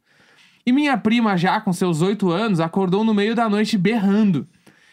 E 0.65 0.73
minha 0.73 0.97
prima, 0.97 1.37
já 1.37 1.61
com 1.61 1.71
seus 1.71 2.01
oito 2.01 2.29
anos, 2.29 2.59
acordou 2.59 3.05
no 3.05 3.13
meio 3.13 3.33
da 3.33 3.49
noite 3.49 3.77
berrando. 3.77 4.45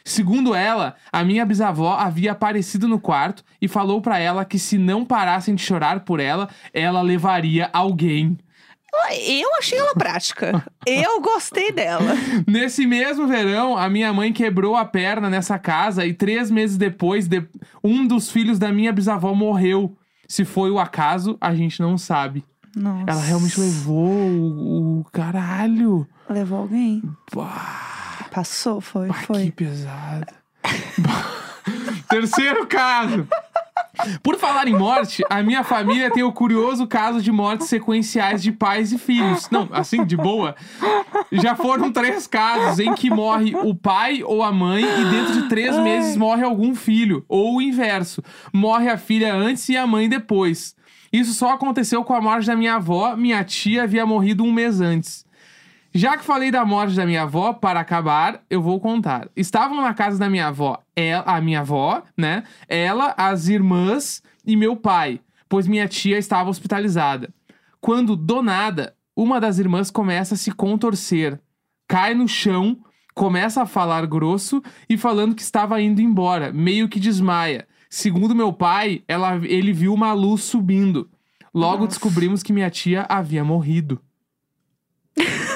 Segundo 0.04 0.54
ela, 0.54 0.94
a 1.12 1.22
minha 1.24 1.44
bisavó 1.44 1.94
havia 1.94 2.32
aparecido 2.32 2.88
no 2.88 2.98
quarto 2.98 3.44
e 3.60 3.68
falou 3.68 4.00
pra 4.00 4.18
ela 4.18 4.44
que 4.44 4.58
se 4.58 4.78
não 4.78 5.04
parassem 5.04 5.54
de 5.54 5.62
chorar 5.62 6.00
por 6.00 6.20
ela, 6.20 6.48
ela 6.72 7.02
levaria 7.02 7.68
alguém. 7.72 8.38
Eu 9.26 9.48
achei 9.58 9.78
ela 9.78 9.94
prática. 9.94 10.64
Eu 10.86 11.20
gostei 11.20 11.72
dela. 11.72 12.12
Nesse 12.46 12.86
mesmo 12.86 13.26
verão, 13.26 13.76
a 13.76 13.88
minha 13.88 14.12
mãe 14.12 14.32
quebrou 14.32 14.76
a 14.76 14.84
perna 14.84 15.28
nessa 15.30 15.58
casa 15.58 16.04
e 16.06 16.12
três 16.14 16.50
meses 16.50 16.76
depois, 16.76 17.26
de- 17.28 17.46
um 17.82 18.06
dos 18.06 18.30
filhos 18.30 18.58
da 18.58 18.72
minha 18.72 18.92
bisavó 18.92 19.34
morreu. 19.34 19.96
Se 20.28 20.44
foi 20.44 20.70
o 20.70 20.78
acaso, 20.78 21.36
a 21.40 21.54
gente 21.54 21.80
não 21.80 21.98
sabe. 21.98 22.44
Nossa. 22.76 23.04
Ela 23.10 23.20
realmente 23.22 23.58
levou 23.58 24.06
o, 24.06 25.00
o 25.00 25.04
caralho. 25.12 26.06
Levou 26.28 26.60
alguém. 26.60 27.02
Bah, 27.34 28.26
Passou, 28.30 28.80
foi, 28.80 29.08
bah, 29.08 29.14
que 29.14 29.26
foi. 29.26 29.50
pesado. 29.50 30.26
Terceiro 32.08 32.66
caso. 32.66 33.26
Por 34.22 34.36
falar 34.36 34.68
em 34.68 34.76
morte, 34.76 35.22
a 35.28 35.42
minha 35.42 35.64
família 35.64 36.10
tem 36.10 36.22
o 36.22 36.32
curioso 36.32 36.86
caso 36.86 37.20
de 37.20 37.30
mortes 37.30 37.68
sequenciais 37.68 38.42
de 38.42 38.52
pais 38.52 38.92
e 38.92 38.98
filhos. 38.98 39.48
Não, 39.50 39.68
assim, 39.72 40.04
de 40.04 40.16
boa. 40.16 40.54
Já 41.32 41.54
foram 41.54 41.92
três 41.92 42.26
casos 42.26 42.78
em 42.78 42.94
que 42.94 43.10
morre 43.10 43.54
o 43.54 43.74
pai 43.74 44.22
ou 44.22 44.42
a 44.42 44.52
mãe 44.52 44.84
e 44.84 45.04
dentro 45.10 45.34
de 45.34 45.48
três 45.48 45.76
meses 45.78 46.16
morre 46.16 46.42
algum 46.42 46.74
filho. 46.74 47.24
Ou 47.28 47.56
o 47.56 47.62
inverso. 47.62 48.22
Morre 48.52 48.88
a 48.88 48.98
filha 48.98 49.34
antes 49.34 49.68
e 49.68 49.76
a 49.76 49.86
mãe 49.86 50.08
depois. 50.08 50.74
Isso 51.12 51.34
só 51.34 51.52
aconteceu 51.54 52.04
com 52.04 52.14
a 52.14 52.20
morte 52.20 52.46
da 52.46 52.56
minha 52.56 52.74
avó. 52.76 53.16
Minha 53.16 53.42
tia 53.42 53.82
havia 53.82 54.06
morrido 54.06 54.44
um 54.44 54.52
mês 54.52 54.80
antes. 54.80 55.24
Já 55.92 56.16
que 56.16 56.24
falei 56.24 56.50
da 56.50 56.64
morte 56.64 56.94
da 56.94 57.04
minha 57.04 57.22
avó, 57.22 57.52
para 57.52 57.80
acabar, 57.80 58.42
eu 58.48 58.62
vou 58.62 58.78
contar. 58.78 59.28
Estavam 59.34 59.80
na 59.80 59.92
casa 59.92 60.18
da 60.18 60.30
minha 60.30 60.46
avó, 60.46 60.78
ela, 60.94 61.24
a 61.26 61.40
minha 61.40 61.60
avó, 61.60 62.02
né? 62.16 62.44
Ela, 62.68 63.12
as 63.16 63.48
irmãs 63.48 64.22
e 64.46 64.56
meu 64.56 64.76
pai, 64.76 65.20
pois 65.48 65.66
minha 65.66 65.88
tia 65.88 66.16
estava 66.16 66.48
hospitalizada. 66.48 67.34
Quando, 67.80 68.14
do 68.14 68.40
nada, 68.40 68.94
uma 69.16 69.40
das 69.40 69.58
irmãs 69.58 69.90
começa 69.90 70.34
a 70.34 70.38
se 70.38 70.52
contorcer, 70.52 71.40
cai 71.88 72.14
no 72.14 72.28
chão, 72.28 72.78
começa 73.12 73.62
a 73.62 73.66
falar 73.66 74.06
grosso 74.06 74.62
e 74.88 74.96
falando 74.96 75.34
que 75.34 75.42
estava 75.42 75.80
indo 75.80 76.00
embora, 76.00 76.52
meio 76.52 76.88
que 76.88 77.00
desmaia. 77.00 77.66
Segundo 77.88 78.34
meu 78.34 78.52
pai, 78.52 79.02
ela, 79.08 79.34
ele 79.44 79.72
viu 79.72 79.92
uma 79.92 80.12
luz 80.12 80.44
subindo. 80.44 81.10
Logo 81.52 81.78
Nossa. 81.78 81.88
descobrimos 81.88 82.44
que 82.44 82.52
minha 82.52 82.70
tia 82.70 83.04
havia 83.08 83.42
morrido. 83.42 84.00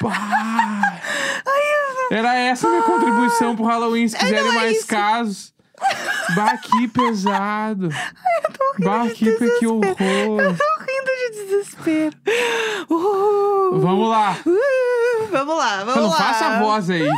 Pá. 0.00 1.00
Era 2.10 2.34
essa 2.34 2.66
a 2.66 2.70
minha 2.70 2.82
contribuição 2.82 3.56
pro 3.56 3.64
Halloween. 3.64 4.08
Se 4.08 4.16
quiserem 4.18 4.44
não 4.44 4.52
é 4.52 4.56
mais 4.56 4.78
isso. 4.78 4.86
casos. 4.86 5.52
Bah, 6.36 6.56
que 6.58 6.86
pesado. 6.88 7.88
Bah, 8.78 9.08
que, 9.12 9.32
pe- 9.32 9.58
que 9.58 9.66
horror. 9.66 9.94
Tô 9.96 10.80
rindo 10.80 11.10
de 11.16 11.30
desespero. 11.46 12.16
Uh, 12.88 13.80
Vamos 13.80 14.08
lá. 14.08 14.36
uh, 14.46 15.28
vamos 15.30 15.56
lá, 15.56 15.78
vamos 15.84 15.96
Não 16.02 16.10
lá. 16.10 16.16
faça 16.16 16.46
a 16.46 16.58
voz 16.60 16.88
aí. 16.90 17.08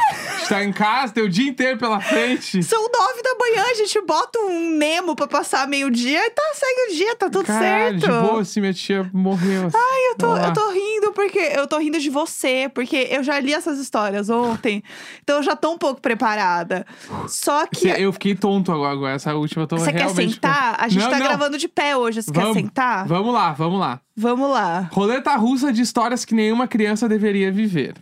Está 0.45 0.65
em 0.65 0.73
casa, 0.73 1.13
tem 1.13 1.25
o 1.25 1.29
dia 1.29 1.49
inteiro 1.49 1.79
pela 1.79 2.01
frente. 2.01 2.63
São 2.63 2.81
nove 2.83 3.23
da 3.23 3.35
manhã, 3.39 3.65
a 3.71 3.75
gente 3.75 4.01
bota 4.03 4.39
um 4.41 4.71
Nemo 4.77 5.17
pra 5.17 5.27
passar 5.27 5.67
meio-dia 5.67 6.25
e 6.27 6.31
tá, 6.31 6.43
segue 6.55 6.93
o 6.93 6.97
dia, 6.97 7.17
tá 7.17 7.31
tudo 7.31 7.45
Caralho, 7.47 8.01
certo. 8.01 8.13
de 8.23 8.29
boa, 8.29 8.41
assim, 8.41 8.61
minha 8.61 8.73
tia 8.73 9.11
morreu. 9.13 9.67
assim. 9.67 9.77
Ai, 9.77 10.11
eu 10.11 10.17
tô, 10.17 10.37
eu 10.37 10.53
tô 10.53 10.71
rindo 10.71 11.13
porque 11.13 11.39
eu 11.39 11.67
tô 11.67 11.79
rindo 11.79 11.99
de 11.99 12.11
você, 12.11 12.71
porque 12.75 13.09
eu 13.11 13.23
já 13.23 13.39
li 13.41 13.53
essas 13.53 13.79
histórias 13.79 14.29
ontem, 14.31 14.83
então 15.23 15.37
eu 15.37 15.43
já 15.43 15.57
tô 15.57 15.73
um 15.73 15.79
pouco 15.79 16.01
preparada. 16.01 16.87
Só 17.29 17.67
que. 17.67 17.89
Eu 17.89 18.13
fiquei 18.13 18.35
tonto 18.35 18.71
agora, 18.73 18.93
agora. 18.93 19.15
Essa 19.15 19.35
última 19.35 19.63
eu 19.65 19.67
tô 19.67 19.77
Você 19.79 19.93
quer 19.93 20.03
realmente... 20.03 20.35
sentar? 20.35 20.77
A 20.79 20.89
gente 20.89 21.03
Não, 21.03 21.11
tá 21.11 21.19
não. 21.19 21.27
gravando 21.27 21.59
de 21.59 21.69
pé 21.69 21.97
hoje. 21.97 22.23
Você 22.23 22.31
Vamos. 22.33 22.55
quer 22.55 22.61
sentar? 22.63 23.07
Vamos 23.07 23.33
lá, 23.33 23.53
vamos 23.53 23.79
lá. 23.81 24.01
Vamos 24.17 24.51
lá. 24.51 24.89
Roleta 24.93 25.35
russa 25.37 25.73
de 25.73 25.83
histórias 25.83 26.25
que 26.25 26.35
nenhuma 26.35 26.69
criança 26.69 27.09
deveria 27.09 27.51
viver. 27.51 27.95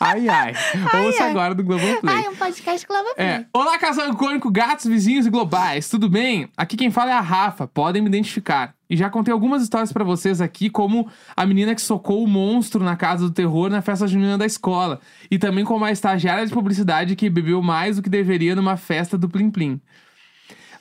Ai, 0.00 0.28
ai. 0.28 0.52
Ouça 1.06 1.24
ai. 1.24 1.30
agora 1.30 1.54
do 1.56 1.64
Globoplay. 1.64 2.28
um 2.28 2.36
podcast 2.36 2.86
Globo 2.86 3.08
É. 3.16 3.44
Olá, 3.52 3.76
casal 3.78 4.08
icônico, 4.08 4.48
gatos, 4.48 4.86
vizinhos 4.86 5.26
e 5.26 5.30
globais. 5.30 5.88
Tudo 5.88 6.08
bem? 6.08 6.48
Aqui 6.56 6.76
quem 6.76 6.88
fala 6.88 7.10
é 7.10 7.14
a 7.14 7.20
Rafa. 7.20 7.66
Podem 7.66 8.00
me 8.00 8.08
identificar. 8.08 8.74
E 8.88 8.96
já 8.96 9.10
contei 9.10 9.32
algumas 9.32 9.60
histórias 9.60 9.92
pra 9.92 10.04
vocês 10.04 10.40
aqui, 10.40 10.70
como 10.70 11.10
a 11.36 11.44
menina 11.44 11.74
que 11.74 11.82
socou 11.82 12.22
o 12.22 12.28
monstro 12.28 12.82
na 12.82 12.96
casa 12.96 13.24
do 13.24 13.32
terror 13.32 13.68
na 13.68 13.82
festa 13.82 14.06
junina 14.06 14.38
da 14.38 14.46
escola. 14.46 15.00
E 15.28 15.36
também 15.36 15.64
como 15.64 15.84
a 15.84 15.90
estagiária 15.90 16.46
de 16.46 16.52
publicidade 16.52 17.16
que 17.16 17.28
bebeu 17.28 17.60
mais 17.60 17.96
do 17.96 18.02
que 18.02 18.08
deveria 18.08 18.54
numa 18.54 18.76
festa 18.76 19.18
do 19.18 19.28
Plim 19.28 19.50
Plim. 19.50 19.80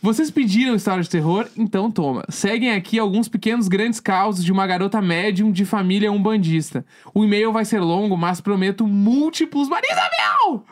Vocês 0.02 0.30
pediram 0.30 0.76
história 0.76 1.02
de 1.02 1.10
terror? 1.10 1.48
Então 1.58 1.90
toma. 1.90 2.24
Seguem 2.30 2.72
aqui 2.72 3.00
alguns 3.00 3.28
pequenos 3.28 3.68
grandes 3.68 4.00
causos 4.00 4.44
de 4.44 4.52
uma 4.52 4.68
garota 4.68 5.02
médium 5.02 5.52
de 5.52 5.66
família 5.66 6.12
umbandista. 6.12 6.86
O 7.14 7.24
e-mail 7.24 7.52
vai 7.52 7.66
ser 7.66 7.80
longo, 7.80 8.16
mas 8.16 8.40
prometo 8.40 8.86
múltiplos. 8.86 9.68
Marisa 9.68 9.96
Mel! 9.96 10.64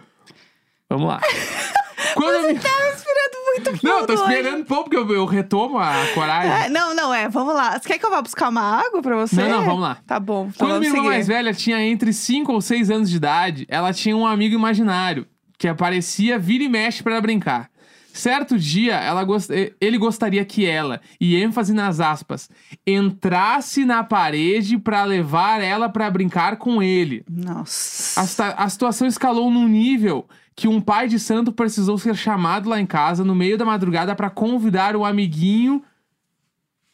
Vamos 0.90 1.08
lá. 1.08 1.20
Quando 2.14 2.34
eu 2.34 2.48
me... 2.48 2.60
Tá 2.60 2.70
respirando 2.70 3.46
muito 3.46 3.72
fundo 3.72 3.84
Não, 3.84 4.00
eu 4.00 4.08
tô 4.08 4.14
esperando 4.14 4.60
um 4.60 4.64
pouco, 4.64 4.90
porque 4.90 4.98
eu, 4.98 5.16
eu 5.16 5.26
retomo 5.26 5.78
a 5.78 5.94
coragem. 6.14 6.52
É, 6.52 6.70
não, 6.70 6.94
não, 6.94 7.14
é. 7.14 7.28
Vamos 7.28 7.54
lá. 7.54 7.74
Você 7.74 7.88
quer 7.88 7.98
que 7.98 8.06
eu 8.06 8.10
vá 8.10 8.22
buscar 8.22 8.50
uma 8.50 8.62
água 8.62 9.02
pra 9.02 9.16
você? 9.16 9.36
Não, 9.36 9.50
não, 9.50 9.66
vamos 9.66 9.82
lá. 9.82 9.98
Tá 10.06 10.20
bom. 10.20 10.50
Então 10.54 10.68
Quando 10.68 10.80
minha 10.80 10.92
irmã 10.92 11.02
seguir. 11.02 11.10
mais 11.10 11.28
velha 11.28 11.54
tinha 11.54 11.82
entre 11.82 12.14
5 12.14 12.52
ou 12.54 12.62
6 12.62 12.90
anos 12.92 13.10
de 13.10 13.18
idade, 13.18 13.66
ela 13.70 13.92
tinha 13.92 14.16
um 14.16 14.26
amigo 14.26 14.56
imaginário 14.56 15.26
que 15.58 15.68
aparecia 15.68 16.38
vira 16.38 16.64
e 16.64 16.70
mexe 16.70 17.02
para 17.02 17.20
brincar. 17.20 17.70
Certo 18.16 18.58
dia, 18.58 18.98
gost... 19.26 19.50
ele 19.82 19.98
gostaria 19.98 20.46
que 20.46 20.66
ela, 20.66 21.02
e 21.20 21.36
ênfase 21.36 21.74
nas 21.74 22.00
aspas, 22.00 22.50
entrasse 22.88 23.84
na 23.84 24.06
parede 24.06 24.78
para 24.78 25.04
levar 25.04 25.62
ela 25.62 25.90
para 25.90 26.10
brincar 26.10 26.56
com 26.56 26.82
ele. 26.82 27.26
Nossa. 27.30 28.22
A, 28.44 28.64
a 28.64 28.70
situação 28.70 29.06
escalou 29.06 29.52
num 29.52 29.68
nível 29.68 30.26
que 30.56 30.66
um 30.66 30.80
pai 30.80 31.10
de 31.10 31.20
santo 31.20 31.52
precisou 31.52 31.98
ser 31.98 32.16
chamado 32.16 32.70
lá 32.70 32.80
em 32.80 32.86
casa 32.86 33.26
no 33.26 33.36
meio 33.36 33.58
da 33.58 33.66
madrugada 33.66 34.16
para 34.16 34.30
convidar 34.30 34.96
o 34.96 35.04
amiguinho 35.04 35.84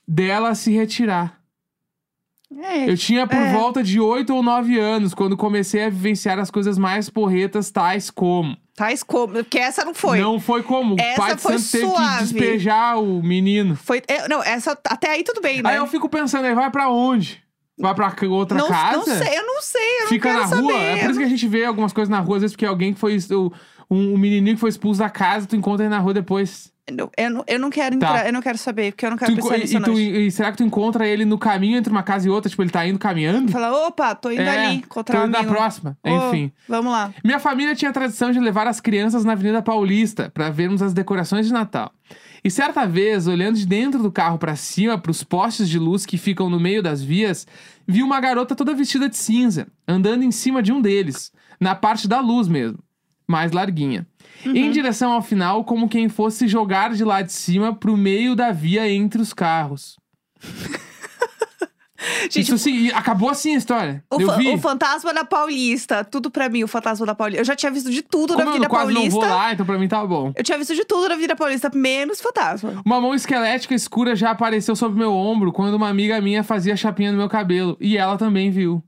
dela 0.07 0.49
a 0.49 0.55
se 0.55 0.71
retirar. 0.71 1.39
É, 2.57 2.89
Eu 2.89 2.97
tinha 2.97 3.27
por 3.27 3.37
É. 3.37 3.53
volta 3.53 3.83
de 3.83 3.99
8 3.99 4.33
ou 4.33 4.41
9 4.41 4.77
anos 4.79 5.13
quando 5.13 5.37
comecei 5.37 5.85
a 5.85 5.89
vivenciar 5.89 6.39
as 6.39 6.49
coisas 6.49 6.79
mais 6.79 7.09
porretas, 7.11 7.69
tais 7.69 8.09
como. 8.09 8.57
Tais 8.81 9.03
como. 9.03 9.33
Porque 9.33 9.59
essa 9.59 9.85
não 9.85 9.93
foi. 9.93 10.19
Não 10.19 10.39
foi 10.39 10.63
como. 10.63 10.95
Essa 10.99 11.13
o 11.13 11.17
pai 11.17 11.35
de 11.35 11.41
foi 11.43 11.59
santo 11.59 11.71
teve 11.71 11.85
suave. 11.85 12.17
que 12.17 12.33
despejar 12.33 12.99
o 12.99 13.21
menino. 13.21 13.75
Foi. 13.75 14.01
é, 14.07 14.27
não, 14.27 14.41
essa. 14.41 14.75
Até 14.85 15.11
aí 15.11 15.23
tudo 15.23 15.39
bem, 15.39 15.61
né? 15.61 15.69
Aí 15.69 15.75
eu 15.75 15.85
fico 15.85 16.09
pensando, 16.09 16.45
ele 16.45 16.55
vai 16.55 16.71
pra 16.71 16.89
onde? 16.89 17.43
Vai 17.77 17.93
pra 17.93 18.11
outra 18.27 18.57
não, 18.57 18.67
casa? 18.67 18.97
não 18.97 19.03
sei, 19.03 19.37
eu 19.37 19.45
não 19.45 19.61
sei. 19.61 20.01
Eu 20.01 20.07
Fica 20.07 20.33
na 20.33 20.45
rua? 20.45 20.73
saber. 20.73 20.73
É 20.73 20.97
por 20.97 21.09
isso 21.11 21.19
que 21.19 21.25
a 21.25 21.29
gente 21.29 21.47
vê 21.47 21.63
algumas 21.63 21.93
coisas 21.93 22.09
na 22.09 22.19
rua, 22.21 22.37
às 22.37 22.41
vezes 22.41 22.55
porque 22.55 22.65
alguém 22.65 22.91
que 22.91 22.99
foi 22.99 23.17
o, 23.29 23.53
um, 23.91 24.13
um 24.13 24.17
menininho 24.17 24.55
que 24.55 24.59
foi 24.61 24.69
expulso 24.69 24.99
da 24.99 25.09
casa, 25.09 25.45
tu 25.45 25.55
encontra 25.55 25.85
ele 25.85 25.89
na 25.93 25.99
rua 25.99 26.13
depois. 26.13 26.71
Eu 27.17 27.29
não- 27.29 27.43
Eu 27.47 27.59
não, 27.59 27.69
quero 27.69 27.97
Tá. 27.99 28.07
entrar, 28.07 28.25
eu 28.27 28.33
não 28.33 28.41
quero 28.41 28.57
saber, 28.57 28.91
porque 28.91 29.05
eu 29.05 29.11
não 29.11 29.17
quero 29.17 29.31
Tu 29.31 29.35
pensar 29.35 29.49
enco- 29.55 29.61
nisso 29.61 29.77
e, 29.77 29.81
tu- 29.81 29.99
e 29.99 30.31
será 30.31 30.51
que 30.51 30.57
tu 30.57 30.63
encontra 30.63 31.07
ele 31.07 31.23
no 31.23 31.37
caminho 31.37 31.77
entre 31.77 31.91
uma 31.91 32.01
casa 32.03 32.27
e 32.27 32.29
outra? 32.29 32.49
Tipo, 32.49 32.63
ele 32.63 32.69
tá 32.71 32.85
indo 32.85 32.97
caminhando? 32.99 33.51
Fala, 33.51 33.87
opa, 33.87 34.13
tô 34.15 34.31
indo 34.31 34.41
É, 34.41 34.49
ali 34.49 34.79
tô 34.79 34.85
encontrar 34.87 35.21
um 35.21 35.27
indo 35.27 35.31
na 35.31 35.43
próxima. 35.43 35.97
Ô, 36.03 36.09
Enfim. 36.09 36.51
Vamos 36.67 36.91
lá. 36.91 37.13
Minha 37.23 37.39
família 37.39 37.75
tinha 37.75 37.91
a 37.91 37.93
tradição 37.93 38.31
de 38.31 38.39
levar 38.39 38.67
as 38.67 38.81
crianças 38.81 39.23
na 39.23 39.33
Avenida 39.33 39.61
Paulista 39.61 40.29
para 40.33 40.49
vermos 40.49 40.81
as 40.81 40.93
decorações 40.93 41.45
de 41.45 41.53
Natal. 41.53 41.91
E 42.43 42.49
certa 42.49 42.85
vez, 42.87 43.27
olhando 43.27 43.55
de 43.57 43.67
dentro 43.67 44.01
do 44.01 44.11
carro 44.11 44.37
para 44.39 44.55
cima, 44.55 44.97
para 44.97 45.11
os 45.11 45.23
postes 45.23 45.69
de 45.69 45.77
luz 45.77 46.05
que 46.05 46.17
ficam 46.17 46.49
no 46.49 46.59
meio 46.59 46.81
das 46.81 47.01
vias, 47.01 47.45
vi 47.87 48.01
uma 48.01 48.19
garota 48.19 48.55
toda 48.55 48.73
vestida 48.73 49.07
de 49.07 49.15
cinza, 49.15 49.67
andando 49.87 50.23
em 50.23 50.31
cima 50.31 50.61
de 50.63 50.73
um 50.73 50.81
deles, 50.81 51.31
na 51.59 51.75
parte 51.75 52.07
da 52.07 52.19
luz 52.19 52.47
mesmo, 52.47 52.79
mais 53.31 53.51
larguinha. 53.51 54.05
Em 54.45 54.69
direção 54.71 55.11
ao 55.13 55.21
final, 55.21 55.63
como 55.63 55.87
quem 55.89 56.09
fosse 56.09 56.47
jogar 56.47 56.93
de 56.93 57.03
lá 57.03 57.21
de 57.21 57.31
cima 57.31 57.73
pro 57.73 57.95
meio 57.97 58.35
da 58.35 58.51
via 58.51 58.87
entre 58.91 59.21
os 59.21 59.33
carros. 59.33 59.97
Gente, 62.23 62.39
Isso 62.41 62.55
assim, 62.55 62.89
acabou 62.89 63.29
assim 63.29 63.53
a 63.53 63.57
história. 63.59 64.03
o, 64.11 64.19
Eu 64.19 64.25
fa- 64.27 64.41
o 64.41 64.57
fantasma 64.57 65.13
da 65.13 65.23
Paulista. 65.23 66.03
Tudo 66.03 66.31
pra 66.31 66.49
mim, 66.49 66.63
o 66.63 66.67
fantasma 66.67 67.05
da 67.05 67.13
Paulista. 67.13 67.41
Eu 67.41 67.45
já 67.45 67.55
tinha 67.55 67.71
visto 67.71 67.91
de 67.91 68.01
tudo 68.01 68.33
Como 68.33 68.43
na 68.43 68.49
eu 68.49 68.53
vida 68.55 68.67
quase 68.67 68.87
não 68.91 69.01
paulista. 69.01 69.19
vou 69.19 69.29
lá, 69.29 69.53
então 69.53 69.63
pra 69.67 69.77
mim 69.77 69.87
tá 69.87 70.03
bom. 70.03 70.33
Eu 70.35 70.43
tinha 70.43 70.57
visto 70.57 70.73
de 70.73 70.83
tudo 70.83 71.09
na 71.09 71.15
vida 71.15 71.35
paulista, 71.35 71.69
menos 71.75 72.19
fantasma. 72.19 72.81
Uma 72.83 72.99
mão 72.99 73.13
esquelética 73.13 73.75
escura 73.75 74.15
já 74.15 74.31
apareceu 74.31 74.75
sobre 74.75 74.97
meu 74.97 75.13
ombro 75.13 75.51
quando 75.51 75.75
uma 75.75 75.89
amiga 75.89 76.19
minha 76.19 76.43
fazia 76.43 76.75
chapinha 76.75 77.11
no 77.11 77.19
meu 77.19 77.29
cabelo. 77.29 77.77
E 77.79 77.95
ela 77.99 78.17
também 78.17 78.49
viu. 78.49 78.83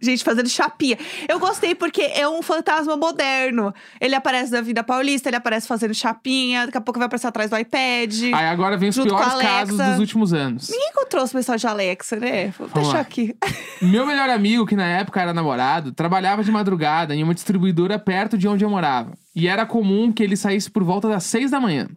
Gente 0.00 0.24
fazendo 0.24 0.48
chapinha. 0.48 0.96
Eu 1.28 1.38
gostei 1.38 1.74
porque 1.74 2.02
é 2.02 2.28
um 2.28 2.42
fantasma 2.42 2.96
moderno. 2.96 3.74
Ele 4.00 4.14
aparece 4.14 4.52
na 4.52 4.60
vida 4.60 4.82
paulista, 4.82 5.28
ele 5.28 5.36
aparece 5.36 5.66
fazendo 5.66 5.94
chapinha, 5.94 6.66
daqui 6.66 6.78
a 6.78 6.80
pouco 6.80 6.98
vai 6.98 7.06
aparecer 7.06 7.26
atrás 7.26 7.50
do 7.50 7.56
iPad. 7.56 8.14
Aí 8.34 8.46
agora 8.46 8.76
vem 8.76 8.88
os 8.88 8.96
piores 8.96 9.34
casos 9.34 9.76
dos 9.76 9.98
últimos 9.98 10.32
anos. 10.32 10.68
Ninguém 10.68 10.90
encontrou 10.90 11.24
os 11.24 11.32
pessoal 11.32 11.58
de 11.58 11.66
Alexa, 11.66 12.16
né? 12.16 12.54
Vou 12.58 12.68
Vamos 12.68 12.74
deixar 12.74 12.98
lá. 12.98 13.00
aqui. 13.00 13.34
Meu 13.82 14.06
melhor 14.06 14.30
amigo, 14.30 14.66
que 14.66 14.76
na 14.76 14.86
época 14.86 15.20
era 15.20 15.34
namorado, 15.34 15.92
trabalhava 15.92 16.42
de 16.42 16.50
madrugada 16.50 17.14
em 17.14 17.22
uma 17.22 17.34
distribuidora 17.34 17.98
perto 17.98 18.38
de 18.38 18.48
onde 18.48 18.64
eu 18.64 18.70
morava. 18.70 19.12
E 19.34 19.48
era 19.48 19.64
comum 19.64 20.12
que 20.12 20.22
ele 20.22 20.36
saísse 20.36 20.70
por 20.70 20.84
volta 20.84 21.08
das 21.08 21.24
seis 21.24 21.50
da 21.50 21.58
manhã. 21.58 21.88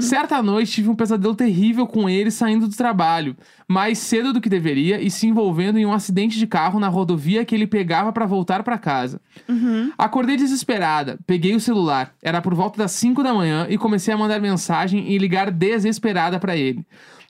Certa 0.00 0.42
noite 0.42 0.72
tive 0.72 0.88
um 0.88 0.94
pesadelo 0.94 1.34
terrível 1.34 1.86
com 1.86 2.08
ele 2.08 2.30
saindo 2.30 2.66
do 2.66 2.76
trabalho, 2.76 3.36
mais 3.68 3.98
cedo 3.98 4.32
do 4.32 4.40
que 4.40 4.48
deveria 4.48 5.00
e 5.00 5.10
se 5.10 5.26
envolvendo 5.26 5.78
em 5.78 5.86
um 5.86 5.92
acidente 5.92 6.38
de 6.38 6.46
carro 6.46 6.80
na 6.80 6.88
rodovia 6.88 7.44
que 7.44 7.54
ele 7.54 7.66
pegava 7.66 8.12
para 8.12 8.26
voltar 8.26 8.62
para 8.62 8.78
casa. 8.78 9.20
Acordei 9.96 10.36
desesperada, 10.36 11.18
peguei 11.26 11.54
o 11.54 11.60
celular, 11.60 12.14
era 12.22 12.42
por 12.42 12.54
volta 12.54 12.78
das 12.78 12.92
5 12.92 13.22
da 13.22 13.32
manhã 13.32 13.66
e 13.68 13.78
comecei 13.78 14.12
a 14.12 14.16
mandar 14.18 14.40
mensagem 14.40 15.10
e 15.12 15.18
ligar 15.18 15.50
desesperada 15.50 16.40
para 16.40 16.56
ele. 16.56 16.84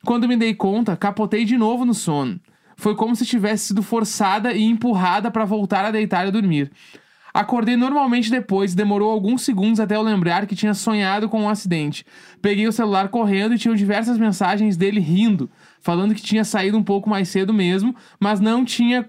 Quando 0.05 0.27
me 0.27 0.37
dei 0.37 0.55
conta, 0.55 0.97
capotei 0.97 1.45
de 1.45 1.57
novo 1.57 1.85
no 1.85 1.95
sono. 1.95 2.40
Foi 2.77 2.97
como 2.97 3.14
se 3.14 3.25
tivesse 3.25 3.68
sido 3.68 3.83
forçada 3.83 4.53
e 4.53 4.64
empurrada 4.64 5.31
para 5.31 5.45
voltar 5.45 5.85
a 5.85 5.90
deitar 5.90 6.27
e 6.27 6.33
dormir. 6.33 6.71
Acordei 7.33 7.77
normalmente 7.77 8.31
depois, 8.31 8.75
demorou 8.75 9.11
alguns 9.11 9.42
segundos 9.42 9.81
até 9.81 9.97
eu 9.97 10.03
lembrar 10.03 10.47
que 10.47 10.55
tinha 10.55 10.75
sonhado 10.75 11.29
com 11.29 11.42
um 11.42 11.49
acidente. 11.49 12.05
Peguei 12.40 12.66
o 12.66 12.73
celular 12.73 13.09
correndo 13.09 13.55
e 13.55 13.59
tinham 13.59 13.75
diversas 13.75 14.18
mensagens 14.18 14.77
dele 14.77 15.01
rindo, 15.01 15.51
falando 15.81 16.14
que 16.14 16.23
tinha 16.23 16.45
saído 16.45 16.77
um 16.77 16.83
pouco 16.83 17.09
mais 17.09 17.29
cedo 17.29 17.53
mesmo, 17.53 17.95
mas 18.21 18.40
não 18.40 18.64
tinha 18.64 19.09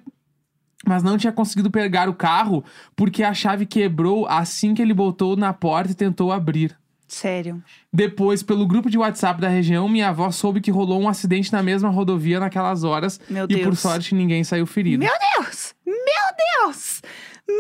mas 0.86 1.02
não 1.02 1.18
tinha 1.18 1.32
conseguido 1.32 1.72
pegar 1.72 2.10
o 2.10 2.14
carro 2.14 2.62
porque 2.94 3.24
a 3.24 3.34
chave 3.34 3.66
quebrou 3.66 4.28
assim 4.28 4.74
que 4.74 4.82
ele 4.82 4.94
botou 4.94 5.38
na 5.38 5.54
porta 5.54 5.94
e 5.94 5.96
tentou 5.96 6.30
abrir. 6.30 6.78
Sério. 7.08 7.64
Depois, 7.92 8.42
pelo 8.42 8.66
grupo 8.66 8.90
de 8.90 8.98
WhatsApp 8.98 9.40
da 9.40 9.48
região, 9.48 9.88
minha 9.88 10.10
avó 10.10 10.32
soube 10.32 10.60
que 10.60 10.72
rolou 10.72 11.00
um 11.00 11.08
acidente 11.08 11.54
na 11.54 11.62
mesma 11.62 11.90
rodovia 11.90 12.40
naquelas 12.40 12.84
horas 12.84 13.20
Meu 13.30 13.46
e 13.46 13.58
por 13.58 13.66
Deus. 13.66 13.80
sorte 13.80 14.16
ninguém 14.16 14.44
saiu 14.44 14.66
ferido. 14.66 15.04
Meu 15.04 15.14
Deus! 15.36 15.76
Meu 15.86 15.96
Deus! 16.66 17.02
Meu 17.48 17.58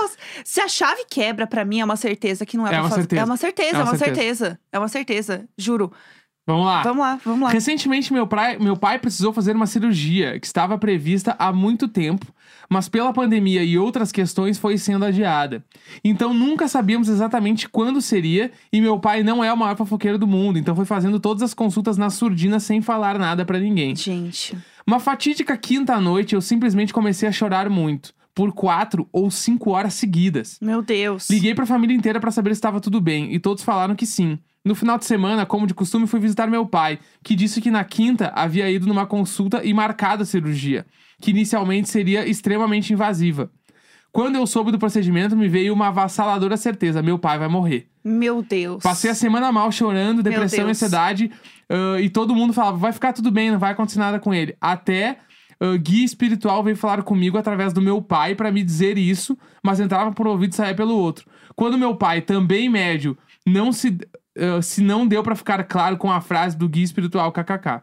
Deus! 0.00 0.16
Se 0.44 0.60
a 0.60 0.68
chave 0.68 1.04
quebra, 1.10 1.46
pra 1.46 1.64
mim 1.64 1.80
é 1.80 1.84
uma 1.84 1.96
certeza 1.96 2.46
que 2.46 2.56
não 2.56 2.66
é, 2.66 2.74
É 2.74 2.80
uma 2.80 2.88
fazer. 2.88 3.02
certeza. 3.02 3.20
É 3.20 3.24
uma 3.24 3.36
certeza, 3.36 3.68
É 3.76 3.80
é 3.80 3.82
uma 3.82 3.96
certeza. 3.96 4.14
certeza. 4.14 4.60
É 4.72 4.78
uma 4.78 4.88
certeza. 4.88 5.48
Juro. 5.58 5.92
Vamos 6.48 6.64
lá. 6.64 6.82
Vamos 6.82 6.98
lá, 7.04 7.20
vamos 7.24 7.40
lá. 7.42 7.50
Recentemente, 7.50 8.12
meu, 8.12 8.24
pai- 8.24 8.56
meu 8.56 8.76
pai 8.76 9.00
precisou 9.00 9.32
fazer 9.32 9.56
uma 9.56 9.66
cirurgia 9.66 10.38
que 10.38 10.46
estava 10.46 10.78
prevista 10.78 11.34
há 11.40 11.52
muito 11.52 11.88
tempo, 11.88 12.24
mas 12.70 12.88
pela 12.88 13.12
pandemia 13.12 13.64
e 13.64 13.76
outras 13.76 14.12
questões 14.12 14.56
foi 14.56 14.78
sendo 14.78 15.04
adiada. 15.04 15.64
Então 16.04 16.32
nunca 16.32 16.68
sabíamos 16.68 17.08
exatamente 17.08 17.68
quando 17.68 18.00
seria, 18.00 18.52
e 18.72 18.80
meu 18.80 18.96
pai 19.00 19.24
não 19.24 19.42
é 19.42 19.52
o 19.52 19.56
maior 19.56 19.76
fofoqueiro 19.76 20.18
do 20.18 20.26
mundo, 20.28 20.56
então 20.56 20.76
foi 20.76 20.84
fazendo 20.84 21.18
todas 21.18 21.42
as 21.42 21.52
consultas 21.52 21.96
na 21.96 22.10
surdina 22.10 22.60
sem 22.60 22.80
falar 22.80 23.18
nada 23.18 23.44
pra 23.44 23.58
ninguém. 23.58 23.96
Gente. 23.96 24.56
Uma 24.86 25.00
fatídica 25.00 25.56
quinta 25.56 26.00
noite, 26.00 26.36
eu 26.36 26.40
simplesmente 26.40 26.92
comecei 26.94 27.28
a 27.28 27.32
chorar 27.32 27.68
muito, 27.68 28.14
por 28.36 28.52
quatro 28.52 29.08
ou 29.10 29.30
cinco 29.30 29.70
horas 29.70 29.94
seguidas. 29.94 30.58
Meu 30.60 30.82
Deus. 30.82 31.30
Liguei 31.30 31.54
pra 31.54 31.64
família 31.64 31.96
inteira 31.96 32.20
pra 32.20 32.30
saber 32.30 32.50
se 32.50 32.58
estava 32.58 32.82
tudo 32.82 33.00
bem 33.00 33.32
e 33.32 33.40
todos 33.40 33.64
falaram 33.64 33.96
que 33.96 34.04
sim. 34.04 34.38
No 34.62 34.74
final 34.74 34.98
de 34.98 35.06
semana, 35.06 35.46
como 35.46 35.66
de 35.66 35.72
costume, 35.72 36.06
fui 36.06 36.20
visitar 36.20 36.46
meu 36.46 36.66
pai, 36.66 36.98
que 37.24 37.34
disse 37.34 37.62
que 37.62 37.70
na 37.70 37.82
quinta 37.82 38.30
havia 38.34 38.70
ido 38.70 38.86
numa 38.86 39.06
consulta 39.06 39.64
e 39.64 39.72
marcado 39.72 40.22
a 40.22 40.26
cirurgia, 40.26 40.84
que 41.18 41.30
inicialmente 41.30 41.88
seria 41.88 42.28
extremamente 42.28 42.92
invasiva. 42.92 43.50
Quando 44.12 44.36
eu 44.36 44.46
soube 44.46 44.70
do 44.70 44.78
procedimento, 44.78 45.34
me 45.34 45.48
veio 45.48 45.72
uma 45.72 45.88
avassaladora 45.88 46.58
certeza: 46.58 47.02
meu 47.02 47.18
pai 47.18 47.38
vai 47.38 47.48
morrer. 47.48 47.88
Meu 48.04 48.42
Deus. 48.42 48.82
Passei 48.82 49.10
a 49.10 49.14
semana 49.14 49.50
mal, 49.50 49.72
chorando, 49.72 50.22
depressão 50.22 50.66
e 50.66 50.70
ansiedade, 50.70 51.30
ah, 51.70 52.00
e 52.00 52.10
todo 52.10 52.34
mundo 52.34 52.52
falava: 52.52 52.76
vai 52.76 52.92
ficar 52.92 53.12
tudo 53.12 53.30
bem, 53.30 53.50
não 53.50 53.58
vai 53.58 53.72
acontecer 53.72 53.98
nada 53.98 54.18
com 54.18 54.34
ele. 54.34 54.54
Até 54.60 55.18
ah, 55.60 55.76
guia 55.76 56.04
espiritual 56.04 56.62
veio 56.62 56.76
falar 56.76 57.02
comigo 57.02 57.38
através 57.38 57.72
do 57.72 57.80
meu 57.80 58.02
pai 58.02 58.34
pra 58.34 58.52
me 58.52 58.62
dizer 58.62 58.98
isso, 58.98 59.36
mas 59.62 59.80
entrava 59.80 60.12
por 60.12 60.26
um 60.26 60.30
ouvido 60.30 60.52
e 60.52 60.56
saía 60.56 60.74
pelo 60.74 60.94
outro. 60.94 61.26
Quando 61.54 61.78
meu 61.78 61.96
pai, 61.96 62.20
também 62.20 62.68
médio, 62.68 63.16
não 63.46 63.72
se, 63.72 63.96
ah, 64.38 64.60
se 64.60 64.82
não 64.82 65.06
deu 65.06 65.22
pra 65.22 65.34
ficar 65.34 65.62
claro 65.64 65.96
com 65.96 66.10
a 66.10 66.20
frase 66.20 66.56
do 66.56 66.68
guia 66.68 66.84
espiritual 66.84 67.32
kkk. 67.32 67.80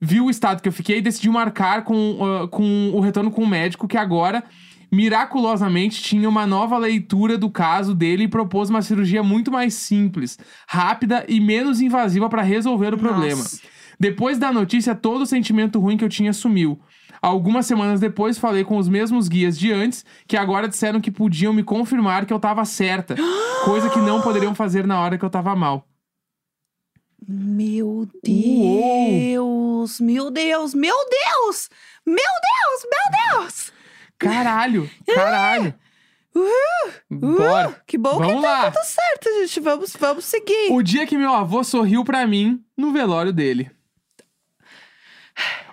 Viu 0.00 0.26
o 0.26 0.30
estado 0.30 0.60
que 0.60 0.68
eu 0.68 0.72
fiquei 0.72 0.98
e 0.98 1.02
decidiu 1.02 1.32
marcar 1.32 1.84
com, 1.84 2.18
ah, 2.22 2.48
com 2.48 2.90
o 2.94 3.00
retorno 3.00 3.30
com 3.30 3.42
o 3.42 3.46
médico, 3.46 3.88
que 3.88 3.98
agora, 3.98 4.42
miraculosamente, 4.90 6.02
tinha 6.02 6.28
uma 6.28 6.46
nova 6.46 6.78
leitura 6.78 7.36
do 7.36 7.50
caso 7.50 7.94
dele 7.94 8.24
e 8.24 8.28
propôs 8.28 8.70
uma 8.70 8.80
cirurgia 8.80 9.22
muito 9.22 9.52
mais 9.52 9.74
simples, 9.74 10.38
rápida 10.66 11.26
e 11.28 11.40
menos 11.40 11.80
invasiva 11.82 12.28
para 12.30 12.40
resolver 12.40 12.94
o 12.94 12.98
problema. 12.98 13.42
Depois 13.98 14.38
da 14.38 14.52
notícia, 14.52 14.94
todo 14.94 15.22
o 15.22 15.26
sentimento 15.26 15.78
ruim 15.80 15.96
que 15.96 16.04
eu 16.04 16.08
tinha 16.08 16.32
sumiu. 16.32 16.78
Algumas 17.22 17.66
semanas 17.66 17.98
depois, 17.98 18.38
falei 18.38 18.62
com 18.62 18.76
os 18.76 18.88
mesmos 18.88 19.26
guias 19.26 19.58
de 19.58 19.72
antes, 19.72 20.04
que 20.28 20.36
agora 20.36 20.68
disseram 20.68 21.00
que 21.00 21.10
podiam 21.10 21.52
me 21.52 21.62
confirmar 21.62 22.26
que 22.26 22.32
eu 22.32 22.38
tava 22.38 22.64
certa, 22.64 23.16
coisa 23.64 23.88
que 23.88 23.98
não 23.98 24.20
poderiam 24.20 24.54
fazer 24.54 24.86
na 24.86 25.00
hora 25.00 25.16
que 25.16 25.24
eu 25.24 25.30
tava 25.30 25.56
mal. 25.56 25.88
Meu 27.26 28.06
Deus. 28.22 29.98
Meu 30.00 30.30
Deus. 30.30 30.74
Meu 30.74 30.94
Deus. 30.94 31.70
Meu 32.04 32.14
Deus. 32.14 32.86
Meu 32.90 33.40
Deus. 33.40 33.72
Caralho, 34.18 34.88
caralho. 35.12 35.74
Bora. 37.10 37.82
Que 37.86 37.96
bom 37.96 38.18
Vamos 38.18 38.36
que 38.36 38.42
tá 38.42 38.62
lá. 38.62 38.70
tudo 38.70 38.84
certo, 38.84 39.40
gente. 39.40 39.60
Vamos, 39.60 39.96
vamos 39.98 40.24
seguir. 40.24 40.70
O 40.70 40.82
dia 40.82 41.06
que 41.06 41.16
meu 41.16 41.32
avô 41.32 41.64
sorriu 41.64 42.04
pra 42.04 42.26
mim 42.26 42.62
no 42.76 42.92
velório 42.92 43.32
dele. 43.32 43.70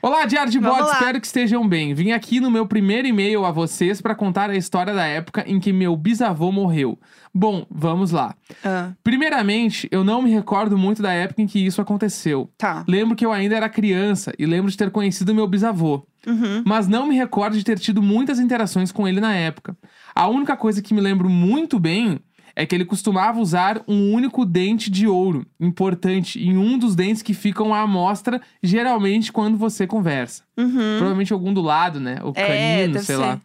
Olá, 0.05 0.25
Diário 0.25 0.51
de 0.51 0.59
Vamos 0.59 0.79
Bode, 0.79 0.89
lá. 0.89 0.93
espero 0.95 1.21
que 1.21 1.25
estejam 1.27 1.65
bem. 1.65 1.93
Vim 1.93 2.11
aqui 2.11 2.41
no 2.41 2.51
meu 2.51 2.67
primeiro 2.67 3.07
e-mail 3.07 3.45
a 3.45 3.51
vocês 3.51 4.01
pra 4.01 4.13
contar 4.13 4.49
a 4.49 4.55
história 4.57 4.93
da 4.93 5.05
época 5.05 5.45
em 5.47 5.61
que 5.61 5.71
meu 5.71 5.95
bisavô 5.95 6.51
morreu. 6.51 6.99
Bom, 7.33 7.65
vamos 7.71 8.11
lá. 8.11 8.35
Ah, 8.65 8.91
Primeiramente, 9.01 9.87
eu 9.91 10.03
não 10.03 10.21
me 10.21 10.29
recordo 10.29 10.77
muito 10.77 11.01
da 11.01 11.13
época 11.13 11.41
em 11.41 11.47
que 11.47 11.65
isso 11.65 11.79
aconteceu. 11.81 12.49
tá. 12.57 12.83
Lembro 12.85 13.15
que 13.15 13.25
eu 13.25 13.31
ainda 13.31 13.55
era 13.55 13.69
criança 13.69 14.33
e 14.37 14.45
lembro 14.45 14.69
de 14.69 14.75
ter 14.75 14.91
conhecido 14.91 15.33
meu 15.33 15.47
bisavô. 15.47 16.05
Uhum. 16.27 16.63
Mas 16.65 16.85
não 16.85 17.07
me 17.07 17.15
recordo 17.15 17.55
de 17.57 17.63
ter 17.63 17.79
tido 17.79 18.01
muitas 18.01 18.39
interações 18.41 18.91
com 18.91 19.07
ele 19.07 19.21
na 19.21 19.33
época. 19.33 19.73
A 20.13 20.27
única 20.27 20.57
coisa 20.57 20.81
que 20.81 20.93
me 20.93 20.99
lembro 20.99 21.29
muito 21.29 21.79
bem 21.79 22.19
é 22.55 22.65
que 22.65 22.75
ele 22.75 22.85
costumava 22.85 23.39
usar 23.39 23.81
um 23.87 24.13
único 24.13 24.45
dente 24.45 24.89
de 24.91 25.07
ouro, 25.07 25.45
importante, 25.59 26.39
em 26.39 26.55
um 26.57 26.77
dos 26.77 26.95
dentes 26.95 27.21
que 27.21 27.33
ficam 27.33 27.73
à 27.73 27.87
mostra, 27.87 28.39
geralmente 28.61 29.31
quando 29.31 29.57
você 29.57 29.87
conversa. 29.87 30.43
Uhum. 30.57 30.97
Provavelmente 30.97 31.33
algum 31.33 31.53
do 31.53 31.61
lado, 31.61 31.99
né? 31.99 32.19
O 32.23 32.31
É, 32.35 32.47
canino, 32.47 32.93
deve 32.93 33.05
sei 33.05 33.15
ser. 33.15 33.21
lá. 33.21 33.41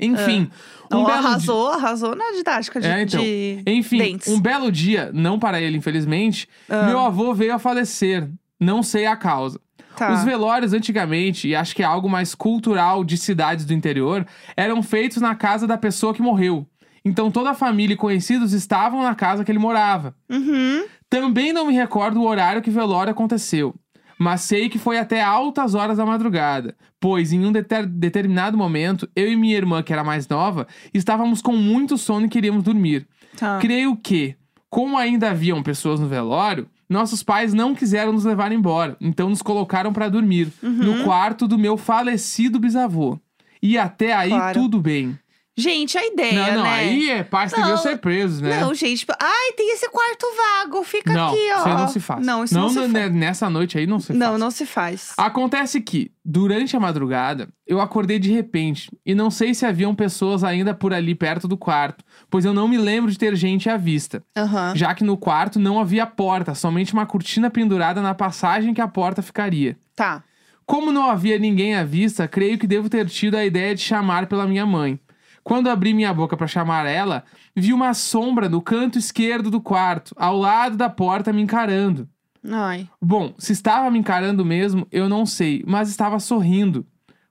Enfim, 0.00 0.42
um 0.42 0.86
Então, 0.86 1.04
belo 1.04 1.18
dia- 1.20 1.28
arrasou, 1.28 1.68
arrasou 1.70 2.14
na 2.14 2.30
didática 2.32 2.80
de, 2.80 2.86
É, 2.86 3.02
então. 3.02 3.20
de 3.20 3.62
Enfim, 3.66 3.98
dentes. 3.98 4.28
um 4.28 4.40
belo 4.40 4.70
dia, 4.70 5.10
não 5.12 5.38
para 5.40 5.60
ele, 5.60 5.76
infelizmente, 5.76 6.48
Ah. 6.68 6.84
meu 6.84 7.00
avô 7.00 7.34
veio 7.34 7.54
a 7.54 7.58
falecer. 7.58 8.28
Não 8.60 8.82
sei 8.82 9.06
a 9.06 9.16
causa. 9.16 9.60
Tá. 9.96 10.12
Os 10.12 10.22
velórios 10.22 10.72
antigamente, 10.72 11.48
e 11.48 11.56
acho 11.56 11.74
que 11.74 11.82
é 11.82 11.84
algo 11.86 12.08
mais 12.08 12.32
cultural 12.32 13.02
de 13.02 13.16
cidades 13.16 13.64
do 13.64 13.72
interior, 13.74 14.24
eram 14.56 14.80
feitos 14.84 15.20
na 15.20 15.34
casa 15.34 15.66
da 15.66 15.76
pessoa 15.76 16.14
que 16.14 16.22
morreu. 16.22 16.64
Então 17.04 17.30
toda 17.30 17.50
a 17.50 17.54
família 17.54 17.94
e 17.94 17.96
conhecidos 17.96 18.52
estavam 18.52 19.02
na 19.02 19.14
casa 19.14 19.44
que 19.44 19.50
ele 19.52 19.58
morava. 19.58 20.14
Uhum. 20.30 20.84
Também 21.08 21.52
não 21.52 21.66
me 21.66 21.72
recordo 21.74 22.20
o 22.20 22.26
horário 22.26 22.60
que 22.62 22.70
o 22.70 22.72
velório 22.72 23.10
aconteceu, 23.10 23.74
mas 24.18 24.42
sei 24.42 24.68
que 24.68 24.78
foi 24.78 24.98
até 24.98 25.22
altas 25.22 25.74
horas 25.74 25.96
da 25.96 26.04
madrugada, 26.04 26.76
pois 27.00 27.32
em 27.32 27.44
um 27.46 27.52
deter- 27.52 27.86
determinado 27.86 28.58
momento, 28.58 29.08
eu 29.16 29.30
e 29.30 29.36
minha 29.36 29.56
irmã, 29.56 29.82
que 29.82 29.92
era 29.92 30.04
mais 30.04 30.28
nova, 30.28 30.66
estávamos 30.92 31.40
com 31.40 31.52
muito 31.56 31.96
sono 31.96 32.26
e 32.26 32.28
queríamos 32.28 32.62
dormir. 32.62 33.06
Tá. 33.38 33.58
Creio 33.58 33.96
que, 33.96 34.34
como 34.68 34.98
ainda 34.98 35.30
haviam 35.30 35.62
pessoas 35.62 35.98
no 36.00 36.08
velório, 36.08 36.68
nossos 36.90 37.22
pais 37.22 37.54
não 37.54 37.74
quiseram 37.74 38.12
nos 38.12 38.24
levar 38.24 38.50
embora, 38.52 38.96
então 39.00 39.30
nos 39.30 39.40
colocaram 39.42 39.92
para 39.92 40.08
dormir 40.08 40.48
Uhum. 40.62 40.70
no 40.72 41.04
quarto 41.04 41.46
do 41.46 41.56
meu 41.58 41.76
falecido 41.76 42.58
bisavô. 42.58 43.18
E 43.62 43.76
até 43.78 44.12
aí 44.14 44.30
Claro. 44.30 44.60
tudo 44.60 44.80
bem. 44.80 45.18
Gente, 45.60 45.98
a 45.98 46.06
ideia, 46.06 46.32
não, 46.52 46.54
não, 46.58 46.62
né? 46.62 46.70
aí 46.74 47.10
é 47.10 47.22
paz 47.24 47.50
devia 47.52 47.66
Não, 47.66 47.76
ser 47.76 47.98
preso, 47.98 48.42
né? 48.42 48.60
Não, 48.60 48.72
gente, 48.72 49.00
tipo, 49.00 49.12
ai, 49.20 49.52
tem 49.56 49.72
esse 49.74 49.88
quarto 49.90 50.24
vago, 50.36 50.84
fica 50.84 51.12
não, 51.12 51.28
aqui, 51.28 51.50
ó. 51.52 51.58
isso 51.58 51.68
aí 51.68 51.74
não 51.74 51.88
se 51.88 52.00
faz. 52.00 52.24
Não, 52.26 52.44
isso 52.44 52.54
não, 52.54 52.68
se 52.68 52.78
ne- 52.86 53.00
faz. 53.00 53.12
Nessa 53.12 53.50
noite 53.50 53.76
aí 53.76 53.86
não 53.86 53.98
se 53.98 54.12
Não, 54.12 54.28
faz. 54.28 54.40
não 54.40 54.50
se 54.52 54.64
faz. 54.64 55.12
Acontece 55.16 55.80
que, 55.80 56.12
durante 56.24 56.76
a 56.76 56.80
madrugada, 56.80 57.48
eu 57.66 57.80
acordei 57.80 58.18
de 58.20 58.30
repente 58.30 58.88
e 59.04 59.14
não 59.14 59.30
sei 59.30 59.52
se 59.52 59.66
haviam 59.66 59.94
pessoas 59.94 60.44
ainda 60.44 60.72
por 60.72 60.94
ali 60.94 61.14
perto 61.14 61.48
do 61.48 61.56
quarto, 61.56 62.04
pois 62.30 62.44
eu 62.44 62.54
não 62.54 62.68
me 62.68 62.78
lembro 62.78 63.10
de 63.10 63.18
ter 63.18 63.34
gente 63.34 63.68
à 63.68 63.76
vista, 63.76 64.22
Aham. 64.36 64.74
já 64.76 64.94
que 64.94 65.02
no 65.02 65.16
quarto 65.16 65.58
não 65.58 65.80
havia 65.80 66.06
porta, 66.06 66.54
somente 66.54 66.92
uma 66.92 67.04
cortina 67.04 67.50
pendurada 67.50 68.00
na 68.00 68.14
passagem 68.14 68.72
que 68.72 68.80
a 68.80 68.86
porta 68.88 69.22
ficaria. 69.22 69.76
Tá. 69.96 70.22
Como 70.64 70.92
não 70.92 71.08
havia 71.10 71.38
ninguém 71.38 71.74
à 71.74 71.82
vista, 71.82 72.28
creio 72.28 72.58
que 72.58 72.66
devo 72.66 72.88
ter 72.90 73.08
tido 73.08 73.36
a 73.36 73.44
ideia 73.44 73.74
de 73.74 73.80
chamar 73.80 74.26
pela 74.26 74.46
minha 74.46 74.66
mãe. 74.66 75.00
Quando 75.48 75.70
abri 75.70 75.94
minha 75.94 76.12
boca 76.12 76.36
para 76.36 76.46
chamar 76.46 76.84
ela, 76.84 77.24
vi 77.56 77.72
uma 77.72 77.94
sombra 77.94 78.50
no 78.50 78.60
canto 78.60 78.98
esquerdo 78.98 79.50
do 79.50 79.62
quarto, 79.62 80.14
ao 80.14 80.36
lado 80.36 80.76
da 80.76 80.90
porta, 80.90 81.32
me 81.32 81.40
encarando. 81.40 82.06
Ai. 82.46 82.86
Bom, 83.00 83.32
se 83.38 83.54
estava 83.54 83.90
me 83.90 83.98
encarando 83.98 84.44
mesmo, 84.44 84.86
eu 84.92 85.08
não 85.08 85.24
sei, 85.24 85.64
mas 85.66 85.88
estava 85.88 86.20
sorrindo. 86.20 86.84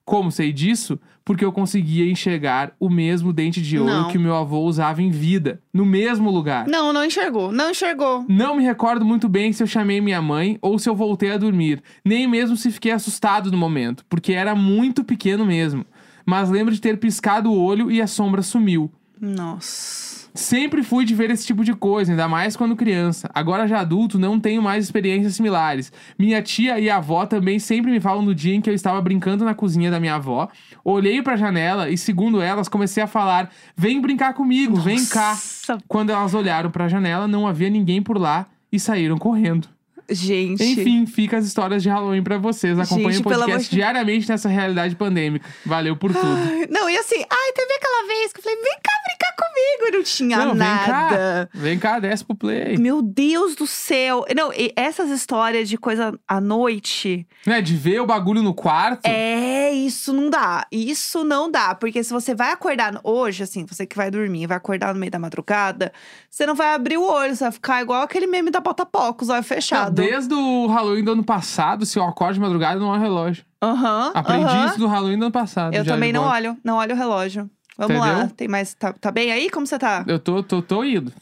Como 0.03 0.31
sei 0.31 0.51
disso? 0.51 0.99
Porque 1.23 1.45
eu 1.45 1.51
conseguia 1.51 2.09
enxergar 2.09 2.73
o 2.79 2.89
mesmo 2.89 3.31
dente 3.31 3.61
de 3.61 3.77
ouro 3.77 3.93
Não. 3.93 4.07
que 4.07 4.17
o 4.17 4.21
meu 4.21 4.35
avô 4.35 4.61
usava 4.61 4.99
em 4.99 5.11
vida, 5.11 5.61
no 5.71 5.85
mesmo 5.85 6.31
lugar. 6.31 6.65
Não, 6.67 6.91
não 6.91 7.05
enxergou. 7.05 7.51
Não 7.51 7.69
enxergou. 7.69 8.25
Não 8.27 8.55
me 8.55 8.63
recordo 8.63 9.05
muito 9.05 9.29
bem 9.29 9.53
se 9.53 9.61
eu 9.61 9.67
chamei 9.67 10.01
minha 10.01 10.23
mãe 10.23 10.57
ou 10.59 10.79
se 10.79 10.89
eu 10.89 10.95
voltei 10.95 11.33
a 11.33 11.37
dormir, 11.37 11.83
nem 12.03 12.25
mesmo 12.25 12.57
se 12.57 12.71
fiquei 12.71 12.93
assustado 12.93 13.51
no 13.51 13.57
momento, 13.59 14.03
porque 14.09 14.33
era 14.33 14.55
muito 14.55 15.03
pequeno 15.03 15.45
mesmo. 15.45 15.85
Mas 16.27 16.49
lembro 16.49 16.73
de 16.73 16.81
ter 16.81 16.97
piscado 16.97 17.49
o 17.49 17.57
olho 17.57 17.89
e 17.89 18.01
a 18.01 18.07
sombra 18.07 18.41
sumiu. 18.41 18.91
Nossa. 19.19 20.27
Sempre 20.33 20.83
fui 20.83 21.03
de 21.03 21.15
ver 21.15 21.31
esse 21.31 21.47
tipo 21.47 21.63
de 21.63 21.73
coisa, 21.73 22.11
ainda 22.11 22.27
mais 22.27 22.55
quando 22.55 22.75
criança. 22.75 23.27
Agora 23.33 23.67
já 23.67 23.79
adulto, 23.79 24.19
não 24.19 24.39
tenho 24.39 24.61
mais 24.61 24.83
experiências 24.83 25.35
similares. 25.35 25.91
Minha 26.19 26.41
tia 26.41 26.79
e 26.79 26.89
a 26.89 26.97
avó 26.97 27.25
também 27.25 27.57
sempre 27.57 27.89
me 27.89 27.99
falam 27.99 28.23
do 28.23 28.35
dia 28.35 28.53
em 28.53 28.61
que 28.61 28.69
eu 28.69 28.73
estava 28.73 29.01
brincando 29.01 29.43
na 29.43 29.55
cozinha 29.55 29.89
da 29.89 29.99
minha 29.99 30.15
avó. 30.15 30.47
Olhei 30.83 31.23
pra 31.23 31.37
janela 31.37 31.89
e, 31.89 31.97
segundo 31.97 32.39
elas, 32.39 32.67
comecei 32.67 33.01
a 33.01 33.07
falar: 33.07 33.49
Vem 33.75 33.99
brincar 33.99 34.33
comigo, 34.33 34.75
vem 34.75 35.03
cá. 35.05 35.29
Nossa, 35.31 35.77
Quando 35.87 36.11
elas 36.11 36.35
olharam 36.35 36.69
pra 36.69 36.87
janela, 36.87 37.27
não 37.27 37.47
havia 37.47 37.69
ninguém 37.69 38.01
por 38.03 38.19
lá 38.19 38.45
e 38.71 38.79
saíram 38.79 39.17
correndo. 39.17 39.67
Gente. 40.09 40.63
Enfim, 40.63 41.05
fica 41.05 41.37
as 41.37 41.45
histórias 41.45 41.83
de 41.83 41.89
Halloween 41.89 42.23
pra 42.23 42.37
vocês. 42.37 42.79
Acompanhem 42.79 43.13
Gente, 43.13 43.21
o 43.21 43.23
podcast 43.29 43.69
diariamente 43.69 44.29
nessa 44.29 44.47
realidade 44.47 44.95
pandêmica. 44.95 45.45
Valeu 45.65 45.95
por 45.97 46.13
tudo. 46.13 46.25
Ai, 46.25 46.67
Não, 46.69 46.89
e 46.89 46.97
assim, 46.97 47.17
ai, 47.29 47.51
teve 47.53 47.73
aquela 47.73 48.07
vez 48.07 48.31
que 48.31 48.39
eu 48.39 48.43
falei, 48.43 48.57
vem 48.61 48.77
cá 48.83 48.91
brincar 49.05 49.35
comigo. 49.35 49.87
E 49.87 49.97
não 49.97 50.03
tinha 50.03 50.37
Não, 50.37 50.51
vem 50.51 50.59
cá. 50.59 50.87
nada. 50.87 51.49
Vem 51.53 51.79
cá, 51.79 51.99
desce 51.99 52.23
pro 52.23 52.35
play. 52.35 52.77
Meu 52.77 53.01
Deus 53.01 53.55
do 53.55 53.67
céu. 53.67 54.25
Não, 54.35 54.51
essas 54.75 55.09
histórias 55.09 55.67
de 55.67 55.77
coisa 55.77 56.17
à 56.27 56.39
noite. 56.39 57.27
Né, 57.45 57.61
de 57.61 57.75
ver 57.75 58.01
o 58.01 58.05
bagulho 58.05 58.41
no 58.41 58.53
quarto. 58.53 59.05
É, 59.05 59.71
isso 59.73 60.13
não 60.13 60.29
dá. 60.29 60.65
Isso 60.71 61.23
não 61.23 61.51
dá. 61.51 61.75
Porque 61.75 62.03
se 62.03 62.13
você 62.13 62.33
vai 62.33 62.51
acordar 62.51 62.99
hoje, 63.03 63.43
assim, 63.43 63.65
você 63.65 63.85
que 63.85 63.97
vai 63.97 64.09
dormir, 64.09 64.47
vai 64.47 64.57
acordar 64.57 64.93
no 64.93 64.99
meio 64.99 65.11
da 65.11 65.19
madrugada, 65.19 65.91
você 66.29 66.45
não 66.45 66.55
vai 66.55 66.73
abrir 66.73 66.97
o 66.97 67.03
olho, 67.05 67.35
você 67.35 67.43
vai 67.43 67.51
ficar 67.51 67.81
igual 67.81 68.01
aquele 68.03 68.27
meme 68.27 68.49
da 68.51 68.59
bota 68.59 68.87
os 69.21 69.29
olhos 69.29 69.29
Não, 69.29 69.43
fechados. 69.43 69.96
Desde 70.01 70.33
o 70.33 70.67
Halloween 70.67 71.03
do 71.03 71.11
ano 71.11 71.23
passado, 71.23 71.85
se 71.85 71.97
eu 71.99 72.03
acordo 72.03 72.35
de 72.35 72.39
madrugada, 72.39 72.79
não 72.79 72.93
há 72.93 72.97
relógio. 72.97 73.43
Aham. 73.61 74.11
Aprendi 74.13 74.45
aham. 74.45 74.65
isso 74.67 74.77
do 74.79 74.87
Halloween 74.87 75.17
do 75.17 75.25
ano 75.25 75.31
passado. 75.31 75.73
Eu 75.73 75.83
já 75.83 75.93
também 75.93 76.13
não 76.13 76.23
olho, 76.23 76.57
não 76.63 76.77
olho 76.77 76.93
o 76.93 76.97
relógio. 76.97 77.49
Vamos 77.77 77.99
lá, 77.99 78.09
Entendeu? 78.13 78.29
tem 78.35 78.47
mais. 78.47 78.73
Tá, 78.73 78.91
tá 78.93 79.11
bem 79.11 79.31
aí? 79.31 79.49
Como 79.51 79.67
você 79.67 79.77
tá? 79.77 80.03
Eu 80.07 80.17
tô, 80.17 80.41
tô, 80.41 80.61
tô 80.63 80.83
indo. 80.83 81.13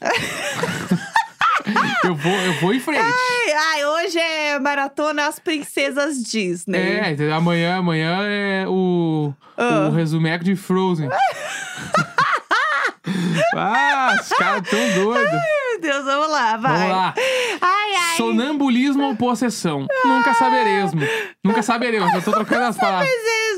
eu, 2.04 2.14
vou, 2.14 2.32
eu 2.32 2.52
vou 2.60 2.72
em 2.72 2.80
frente. 2.80 3.00
Ai, 3.02 3.52
ai, 3.52 3.84
hoje 3.84 4.18
é 4.18 4.58
maratona 4.58 5.26
As 5.26 5.38
Princesas 5.38 6.22
Disney. 6.22 6.78
É, 6.78 7.10
entendeu? 7.12 7.34
amanhã, 7.34 7.76
amanhã 7.76 8.20
é 8.22 8.64
o, 8.66 9.34
Ah. 9.58 9.88
o 9.88 9.90
resumeco 9.92 10.44
de 10.44 10.56
Frozen. 10.56 11.10
ah, 13.54 14.16
os 14.20 14.28
caras 14.30 14.68
tão 14.68 14.78
doidos. 14.94 15.32
Meu 15.32 15.80
Deus, 15.80 16.04
vamos 16.04 16.30
lá, 16.30 16.56
vai. 16.56 16.78
Vamos 16.78 16.96
lá. 16.96 17.14
Ai, 17.60 17.62
ai. 17.62 17.85
Sonambulismo 18.16 19.04
ou 19.04 19.16
possessão? 19.16 19.86
Nunca 20.04 20.34
saberemos. 20.34 20.92
Nunca 21.44 21.62
saberemos. 21.62 22.12
Eu 22.14 22.22
tô 22.22 22.32
trocando 22.32 22.64
as 22.64 22.76
palavras. 22.76 23.08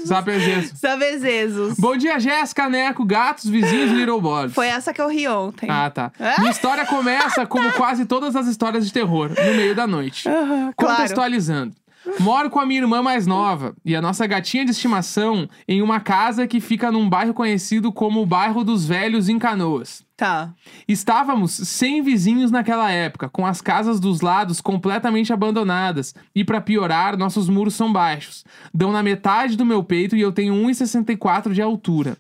Sabezesos. 0.05 0.79
Sabezezos. 0.79 1.75
Bom 1.79 1.97
dia, 1.97 2.19
Jéssica, 2.19 2.69
Neco, 2.69 3.05
gatos, 3.05 3.49
vizinhos, 3.49 3.91
Little 3.91 4.21
Boys. 4.21 4.53
Foi 4.53 4.67
essa 4.69 4.93
que 4.93 5.01
eu 5.01 5.09
ri 5.09 5.27
ontem. 5.29 5.69
Ah, 5.71 5.91
tá. 5.91 6.13
É? 6.19 6.39
Minha 6.41 6.51
história 6.51 6.87
começa 6.87 7.47
como 7.47 7.71
quase 7.75 8.05
todas 8.07 8.37
as 8.37 8.47
histórias 8.47 8.87
de 8.87 8.93
terror, 8.93 9.31
no 9.31 9.55
meio 9.55 9.75
da 9.75 9.87
noite. 9.87 10.29
Aham, 10.29 10.73
claro. 10.77 10.97
Contextualizando. 10.97 11.75
Moro 12.21 12.51
com 12.51 12.59
a 12.59 12.67
minha 12.67 12.81
irmã 12.81 13.03
mais 13.03 13.27
nova 13.27 13.75
e 13.85 13.95
a 13.95 14.03
nossa 14.03 14.27
gatinha 14.27 14.65
de 14.65 14.71
estimação 14.71 15.49
em 15.67 15.83
uma 15.83 16.01
casa 16.01 16.47
que 16.47 16.61
fica 16.61 16.91
num 16.91 17.09
bairro 17.09 17.35
conhecido 17.35 17.93
como 17.93 18.23
o 18.23 18.27
Bairro 18.27 18.65
dos 18.65 18.87
Velhos 18.87 19.29
em 19.29 19.39
Canoas. 19.39 20.05
Tá. 20.17 20.53
Estávamos 20.89 21.53
sem 21.53 22.03
vizinhos 22.03 22.51
naquela 22.51 22.91
época, 22.91 23.29
com 23.29 23.47
as 23.47 23.61
casas 23.61 24.01
dos 24.01 24.21
lados 24.21 24.61
completamente 24.61 25.33
abandonadas. 25.33 26.13
E 26.35 26.45
pra 26.45 26.61
piorar, 26.61 27.17
nossos 27.17 27.49
muros 27.49 27.75
são 27.75 27.93
baixos. 27.93 28.45
Dão 28.75 28.91
na 28.91 29.03
metade 29.03 29.57
do 29.57 29.65
meu 29.65 29.85
peito 29.85 30.17
e 30.17 30.21
eu 30.21 30.33
tenho 30.33 30.55
1,64 30.55 31.53
de 31.53 31.63
altura. 31.63 32.17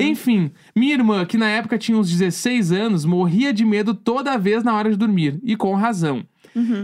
Enfim, 0.00 0.50
minha 0.74 0.94
irmã, 0.94 1.24
que 1.24 1.38
na 1.38 1.48
época 1.48 1.78
tinha 1.78 1.96
uns 1.96 2.10
16 2.10 2.72
anos, 2.72 3.04
morria 3.04 3.52
de 3.52 3.64
medo 3.64 3.94
toda 3.94 4.36
vez 4.36 4.64
na 4.64 4.74
hora 4.74 4.90
de 4.90 4.96
dormir, 4.96 5.38
e 5.44 5.56
com 5.56 5.74
razão. 5.74 6.24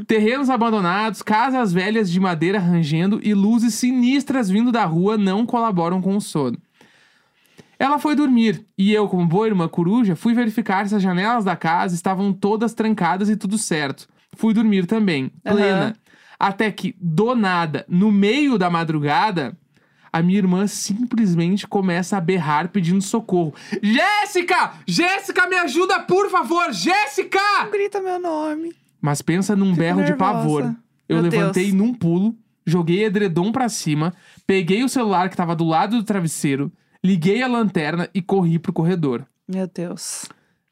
Terrenos 0.06 0.48
abandonados, 0.48 1.22
casas 1.22 1.72
velhas 1.72 2.10
de 2.10 2.20
madeira 2.20 2.58
rangendo 2.58 3.20
e 3.22 3.34
luzes 3.34 3.74
sinistras 3.74 4.48
vindo 4.48 4.70
da 4.70 4.84
rua 4.84 5.18
não 5.18 5.44
colaboram 5.44 6.00
com 6.00 6.16
o 6.16 6.20
sono. 6.20 6.58
Ela 7.78 7.98
foi 7.98 8.14
dormir 8.14 8.64
e 8.78 8.92
eu, 8.92 9.06
como 9.08 9.26
boa 9.26 9.46
irmã 9.46 9.68
coruja, 9.68 10.16
fui 10.16 10.32
verificar 10.32 10.88
se 10.88 10.94
as 10.94 11.02
janelas 11.02 11.44
da 11.44 11.54
casa 11.54 11.94
estavam 11.94 12.32
todas 12.32 12.72
trancadas 12.72 13.28
e 13.28 13.36
tudo 13.36 13.58
certo. 13.58 14.08
Fui 14.34 14.54
dormir 14.54 14.86
também, 14.86 15.30
plena. 15.42 15.84
Aham. 15.84 15.94
Até 16.38 16.70
que, 16.70 16.94
do 17.00 17.34
nada, 17.34 17.84
no 17.88 18.12
meio 18.12 18.58
da 18.58 18.68
madrugada, 18.68 19.56
a 20.12 20.22
minha 20.22 20.38
irmã 20.38 20.66
simplesmente 20.66 21.66
começa 21.66 22.16
a 22.16 22.20
berrar 22.20 22.68
pedindo 22.68 23.02
socorro. 23.02 23.54
Jéssica! 23.82 24.74
Jéssica, 24.86 25.46
me 25.46 25.56
ajuda, 25.56 26.00
por 26.00 26.30
favor! 26.30 26.72
Jéssica! 26.72 27.40
Grita 27.70 28.00
meu 28.00 28.18
nome. 28.18 28.74
Mas 29.06 29.22
pensa 29.22 29.54
num 29.54 29.66
Fico 29.66 29.78
berro 29.78 30.02
de 30.02 30.10
nervosa. 30.10 30.32
pavor. 30.32 30.76
Eu 31.08 31.22
Meu 31.22 31.30
levantei 31.30 31.66
Deus. 31.66 31.74
num 31.74 31.94
pulo, 31.94 32.34
joguei 32.66 33.04
edredom 33.04 33.52
pra 33.52 33.68
cima, 33.68 34.12
peguei 34.44 34.82
o 34.82 34.88
celular 34.88 35.30
que 35.30 35.36
tava 35.36 35.54
do 35.54 35.64
lado 35.64 35.96
do 35.98 36.02
travesseiro, 36.02 36.72
liguei 37.04 37.40
a 37.40 37.46
lanterna 37.46 38.10
e 38.12 38.20
corri 38.20 38.58
pro 38.58 38.72
corredor. 38.72 39.24
Meu 39.46 39.70
Deus. 39.72 40.26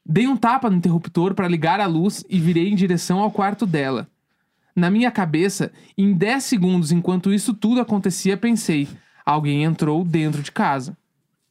Dei 0.05 0.27
um 0.27 0.35
tapa 0.35 0.69
no 0.69 0.75
interruptor 0.75 1.33
para 1.33 1.47
ligar 1.47 1.79
a 1.79 1.85
luz 1.85 2.25
e 2.29 2.37
virei 2.37 2.67
em 2.67 2.75
direção 2.75 3.19
ao 3.19 3.31
quarto 3.31 3.65
dela. 3.65 4.05
Na 4.75 4.91
minha 4.91 5.11
cabeça, 5.11 5.71
em 5.97 6.11
10 6.13 6.43
segundos 6.43 6.91
enquanto 6.91 7.33
isso 7.33 7.53
tudo 7.53 7.79
acontecia, 7.79 8.35
pensei: 8.35 8.85
alguém 9.25 9.63
entrou 9.63 10.03
dentro 10.03 10.43
de 10.43 10.51
casa. 10.51 10.97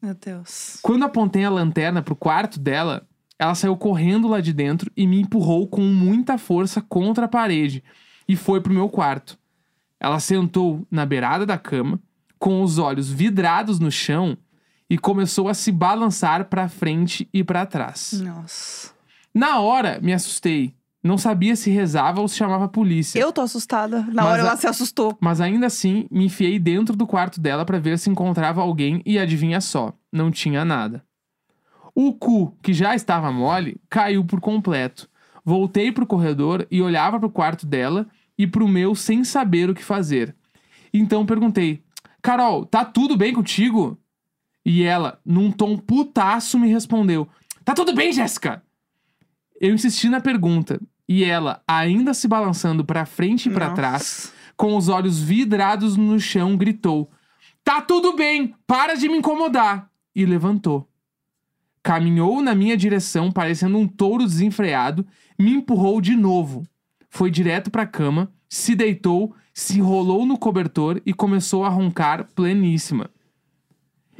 Meu 0.02 0.12
Deus. 0.14 0.80
Quando 0.82 1.06
apontei 1.06 1.46
a 1.46 1.50
lanterna 1.50 2.02
pro 2.02 2.14
quarto 2.14 2.60
dela, 2.60 3.08
ela 3.44 3.54
saiu 3.54 3.76
correndo 3.76 4.26
lá 4.28 4.40
de 4.40 4.52
dentro 4.52 4.90
e 4.96 5.06
me 5.06 5.20
empurrou 5.20 5.66
com 5.68 5.82
muita 5.82 6.36
força 6.38 6.80
contra 6.80 7.26
a 7.26 7.28
parede 7.28 7.82
e 8.28 8.34
foi 8.36 8.60
pro 8.60 8.72
meu 8.72 8.88
quarto. 8.88 9.38
Ela 10.00 10.18
sentou 10.20 10.86
na 10.90 11.06
beirada 11.06 11.46
da 11.46 11.56
cama, 11.58 12.00
com 12.38 12.62
os 12.62 12.78
olhos 12.78 13.10
vidrados 13.10 13.78
no 13.78 13.90
chão 13.90 14.36
e 14.90 14.98
começou 14.98 15.48
a 15.48 15.54
se 15.54 15.72
balançar 15.72 16.44
pra 16.46 16.68
frente 16.68 17.28
e 17.32 17.42
pra 17.42 17.64
trás. 17.64 18.12
Nossa. 18.22 18.92
Na 19.34 19.60
hora, 19.60 19.98
me 20.02 20.12
assustei. 20.12 20.74
Não 21.02 21.18
sabia 21.18 21.54
se 21.56 21.70
rezava 21.70 22.20
ou 22.20 22.28
se 22.28 22.36
chamava 22.36 22.64
a 22.64 22.68
polícia. 22.68 23.18
Eu 23.18 23.30
tô 23.32 23.40
assustada. 23.42 24.00
Na 24.10 24.22
Mas 24.22 24.32
hora 24.32 24.42
a- 24.42 24.46
ela 24.46 24.56
se 24.56 24.66
assustou. 24.66 25.16
Mas 25.20 25.40
ainda 25.40 25.66
assim, 25.66 26.06
me 26.10 26.24
enfiei 26.26 26.58
dentro 26.58 26.96
do 26.96 27.06
quarto 27.06 27.40
dela 27.40 27.64
pra 27.64 27.78
ver 27.78 27.98
se 27.98 28.08
encontrava 28.08 28.62
alguém 28.62 29.02
e 29.04 29.18
adivinha 29.18 29.60
só, 29.60 29.92
não 30.12 30.30
tinha 30.30 30.64
nada. 30.64 31.04
O 31.94 32.12
cu, 32.12 32.56
que 32.62 32.72
já 32.72 32.94
estava 32.94 33.30
mole, 33.30 33.80
caiu 33.88 34.24
por 34.24 34.40
completo. 34.40 35.08
Voltei 35.44 35.92
pro 35.92 36.06
corredor 36.06 36.66
e 36.70 36.82
olhava 36.82 37.20
pro 37.20 37.30
quarto 37.30 37.66
dela 37.66 38.06
e 38.36 38.46
pro 38.46 38.66
meu 38.66 38.94
sem 38.94 39.22
saber 39.22 39.70
o 39.70 39.74
que 39.74 39.84
fazer. 39.84 40.34
Então 40.92 41.26
perguntei: 41.26 41.82
Carol, 42.20 42.64
tá 42.64 42.84
tudo 42.84 43.16
bem 43.16 43.32
contigo? 43.32 43.98
E 44.64 44.82
ela, 44.82 45.20
num 45.24 45.52
tom 45.52 45.76
putaço, 45.76 46.58
me 46.58 46.68
respondeu: 46.68 47.28
Tá 47.64 47.74
tudo 47.74 47.94
bem, 47.94 48.12
Jéssica? 48.12 48.62
Eu 49.60 49.74
insisti 49.74 50.08
na 50.08 50.20
pergunta 50.20 50.80
e 51.08 51.22
ela, 51.22 51.62
ainda 51.68 52.14
se 52.14 52.26
balançando 52.26 52.84
pra 52.84 53.04
frente 53.04 53.48
e 53.48 53.52
pra 53.52 53.66
Nossa. 53.66 53.76
trás, 53.76 54.32
com 54.56 54.76
os 54.76 54.88
olhos 54.88 55.20
vidrados 55.20 55.96
no 55.96 56.18
chão, 56.18 56.56
gritou: 56.56 57.10
Tá 57.62 57.80
tudo 57.80 58.14
bem, 58.14 58.54
para 58.66 58.94
de 58.94 59.08
me 59.08 59.18
incomodar! 59.18 59.90
E 60.14 60.24
levantou. 60.24 60.88
Caminhou 61.84 62.40
na 62.40 62.54
minha 62.54 62.78
direção, 62.78 63.30
parecendo 63.30 63.76
um 63.76 63.86
touro 63.86 64.24
desenfreado, 64.24 65.06
me 65.38 65.52
empurrou 65.52 66.00
de 66.00 66.16
novo. 66.16 66.66
Foi 67.10 67.30
direto 67.30 67.70
pra 67.70 67.84
cama, 67.84 68.32
se 68.48 68.74
deitou, 68.74 69.36
se 69.52 69.78
enrolou 69.78 70.24
no 70.24 70.38
cobertor 70.38 71.02
e 71.04 71.12
começou 71.12 71.62
a 71.62 71.68
roncar 71.68 72.26
pleníssima. 72.34 73.10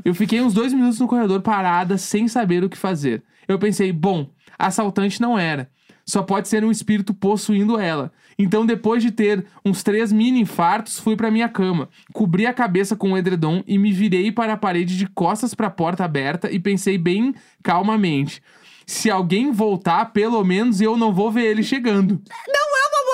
Eu 0.05 0.15
fiquei 0.15 0.43
uns 0.43 0.53
dois 0.53 0.75
minutos 0.75 1.01
no 1.01 1.09
corredor 1.09 1.41
parada, 1.41 1.97
sem 1.97 2.29
saber 2.29 2.63
o 2.63 2.69
que 2.69 2.77
fazer. 2.77 3.23
Eu 3.49 3.59
pensei, 3.59 3.91
bom, 3.91 4.31
assaltante 4.59 5.19
não 5.19 5.39
era. 5.39 5.71
Só 6.07 6.23
pode 6.23 6.49
ser 6.49 6.65
um 6.65 6.71
espírito 6.71 7.15
possuindo 7.15 7.79
ela. 7.79 8.13
Então, 8.39 8.67
depois 8.67 9.03
de 9.03 9.11
ter 9.11 9.45
uns 9.65 9.83
três 9.83 10.13
mini 10.13 10.41
infartos, 10.41 10.99
fui 10.99 11.17
pra 11.17 11.31
minha 11.31 11.49
cama, 11.49 11.89
cobri 12.13 12.47
a 12.47 12.53
cabeça 12.53 12.97
com 12.97 13.13
o 13.13 13.19
edredom 13.19 13.63
e 13.67 13.79
me 13.79 13.93
virei 13.93 14.31
para 14.31 14.53
a 14.53 14.57
parede 14.57 14.99
de 14.99 15.07
costas 15.07 15.55
para 15.55 15.69
a 15.69 15.71
porta 15.71 16.05
aberta 16.05 16.51
e 16.51 16.59
pensei 16.59 16.99
bem 16.99 17.35
calmamente: 17.63 18.43
se 18.87 19.11
alguém 19.11 19.51
voltar, 19.51 20.13
pelo 20.13 20.43
menos 20.45 20.81
eu 20.81 20.97
não 20.97 21.13
vou 21.13 21.31
ver 21.31 21.45
ele 21.45 21.63
chegando. 21.63 22.21
Não 22.47 22.64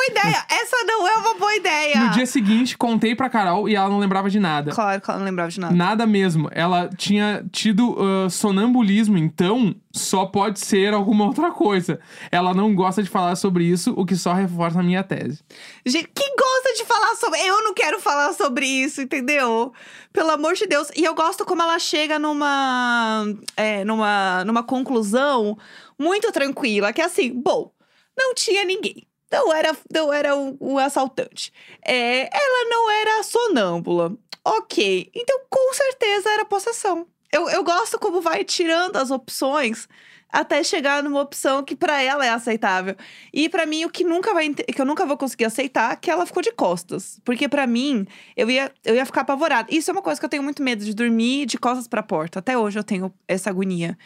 boa 0.00 0.06
ideia. 0.08 0.44
Essa 0.48 0.84
não 0.86 1.06
é 1.06 1.16
uma 1.16 1.34
boa 1.34 1.54
ideia. 1.54 2.00
No 2.00 2.10
dia 2.10 2.26
seguinte, 2.26 2.76
contei 2.76 3.14
pra 3.14 3.28
Carol 3.28 3.68
e 3.68 3.74
ela 3.74 3.88
não 3.88 3.98
lembrava 3.98 4.30
de 4.30 4.40
nada. 4.40 4.72
Claro 4.72 5.00
que 5.00 5.10
ela 5.10 5.18
não 5.18 5.26
lembrava 5.26 5.50
de 5.50 5.60
nada. 5.60 5.74
Nada 5.74 6.06
mesmo. 6.06 6.48
Ela 6.52 6.88
tinha 6.96 7.44
tido 7.52 7.96
ah, 7.98 8.30
sonambulismo, 8.30 9.18
então 9.18 9.74
só 9.92 10.24
pode 10.24 10.60
ser 10.60 10.94
alguma 10.94 11.26
outra 11.26 11.50
coisa. 11.50 12.00
Ela 12.30 12.54
não 12.54 12.74
gosta 12.74 13.02
de 13.02 13.10
falar 13.10 13.36
sobre 13.36 13.64
isso, 13.64 13.92
o 13.96 14.06
que 14.06 14.16
só 14.16 14.32
reforça 14.32 14.80
a 14.80 14.82
minha 14.82 15.02
tese. 15.02 15.42
Gente, 15.84 16.10
quem 16.14 16.34
gosta 16.36 16.74
de 16.74 16.84
falar 16.84 17.14
sobre. 17.16 17.40
Eu 17.40 17.62
não 17.62 17.74
quero 17.74 18.00
falar 18.00 18.32
sobre 18.32 18.66
isso, 18.66 19.02
entendeu? 19.02 19.72
Pelo 20.12 20.30
amor 20.30 20.54
de 20.54 20.66
Deus. 20.66 20.88
E 20.96 21.04
eu 21.04 21.14
gosto 21.14 21.44
como 21.44 21.62
ela 21.62 21.78
chega 21.78 22.18
numa. 22.18 23.24
É, 23.56 23.84
numa, 23.84 24.44
numa 24.44 24.62
conclusão 24.62 25.58
muito 25.98 26.32
tranquila, 26.32 26.92
que 26.92 27.02
é 27.02 27.04
assim, 27.04 27.30
bom, 27.30 27.70
não 28.16 28.34
tinha 28.34 28.64
ninguém. 28.64 29.09
Não 29.30 29.52
era, 29.52 29.76
não 29.92 30.12
era 30.12 30.36
o, 30.36 30.56
o 30.58 30.78
assaltante. 30.78 31.52
É, 31.84 32.28
ela 32.34 32.68
não 32.68 32.90
era 32.90 33.22
sonâmbula. 33.22 34.16
Ok. 34.44 35.10
Então, 35.14 35.40
com 35.48 35.72
certeza 35.74 36.30
era 36.30 36.44
possessão. 36.44 37.06
Eu, 37.32 37.48
eu 37.48 37.62
gosto 37.62 37.98
como 37.98 38.20
vai 38.20 38.42
tirando 38.44 38.96
as 38.96 39.10
opções 39.10 39.88
até 40.32 40.62
chegar 40.62 41.02
numa 41.02 41.20
opção 41.20 41.62
que 41.62 41.74
pra 41.74 42.02
ela 42.02 42.24
é 42.24 42.30
aceitável. 42.30 42.96
E 43.32 43.48
pra 43.48 43.66
mim 43.66 43.84
o 43.84 43.90
que 43.90 44.04
nunca 44.04 44.32
vai 44.32 44.48
que 44.52 44.80
eu 44.80 44.86
nunca 44.86 45.04
vou 45.04 45.16
conseguir 45.16 45.44
aceitar 45.44 45.92
é 45.92 45.96
que 45.96 46.10
ela 46.10 46.24
ficou 46.26 46.42
de 46.42 46.52
costas, 46.52 47.20
porque 47.24 47.48
pra 47.48 47.66
mim 47.66 48.06
eu 48.36 48.50
ia 48.50 48.72
eu 48.84 48.94
ia 48.94 49.04
ficar 49.04 49.22
apavorada. 49.22 49.68
Isso 49.72 49.90
é 49.90 49.92
uma 49.92 50.02
coisa 50.02 50.20
que 50.20 50.24
eu 50.24 50.30
tenho 50.30 50.42
muito 50.42 50.62
medo 50.62 50.84
de 50.84 50.94
dormir 50.94 51.46
de 51.46 51.58
costas 51.58 51.88
pra 51.88 52.02
porta. 52.02 52.38
Até 52.38 52.56
hoje 52.56 52.78
eu 52.78 52.84
tenho 52.84 53.12
essa 53.26 53.50
agonia. 53.50 53.98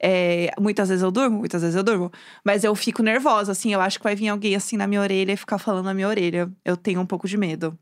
É, 0.00 0.50
muitas 0.60 0.88
vezes 0.88 1.02
eu 1.02 1.10
durmo, 1.10 1.38
muitas 1.38 1.60
vezes 1.62 1.74
eu 1.76 1.82
durmo, 1.82 2.10
mas 2.44 2.62
eu 2.64 2.74
fico 2.74 3.02
nervosa 3.02 3.52
assim, 3.52 3.72
eu 3.72 3.80
acho 3.80 3.98
que 3.98 4.04
vai 4.04 4.14
vir 4.14 4.28
alguém 4.28 4.54
assim 4.54 4.76
na 4.76 4.86
minha 4.86 5.00
orelha 5.00 5.32
e 5.32 5.36
ficar 5.36 5.58
falando 5.58 5.86
na 5.86 5.94
minha 5.94 6.08
orelha. 6.08 6.50
Eu 6.64 6.76
tenho 6.76 7.00
um 7.00 7.06
pouco 7.06 7.26
de 7.26 7.36
medo. 7.36 7.76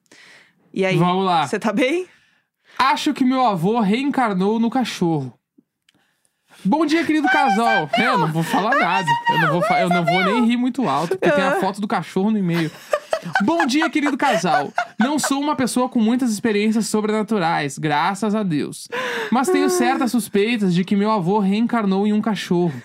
E 0.73 0.85
aí, 0.85 0.97
Vamos 0.97 1.25
lá. 1.25 1.47
você 1.47 1.59
tá 1.59 1.73
bem? 1.73 2.07
Acho 2.79 3.15
que 3.15 3.25
meu 3.25 3.45
avô 3.47 3.81
reencarnou 3.81 4.59
no 4.59 4.69
cachorro. 4.71 5.33
Bom 6.65 6.85
dia, 6.87 7.05
querido 7.05 7.29
casal. 7.29 7.89
É, 7.95 8.07
Eu 8.07 8.19
não 8.19 8.33
vou 8.33 8.43
falar 8.43 8.75
nada. 8.77 9.09
Eu 9.29 9.39
não 9.39 9.61
vou, 9.61 9.77
eu 9.77 9.89
não 9.89 10.05
vou 10.05 10.25
nem 10.25 10.47
rir 10.47 10.57
muito 10.57 10.89
alto, 10.89 11.17
porque 11.17 11.31
tem 11.31 11.45
a 11.45 11.61
foto 11.61 11.81
do 11.81 11.87
cachorro 11.89 12.31
no 12.31 12.39
e-mail. 12.39 12.71
Bom 13.45 13.67
dia, 13.67 13.89
querido 13.91 14.17
casal. 14.17 14.73
Não 14.99 15.19
sou 15.19 15.41
uma 15.41 15.57
pessoa 15.57 15.89
com 15.89 16.01
muitas 16.01 16.31
experiências 16.33 16.89
sobrenaturais, 16.89 17.79
graças 17.79 18.35
a 18.35 18.43
Deus. 18.43 18.89
Mas 19.31 19.49
tenho 19.49 19.69
certas 19.71 20.11
suspeitas 20.11 20.75
de 20.75 20.85
que 20.85 20.97
meu 20.97 21.11
avô 21.11 21.39
reencarnou 21.39 22.07
em 22.07 22.13
um 22.13 22.21
cachorro. 22.21 22.81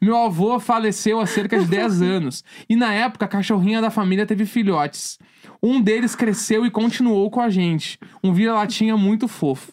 Meu 0.00 0.16
avô 0.16 0.58
faleceu 0.60 1.20
há 1.20 1.26
cerca 1.26 1.58
de 1.58 1.66
10 1.66 2.02
anos. 2.02 2.44
E 2.68 2.76
na 2.76 2.92
época, 2.92 3.24
a 3.24 3.28
cachorrinha 3.28 3.80
da 3.80 3.90
família 3.90 4.26
teve 4.26 4.44
filhotes. 4.44 5.18
Um 5.62 5.80
deles 5.80 6.14
cresceu 6.14 6.66
e 6.66 6.70
continuou 6.70 7.30
com 7.30 7.40
a 7.40 7.48
gente. 7.48 7.98
Um 8.22 8.32
vira-latinha 8.32 8.96
muito 8.96 9.26
fofo. 9.28 9.72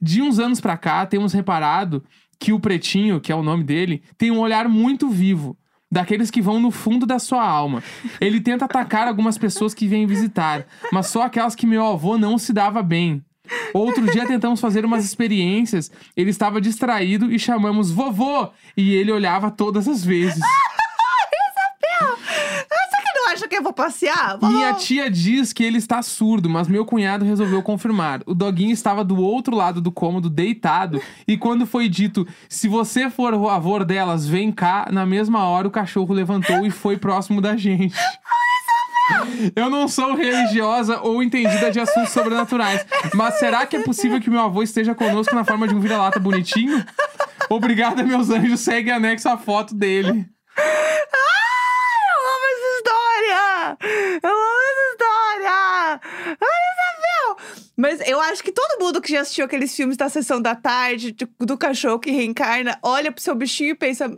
De 0.00 0.20
uns 0.22 0.38
anos 0.38 0.60
pra 0.60 0.76
cá, 0.76 1.06
temos 1.06 1.32
reparado 1.32 2.04
que 2.38 2.52
o 2.52 2.60
Pretinho, 2.60 3.20
que 3.20 3.32
é 3.32 3.34
o 3.34 3.42
nome 3.42 3.64
dele, 3.64 4.02
tem 4.18 4.30
um 4.30 4.40
olhar 4.40 4.68
muito 4.68 5.08
vivo. 5.08 5.56
Daqueles 5.92 6.30
que 6.30 6.40
vão 6.40 6.58
no 6.58 6.70
fundo 6.70 7.04
da 7.04 7.18
sua 7.18 7.46
alma. 7.46 7.82
Ele 8.18 8.40
tenta 8.40 8.64
atacar 8.64 9.06
algumas 9.06 9.36
pessoas 9.36 9.74
que 9.74 9.86
vêm 9.86 10.06
visitar, 10.06 10.64
mas 10.90 11.08
só 11.08 11.24
aquelas 11.24 11.54
que 11.54 11.66
meu 11.66 11.86
avô 11.86 12.16
não 12.16 12.38
se 12.38 12.50
dava 12.50 12.82
bem. 12.82 13.22
Outro 13.74 14.10
dia 14.10 14.26
tentamos 14.26 14.58
fazer 14.58 14.86
umas 14.86 15.04
experiências, 15.04 15.92
ele 16.16 16.30
estava 16.30 16.62
distraído 16.62 17.30
e 17.30 17.38
chamamos 17.38 17.90
vovô, 17.90 18.48
e 18.74 18.94
ele 18.94 19.12
olhava 19.12 19.50
todas 19.50 19.86
as 19.86 20.02
vezes. 20.02 20.42
Você 23.36 23.48
passear? 23.72 24.38
Minha 24.42 24.74
tia 24.74 25.10
diz 25.10 25.52
que 25.52 25.64
ele 25.64 25.78
está 25.78 26.02
surdo, 26.02 26.48
mas 26.48 26.68
meu 26.68 26.84
cunhado 26.84 27.24
resolveu 27.24 27.62
confirmar. 27.62 28.20
O 28.26 28.34
doguinho 28.34 28.72
estava 28.72 29.04
do 29.04 29.20
outro 29.20 29.56
lado 29.56 29.80
do 29.80 29.90
cômodo, 29.90 30.30
deitado, 30.30 31.00
e 31.26 31.36
quando 31.36 31.66
foi 31.66 31.88
dito: 31.88 32.26
se 32.48 32.68
você 32.68 33.10
for 33.10 33.34
o 33.34 33.48
avô 33.48 33.72
delas, 33.82 34.26
vem 34.26 34.52
cá, 34.52 34.88
na 34.92 35.06
mesma 35.06 35.44
hora 35.44 35.66
o 35.66 35.70
cachorro 35.70 36.12
levantou 36.12 36.66
e 36.66 36.70
foi 36.70 36.96
próximo 36.96 37.40
da 37.40 37.56
gente. 37.56 37.94
Eu 39.56 39.68
não 39.68 39.88
sou 39.88 40.14
religiosa 40.14 41.00
ou 41.00 41.22
entendida 41.22 41.70
de 41.70 41.80
assuntos 41.80 42.12
sobrenaturais, 42.12 42.86
mas 43.14 43.34
será 43.38 43.66
que 43.66 43.76
é 43.76 43.82
possível 43.82 44.20
que 44.20 44.30
meu 44.30 44.40
avô 44.40 44.62
esteja 44.62 44.94
conosco 44.94 45.34
na 45.34 45.44
forma 45.44 45.66
de 45.66 45.74
um 45.74 45.80
vira-lata 45.80 46.20
bonitinho? 46.20 46.84
Obrigada, 47.50 48.02
meus 48.02 48.30
anjos. 48.30 48.60
Segue 48.60 48.90
anexo 48.90 49.28
a 49.28 49.36
foto 49.36 49.74
dele. 49.74 50.26
Ai, 50.56 50.64
eu 52.08 52.22
amo 52.34 52.46
essa 52.52 52.68
história! 52.76 53.78
Eu 54.22 54.30
amo 54.30 54.60
essa 54.70 54.84
história! 54.92 56.00
Ai, 56.40 56.60
Isabel! 56.72 57.36
Mas 57.82 58.00
eu 58.08 58.20
acho 58.20 58.44
que 58.44 58.52
todo 58.52 58.80
mundo 58.80 59.00
que 59.02 59.10
já 59.12 59.22
assistiu 59.22 59.44
aqueles 59.44 59.74
filmes 59.74 59.96
da 59.96 60.08
sessão 60.08 60.40
da 60.40 60.54
tarde, 60.54 61.10
de- 61.10 61.28
do 61.40 61.58
cachorro 61.58 61.98
que 61.98 62.10
reencarna, 62.12 62.78
olha 62.82 63.10
pro 63.10 63.20
seu 63.20 63.34
bichinho 63.34 63.70
e 63.70 63.74
pensa: 63.74 64.08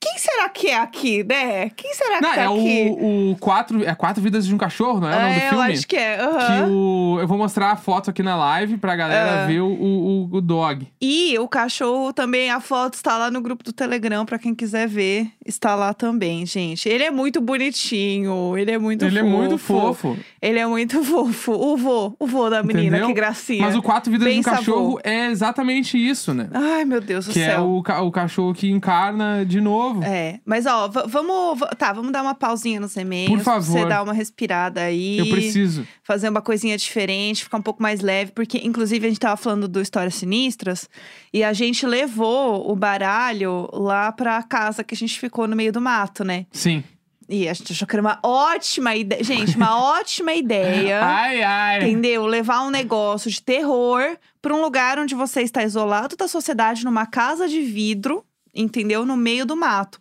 quem 0.00 0.18
será 0.18 0.50
que 0.50 0.68
é 0.68 0.76
aqui, 0.76 1.24
né? 1.24 1.70
Quem 1.70 1.94
será 1.94 2.16
que 2.18 2.22
Não, 2.22 2.34
tá 2.34 2.40
é 2.42 2.44
aqui? 2.46 2.88
o, 3.00 3.30
o 3.32 3.36
quatro, 3.38 3.82
é 3.82 3.94
quatro 3.94 4.22
vidas 4.22 4.44
de 4.46 4.54
um 4.54 4.58
cachorro, 4.58 5.00
não 5.00 5.08
é, 5.08 5.16
o 5.16 5.22
nome 5.22 5.34
do 5.34 5.40
eu 5.40 5.48
filme? 5.48 5.72
acho 5.72 5.86
que 5.88 5.96
é. 5.96 6.16
Que 6.18 6.22
aham. 6.22 6.68
o. 6.70 7.18
Eu 7.20 7.26
vou 7.26 7.38
mostrar 7.38 7.70
a 7.70 7.76
foto 7.76 8.10
aqui 8.10 8.22
na 8.22 8.36
live 8.36 8.76
pra 8.76 8.94
galera 8.94 9.44
É. 9.44 9.46
ver 9.46 9.60
o, 9.62 9.66
o, 9.68 10.28
o 10.30 10.40
dog. 10.42 10.86
E 11.00 11.38
o 11.38 11.48
cachorro 11.48 12.12
também, 12.12 12.50
a 12.50 12.60
foto 12.60 12.94
está 12.94 13.16
lá 13.16 13.30
no 13.30 13.40
grupo 13.40 13.64
do 13.64 13.72
Telegram, 13.72 14.26
pra 14.26 14.38
quem 14.38 14.54
quiser 14.54 14.86
ver. 14.86 15.26
Está 15.46 15.74
lá 15.74 15.92
também, 15.92 16.46
gente. 16.46 16.88
Ele 16.88 17.04
é 17.04 17.10
muito 17.10 17.40
bonitinho, 17.40 18.56
ele 18.56 18.70
é 18.70 18.78
muito 18.78 19.04
Ele 19.04 19.20
fofo. 19.20 19.26
é 19.26 19.36
muito 19.36 19.58
fofo. 19.58 20.18
Ele 20.40 20.58
é 20.58 20.66
muito 20.66 21.02
fofo. 21.04 21.52
O 21.52 21.76
vô, 21.76 22.14
o 22.18 22.26
vô 22.26 22.48
da 22.48 22.62
menina, 22.62 22.88
Entendeu? 22.96 23.06
que 23.08 23.12
gracinha. 23.14 23.62
Mas 23.62 23.74
o 23.76 23.82
quatro 23.82 24.10
vidas 24.10 24.32
de 24.32 24.38
um 24.38 24.42
cachorro 24.42 24.98
é 25.04 25.26
exatamente 25.26 25.98
isso, 25.98 26.32
né? 26.32 26.48
Ai, 26.52 26.84
meu 26.84 27.00
Deus 27.00 27.26
do 27.26 27.32
que 27.32 27.40
é 27.40 27.50
céu. 27.50 27.68
o, 27.68 27.82
ca- 27.82 28.00
o 28.02 28.10
cachorro 28.10 28.54
que 28.54 28.70
encarna 28.70 29.44
de 29.44 29.60
novo. 29.60 30.02
É, 30.04 30.40
mas 30.44 30.66
ó, 30.66 30.88
va- 30.88 31.04
vamos. 31.06 31.58
va- 31.58 31.68
Tá, 31.76 31.92
vamos 31.92 32.12
dar 32.12 32.22
uma 32.22 32.34
pausinha 32.34 32.78
nos 32.80 32.96
e-mails. 32.96 33.28
Por 33.30 33.42
pra 33.42 33.60
Você 33.60 33.72
favor. 33.72 33.88
dar 33.88 34.02
uma 34.02 34.12
respirada 34.12 34.80
aí. 34.82 35.18
Eu 35.18 35.26
preciso. 35.28 35.86
Fazer 36.02 36.28
uma 36.28 36.40
coisinha 36.42 36.76
diferente, 36.76 37.44
ficar 37.44 37.58
um 37.58 37.62
pouco 37.62 37.82
mais 37.82 38.00
leve. 38.00 38.32
Porque, 38.32 38.58
inclusive, 38.62 39.06
a 39.06 39.08
gente 39.08 39.18
tava 39.20 39.36
falando 39.36 39.66
do 39.66 39.80
Histórias 39.80 40.14
Sinistras. 40.14 40.88
E 41.32 41.42
a 41.42 41.52
gente 41.52 41.84
levou 41.86 42.70
o 42.70 42.76
baralho 42.76 43.68
lá 43.72 44.12
pra 44.12 44.40
casa 44.42 44.84
que 44.84 44.94
a 44.94 44.96
gente 44.96 45.18
ficou 45.18 45.33
no 45.46 45.56
meio 45.56 45.72
do 45.72 45.80
mato, 45.80 46.24
né? 46.24 46.46
Sim. 46.52 46.82
E 47.28 47.48
a 47.48 47.54
gente 47.54 47.72
achou 47.72 47.88
que 47.88 47.94
era 47.96 48.02
uma 48.02 48.18
ótima 48.22 48.94
ideia. 48.94 49.24
Gente, 49.24 49.56
uma 49.56 49.78
ótima 49.98 50.34
ideia. 50.34 51.00
Ai, 51.02 51.42
ai. 51.42 51.78
Entendeu? 51.78 52.26
Levar 52.26 52.60
um 52.62 52.70
negócio 52.70 53.30
de 53.30 53.40
terror 53.40 54.16
pra 54.42 54.54
um 54.54 54.60
lugar 54.60 54.98
onde 54.98 55.14
você 55.14 55.40
está 55.42 55.62
isolado 55.62 56.16
da 56.16 56.28
sociedade, 56.28 56.84
numa 56.84 57.06
casa 57.06 57.48
de 57.48 57.62
vidro, 57.62 58.22
entendeu? 58.54 59.06
No 59.06 59.16
meio 59.16 59.46
do 59.46 59.56
mato. 59.56 60.00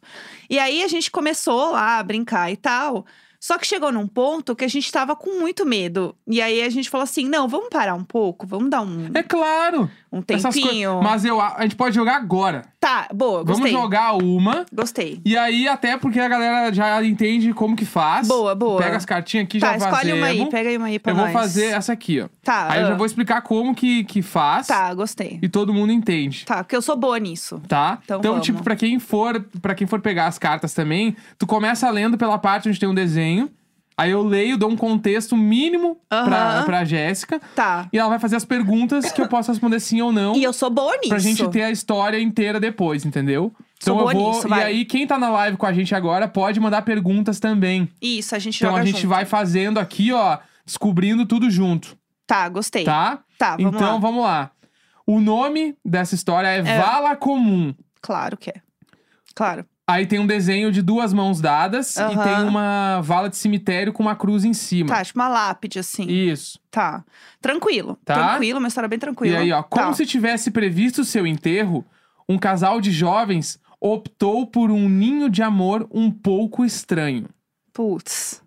E 0.49 0.59
aí 0.59 0.83
a 0.83 0.87
gente 0.87 1.09
começou 1.09 1.71
lá 1.71 1.97
a 1.99 2.03
brincar 2.03 2.51
e 2.51 2.57
tal. 2.57 3.05
Só 3.39 3.57
que 3.57 3.67
chegou 3.67 3.91
num 3.91 4.07
ponto 4.07 4.55
que 4.55 4.63
a 4.63 4.69
gente 4.69 4.89
tava 4.89 5.17
com 5.17 5.37
muito 5.37 5.65
medo. 5.65 6.15
E 6.25 6.41
aí 6.41 6.61
a 6.61 6.69
gente 6.69 6.89
falou 6.89 7.03
assim: 7.03 7.27
não, 7.27 7.45
vamos 7.45 7.67
parar 7.69 7.93
um 7.93 8.03
pouco, 8.03 8.47
vamos 8.47 8.69
dar 8.69 8.81
um, 8.81 9.09
É 9.13 9.21
claro. 9.21 9.89
um 10.09 10.21
tempinho. 10.21 10.91
coisas. 10.93 11.03
Mas 11.03 11.25
eu, 11.25 11.41
a 11.41 11.61
gente 11.63 11.75
pode 11.75 11.93
jogar 11.93 12.15
agora. 12.15 12.63
Tá, 12.83 13.07
boa, 13.13 13.45
Vamos 13.45 13.61
gostei. 13.61 13.71
jogar 13.71 14.11
uma. 14.21 14.65
Gostei. 14.73 15.21
E 15.23 15.37
aí, 15.37 15.69
até 15.69 15.95
porque 15.95 16.19
a 16.19 16.27
galera 16.27 16.73
já 16.73 17.01
entende 17.01 17.53
como 17.53 17.77
que 17.77 17.85
faz. 17.85 18.27
Boa, 18.27 18.53
boa. 18.53 18.81
Pega 18.81 18.97
as 18.97 19.05
cartinhas 19.05 19.45
aqui, 19.45 19.57
Tá, 19.57 19.67
já 19.69 19.77
escolhe 19.77 19.95
fazemos. 19.95 20.19
uma 20.19 20.27
aí, 20.27 20.49
pega 20.49 20.69
aí 20.69 20.77
uma 20.77 20.87
aí 20.87 20.99
pra 20.99 21.11
Eu 21.13 21.15
vou 21.15 21.23
nós. 21.23 21.33
fazer 21.33 21.67
essa 21.67 21.93
aqui, 21.93 22.19
ó. 22.19 22.27
Tá, 22.43 22.67
Aí 22.69 22.81
eu 22.81 22.87
já 22.87 22.93
ah. 22.93 22.97
vou 22.97 23.05
explicar 23.05 23.41
como 23.41 23.73
que, 23.73 24.03
que 24.03 24.21
faz. 24.21 24.67
Tá, 24.67 24.93
gostei. 24.93 25.39
E 25.41 25.47
todo 25.47 25.73
mundo 25.73 25.93
entende. 25.93 26.43
Tá, 26.45 26.61
porque 26.61 26.75
eu 26.75 26.81
sou 26.81 26.97
boa 26.97 27.17
nisso. 27.17 27.61
Tá? 27.69 27.99
Então 28.03 28.21
vamos. 28.21 28.45
tipo, 28.45 28.61
pra 28.61 28.75
quem 28.75 28.99
for, 28.99 29.39
para 29.61 29.73
quem 29.73 29.87
for 29.87 30.01
pegar 30.01 30.27
as 30.27 30.37
cartas 30.37 30.73
também, 30.73 31.15
tu 31.37 31.47
começa 31.47 31.89
lendo 31.89 32.17
pela 32.17 32.37
parte 32.37 32.67
onde 32.67 32.77
tem 32.77 32.89
um 32.89 32.93
desenho. 32.93 33.49
Aí 33.97 34.11
eu 34.11 34.23
leio, 34.23 34.57
dou 34.57 34.69
um 34.71 34.75
contexto 34.75 35.37
mínimo 35.37 35.97
pra, 36.09 36.19
Aham. 36.59 36.63
pra 36.65 36.83
Jéssica. 36.83 37.39
Tá. 37.55 37.87
E 37.93 37.97
ela 37.99 38.09
vai 38.09 38.19
fazer 38.19 38.35
as 38.35 38.45
perguntas 38.45 39.11
que 39.11 39.21
eu 39.21 39.27
posso 39.27 39.51
responder 39.51 39.79
sim 39.79 40.01
ou 40.01 40.11
não. 40.11 40.35
E 40.35 40.43
eu 40.43 40.51
sou 40.53 40.69
boa 40.69 40.93
nisso. 40.97 41.09
Pra 41.09 41.19
gente 41.19 41.47
ter 41.49 41.63
a 41.63 41.71
história 41.71 42.19
inteira 42.19 42.59
depois, 42.59 43.05
entendeu? 43.05 43.53
Sou 43.79 43.95
Então 43.95 43.97
eu 43.99 44.01
boa 44.01 44.13
vou. 44.13 44.33
nisso, 44.33 44.47
e 44.47 44.53
aí, 44.53 44.85
quem 44.85 45.05
tá 45.05 45.17
na 45.19 45.29
live 45.29 45.57
com 45.57 45.65
a 45.65 45.73
gente 45.73 45.93
agora 45.93 46.27
pode 46.27 46.59
mandar 46.59 46.81
perguntas 46.83 47.39
também. 47.39 47.87
Isso, 48.01 48.33
a 48.35 48.39
gente 48.39 48.57
Então 48.63 48.75
a 48.75 48.83
gente 48.85 49.01
junto. 49.01 49.09
vai 49.09 49.25
fazendo 49.25 49.77
aqui, 49.79 50.11
ó, 50.13 50.37
descobrindo 50.65 51.25
tudo 51.25 51.49
junto, 51.51 51.97
Tá, 52.25 52.47
gostei. 52.49 52.85
tá? 52.85 53.19
Tá, 53.37 53.57
vamos 53.57 53.75
então 53.75 53.93
lá. 53.93 53.99
vamos 53.99 54.23
lá. 54.23 54.51
O 55.05 55.19
nome 55.19 55.75
dessa 55.83 56.15
história 56.15 56.47
é, 56.47 56.59
É. 56.59 56.79
Vala 56.81 57.15
Comum. 57.17 57.75
Claro 58.01 58.37
que 58.37 58.49
é. 58.49 58.55
Claro. 59.35 59.65
Aí 59.85 60.05
tem 60.07 60.17
um 60.17 60.25
desenho 60.25 60.71
de 60.71 60.81
duas 60.81 61.11
mãos 61.11 61.41
dadas 61.41 61.97
e 61.97 62.17
tem 62.23 62.47
uma 62.47 63.01
vala 63.01 63.29
de 63.29 63.35
cemitério 63.35 63.91
com 63.91 64.01
uma 64.01 64.15
cruz 64.15 64.45
em 64.45 64.53
cima. 64.53 64.89
Tá, 64.89 65.03
tipo 65.03 65.19
uma 65.19 65.27
lápide, 65.27 65.77
assim. 65.77 66.05
Isso. 66.07 66.57
Tá. 66.71 67.03
Tranquilo. 67.41 67.97
Tá. 68.05 68.13
Tranquilo, 68.29 68.59
uma 68.59 68.67
história 68.69 68.87
bem 68.87 68.97
tranquila. 68.97 69.35
E 69.35 69.37
aí, 69.37 69.51
ó, 69.51 69.61
como 69.61 69.87
tá. 69.87 69.93
se 69.93 70.05
tivesse 70.05 70.51
previsto 70.51 71.01
o 71.01 71.05
seu 71.05 71.27
enterro, 71.27 71.85
um 72.29 72.37
casal 72.37 72.79
de 72.79 72.91
jovens 72.91 73.59
optou 73.81 74.47
por 74.47 74.71
um 74.71 74.87
ninho 74.87 75.29
de 75.29 75.43
amor 75.43 75.85
um 75.91 76.09
pouco 76.09 76.63
estranho. 76.63 77.27
Putz. 77.73 78.41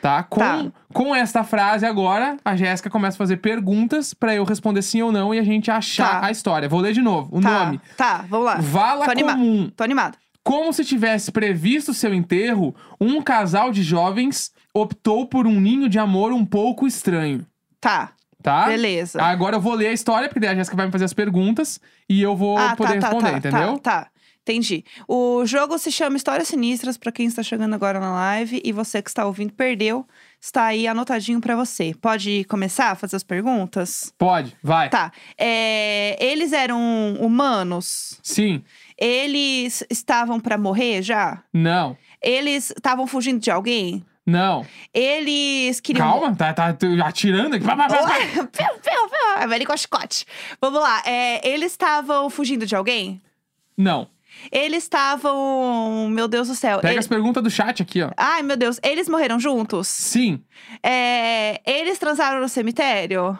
Tá? 0.00 0.22
Com, 0.22 0.40
Tá. 0.40 0.72
com 0.94 1.14
esta 1.14 1.44
frase 1.44 1.84
agora, 1.84 2.38
a 2.42 2.56
Jéssica 2.56 2.88
começa 2.88 3.16
a 3.16 3.18
fazer 3.18 3.38
perguntas 3.38 4.14
pra 4.14 4.34
eu 4.34 4.44
responder 4.44 4.80
sim 4.80 5.02
ou 5.02 5.12
não 5.12 5.34
e 5.34 5.38
a 5.38 5.42
gente 5.42 5.70
achar 5.70 6.20
Tá. 6.22 6.26
a 6.28 6.30
história. 6.30 6.68
Vou 6.68 6.80
ler 6.80 6.94
de 6.94 7.02
novo. 7.02 7.36
O 7.36 7.40
tá. 7.42 7.64
nome. 7.66 7.80
Tá, 7.96 8.24
vamos 8.28 8.46
lá. 8.46 8.56
Vala 8.60 9.04
Tô 9.04 9.10
animada. 9.10 9.38
comum. 9.38 9.70
Tô 9.76 9.84
animada. 9.84 10.16
Como 10.48 10.72
se 10.72 10.82
tivesse 10.82 11.30
previsto 11.30 11.92
seu 11.92 12.14
enterro, 12.14 12.74
um 12.98 13.20
casal 13.20 13.70
de 13.70 13.82
jovens 13.82 14.50
optou 14.72 15.26
por 15.26 15.46
um 15.46 15.60
ninho 15.60 15.90
de 15.90 15.98
amor 15.98 16.32
um 16.32 16.42
pouco 16.42 16.86
estranho. 16.86 17.46
Tá. 17.78 18.12
Tá? 18.42 18.64
Beleza. 18.68 19.22
Agora 19.22 19.56
eu 19.56 19.60
vou 19.60 19.74
ler 19.74 19.88
a 19.88 19.92
história, 19.92 20.26
porque 20.26 20.40
daí 20.40 20.48
a 20.48 20.54
Jéssica 20.54 20.74
vai 20.74 20.86
me 20.86 20.92
fazer 20.92 21.04
as 21.04 21.12
perguntas 21.12 21.78
e 22.08 22.22
eu 22.22 22.34
vou 22.34 22.56
ah, 22.56 22.74
poder 22.74 22.98
tá, 22.98 23.08
responder, 23.08 23.30
tá, 23.32 23.36
entendeu? 23.36 23.78
Tá, 23.78 24.04
tá. 24.04 24.10
Entendi. 24.40 24.86
O 25.06 25.44
jogo 25.44 25.76
se 25.76 25.92
chama 25.92 26.16
Histórias 26.16 26.48
Sinistras, 26.48 26.96
pra 26.96 27.12
quem 27.12 27.26
está 27.26 27.42
chegando 27.42 27.74
agora 27.74 28.00
na 28.00 28.10
live. 28.12 28.62
E 28.64 28.72
você 28.72 29.02
que 29.02 29.10
está 29.10 29.26
ouvindo 29.26 29.52
perdeu, 29.52 30.06
está 30.40 30.64
aí 30.66 30.86
anotadinho 30.86 31.40
pra 31.40 31.56
você. 31.56 31.94
Pode 32.00 32.44
começar 32.44 32.90
a 32.90 32.94
fazer 32.94 33.16
as 33.16 33.22
perguntas? 33.22 34.12
Pode, 34.18 34.56
vai. 34.62 34.88
Tá. 34.88 35.12
É, 35.36 36.16
eles 36.24 36.52
eram 36.52 37.14
humanos? 37.20 38.18
Sim, 38.22 38.62
Eles 38.96 39.84
estavam 39.90 40.40
pra 40.40 40.56
morrer 40.58 41.02
já? 41.02 41.42
não, 41.52 41.96
Eles 42.22 42.70
estavam 42.70 43.06
fugindo 43.06 43.40
de 43.40 43.50
alguém? 43.50 44.04
não. 44.26 44.66
Eles 44.92 45.80
queriam. 45.80 46.06
Calma, 46.10 46.34
tá, 46.36 46.52
tá 46.52 46.76
atirando 47.06 47.56
aqui. 47.56 47.64
Pá, 47.64 47.74
pá, 47.76 47.88
pá, 47.88 47.96
pá. 48.02 48.18
Piu, 48.18 48.46
piu, 48.48 49.08
piu. 49.08 49.42
American 49.42 49.76
Scott. 49.76 50.26
Vamos 50.60 50.80
lá. 50.82 51.02
É, 51.06 51.46
eles 51.48 51.72
estavam 51.72 52.28
fugindo 52.28 52.66
de 52.66 52.76
alguém? 52.76 53.22
Não. 53.76 54.08
Eles 54.52 54.84
estavam. 54.84 56.08
Meu 56.10 56.28
Deus 56.28 56.48
do 56.48 56.54
céu. 56.54 56.78
Pega 56.80 56.92
ele- 56.92 56.98
as 57.00 57.06
perguntas 57.08 57.42
do 57.42 57.50
chat 57.50 57.82
aqui, 57.82 58.02
ó. 58.02 58.10
Ai, 58.16 58.42
meu 58.42 58.56
Deus. 58.56 58.78
Eles 58.82 59.08
morreram 59.08 59.38
juntos? 59.40 59.88
Sim, 59.88 60.42
É, 60.82 61.60
eles 61.64 61.98
transaram 61.98 62.40
no 62.40 62.48
cemitério? 62.48 63.38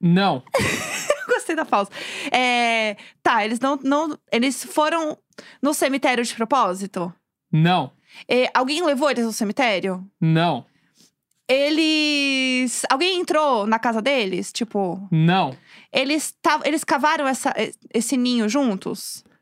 não, 0.00 0.42
Gostei 1.28 1.56
da 1.56 1.64
pausa. 1.64 1.90
É, 2.30 2.96
tá, 3.22 3.44
eles 3.44 3.58
não, 3.60 3.78
não. 3.82 4.18
Eles 4.32 4.62
foram 4.64 5.16
no 5.62 5.72
cemitério 5.74 6.24
de 6.24 6.34
propósito? 6.34 7.12
não, 7.52 7.90
É, 8.28 8.50
alguém 8.54 8.82
levou 8.84 9.10
eles 9.10 9.24
no 9.24 9.32
cemitério? 9.32 10.04
não, 10.20 10.64
Eles. 11.48 12.82
Alguém 12.90 13.20
entrou 13.20 13.66
na 13.66 13.78
casa 13.78 14.02
deles? 14.02 14.52
Tipo, 14.52 15.06
não, 15.10 15.56
eles, 15.92 16.34
tav- 16.42 16.62
eles 16.66 16.84
cavaram 16.84 17.26
essa, 17.26 17.54
esse 17.94 18.16
ninho 18.16 18.48
juntos? 18.48 19.24
não. 19.24 19.35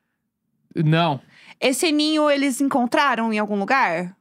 Esse 1.60 1.90
ninho 1.92 2.28
eles 2.30 2.60
encontraram 2.60 3.32
em 3.32 3.38
algum 3.38 3.58
lugar? 3.58 4.16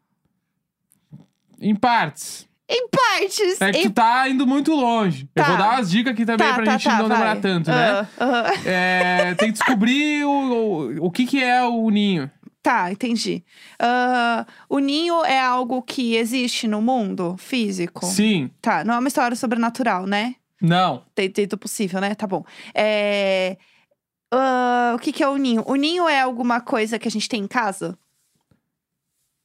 Em 1.60 1.76
partes. 1.76 2.48
Em 2.70 2.88
partes. 2.90 3.62
É 3.62 3.72
que 3.72 3.80
em... 3.80 3.84
tu 3.84 3.92
tá 3.92 4.28
indo 4.30 4.48
muito 4.48 4.74
longe. 4.74 5.30
Eu 5.36 5.44
Tá. 5.44 5.50
vou 5.50 5.58
dar 5.58 5.72
umas 5.76 5.90
dicas 5.92 6.14
aqui 6.14 6.26
também 6.26 6.48
tá, 6.48 6.54
pra 6.54 6.66
tá, 6.66 6.72
gente 6.74 6.84
tá, 6.86 6.98
não 7.00 7.08
vai. 7.08 7.18
demorar 7.18 7.36
tanto, 7.42 7.70
né? 7.70 7.92
Ah, 7.92 8.08
aham. 8.24 8.44
É, 8.66 9.36
tem 9.36 9.48
que 9.50 9.54
descobrir 9.60 10.24
o, 10.26 10.30
o, 11.02 11.06
o 11.08 11.12
que 11.12 11.26
que 11.26 11.42
é 11.44 11.62
o 11.64 11.90
ninho. 11.90 12.30
Tá, 12.62 12.90
entendi. 12.92 13.44
Ah, 13.78 14.46
o 14.70 14.80
ninho 14.80 15.24
é 15.26 15.38
algo 15.40 15.82
que 15.82 16.16
existe 16.16 16.66
no 16.68 16.82
mundo 16.82 17.36
físico? 17.38 18.06
Sim, 18.06 18.50
Tá, 18.62 18.84
não 18.86 18.94
é 18.94 19.00
uma 19.00 19.08
história 19.10 19.36
sobrenatural, 19.36 20.06
né? 20.08 20.36
não, 20.62 21.04
Dentro 21.14 21.46
do 21.48 21.58
possível, 21.58 22.00
né? 22.00 22.16
Tá 22.16 22.26
bom. 22.26 22.44
É... 22.74 23.58
ah, 24.36 24.94
o 24.96 25.00
que, 25.00 25.12
que 25.14 25.24
é 25.24 25.28
o 25.28 25.38
ninho? 25.38 25.64
O 25.68 25.76
ninho 25.76 26.08
é 26.08 26.20
alguma 26.22 26.60
coisa 26.62 26.98
que 27.00 27.08
a 27.08 27.12
gente 27.12 27.30
tem 27.30 27.42
em 27.44 27.48
casa? 27.48 27.98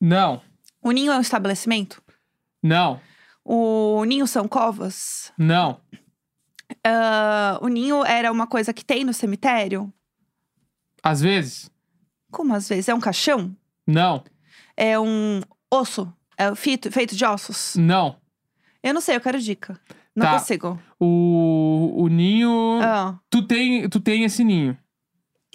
não, 0.01 0.41
O 0.83 0.91
ninho 0.93 1.11
é 1.13 1.17
um 1.17 1.21
estabelecimento? 1.21 2.03
não, 2.63 3.01
O 3.45 4.05
ninho 4.05 4.27
são 4.27 4.47
covas? 4.49 5.33
não, 5.39 5.81
Ah, 6.85 7.59
o 7.63 7.69
ninho 7.69 8.05
era 8.05 8.31
uma 8.31 8.47
coisa 8.47 8.73
que 8.73 8.85
tem 8.85 9.05
no 9.05 9.13
cemitério? 9.13 9.93
às 11.03 11.21
vezes, 11.21 11.71
Como 12.31 12.55
às 12.55 12.69
vezes? 12.69 12.89
É 12.89 12.95
um 12.95 13.01
caixão? 13.01 13.57
não, 13.87 14.23
É 14.77 14.99
um 14.99 15.41
osso? 15.71 16.13
É 16.37 16.55
feito, 16.55 16.91
feito 16.93 17.17
de 17.17 17.25
ossos? 17.25 17.75
não. 17.77 18.21
Eu 18.81 18.95
não 18.95 19.01
sei, 19.01 19.17
eu 19.17 19.21
quero 19.21 19.41
dica. 19.41 19.79
Não 20.19 20.27
Tá. 20.27 20.33
consigo. 20.33 20.81
O, 20.99 21.95
o 22.03 22.09
ninho. 22.09 22.81
Ah. 22.83 23.19
Tu, 23.31 23.43
tem, 23.47 23.89
tu 23.89 24.01
tem 24.01 24.25
esse 24.25 24.43
ninho, 24.43 24.77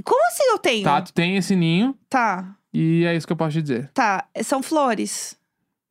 Como 0.03 0.26
assim 0.28 0.43
eu 0.49 0.57
tenho? 0.57 0.84
tá? 0.84 1.01
Tu 1.01 1.14
tem 1.14 1.36
esse 1.38 1.55
ninho 1.55 1.95
Tá, 2.09 2.55
e 2.74 3.03
é 3.05 3.16
isso 3.16 3.28
que 3.28 3.34
eu 3.34 3.38
posso 3.38 3.51
te 3.53 3.61
dizer. 3.61 3.91
tá. 3.93 4.26
São 4.43 4.64
flores. 4.64 5.38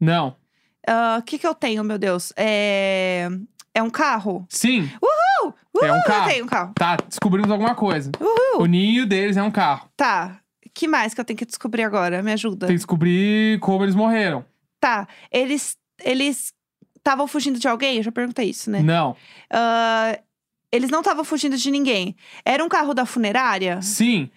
Não. 0.01 0.35
Ah, 0.87 1.19
O 1.21 1.23
que 1.23 1.39
que 1.39 1.47
eu 1.47 1.55
tenho, 1.55 1.85
meu 1.85 1.99
Deus? 1.99 2.33
É... 2.37 3.29
É 3.75 3.83
um 3.83 3.91
carro? 3.91 4.45
Sim, 4.51 4.91
Uh, 5.03 5.53
É 5.83 5.93
um 5.93 5.99
uh, 5.99 6.05
carro. 6.05 6.25
Eu 6.29 6.33
tenho 6.33 6.45
um 6.45 6.49
carro. 6.49 6.73
tá, 6.75 6.97
descobrimos 7.09 7.51
alguma 7.51 7.75
coisa. 7.75 8.11
Uhul. 8.21 8.63
O 8.63 8.67
ninho 8.67 9.07
deles 9.07 9.37
é 9.37 9.43
um 9.43 9.51
carro. 9.51 9.89
Tá. 9.97 10.41
que 10.75 10.87
mais 10.89 11.13
que 11.15 11.21
eu 11.21 11.25
tenho 11.25 11.37
que 11.39 11.45
descobrir 11.47 11.83
agora? 11.83 12.23
Me 12.23 12.33
ajuda. 12.33 12.67
Tem 12.67 12.75
que 12.75 12.79
descobrir 12.79 13.59
como 13.61 13.85
eles 13.85 13.95
morreram. 13.95 14.45
Tá. 14.81 15.07
Eles... 15.31 15.77
Eles 16.05 16.53
estavam 17.03 17.27
fugindo 17.27 17.59
de 17.59 17.69
alguém? 17.69 17.97
Eu 17.99 18.03
já 18.03 18.13
perguntei 18.13 18.49
isso, 18.51 18.71
né? 18.71 18.81
Não. 18.81 19.17
Ah, 19.51 20.19
eles 20.71 20.89
não 20.91 21.01
estavam 21.01 21.25
fugindo 21.25 21.57
de 21.57 21.71
ninguém. 21.71 22.17
Era 22.45 22.65
um 22.65 22.69
carro 22.69 22.95
da 22.95 23.05
funerária? 23.05 23.83
Sim. 23.83 24.31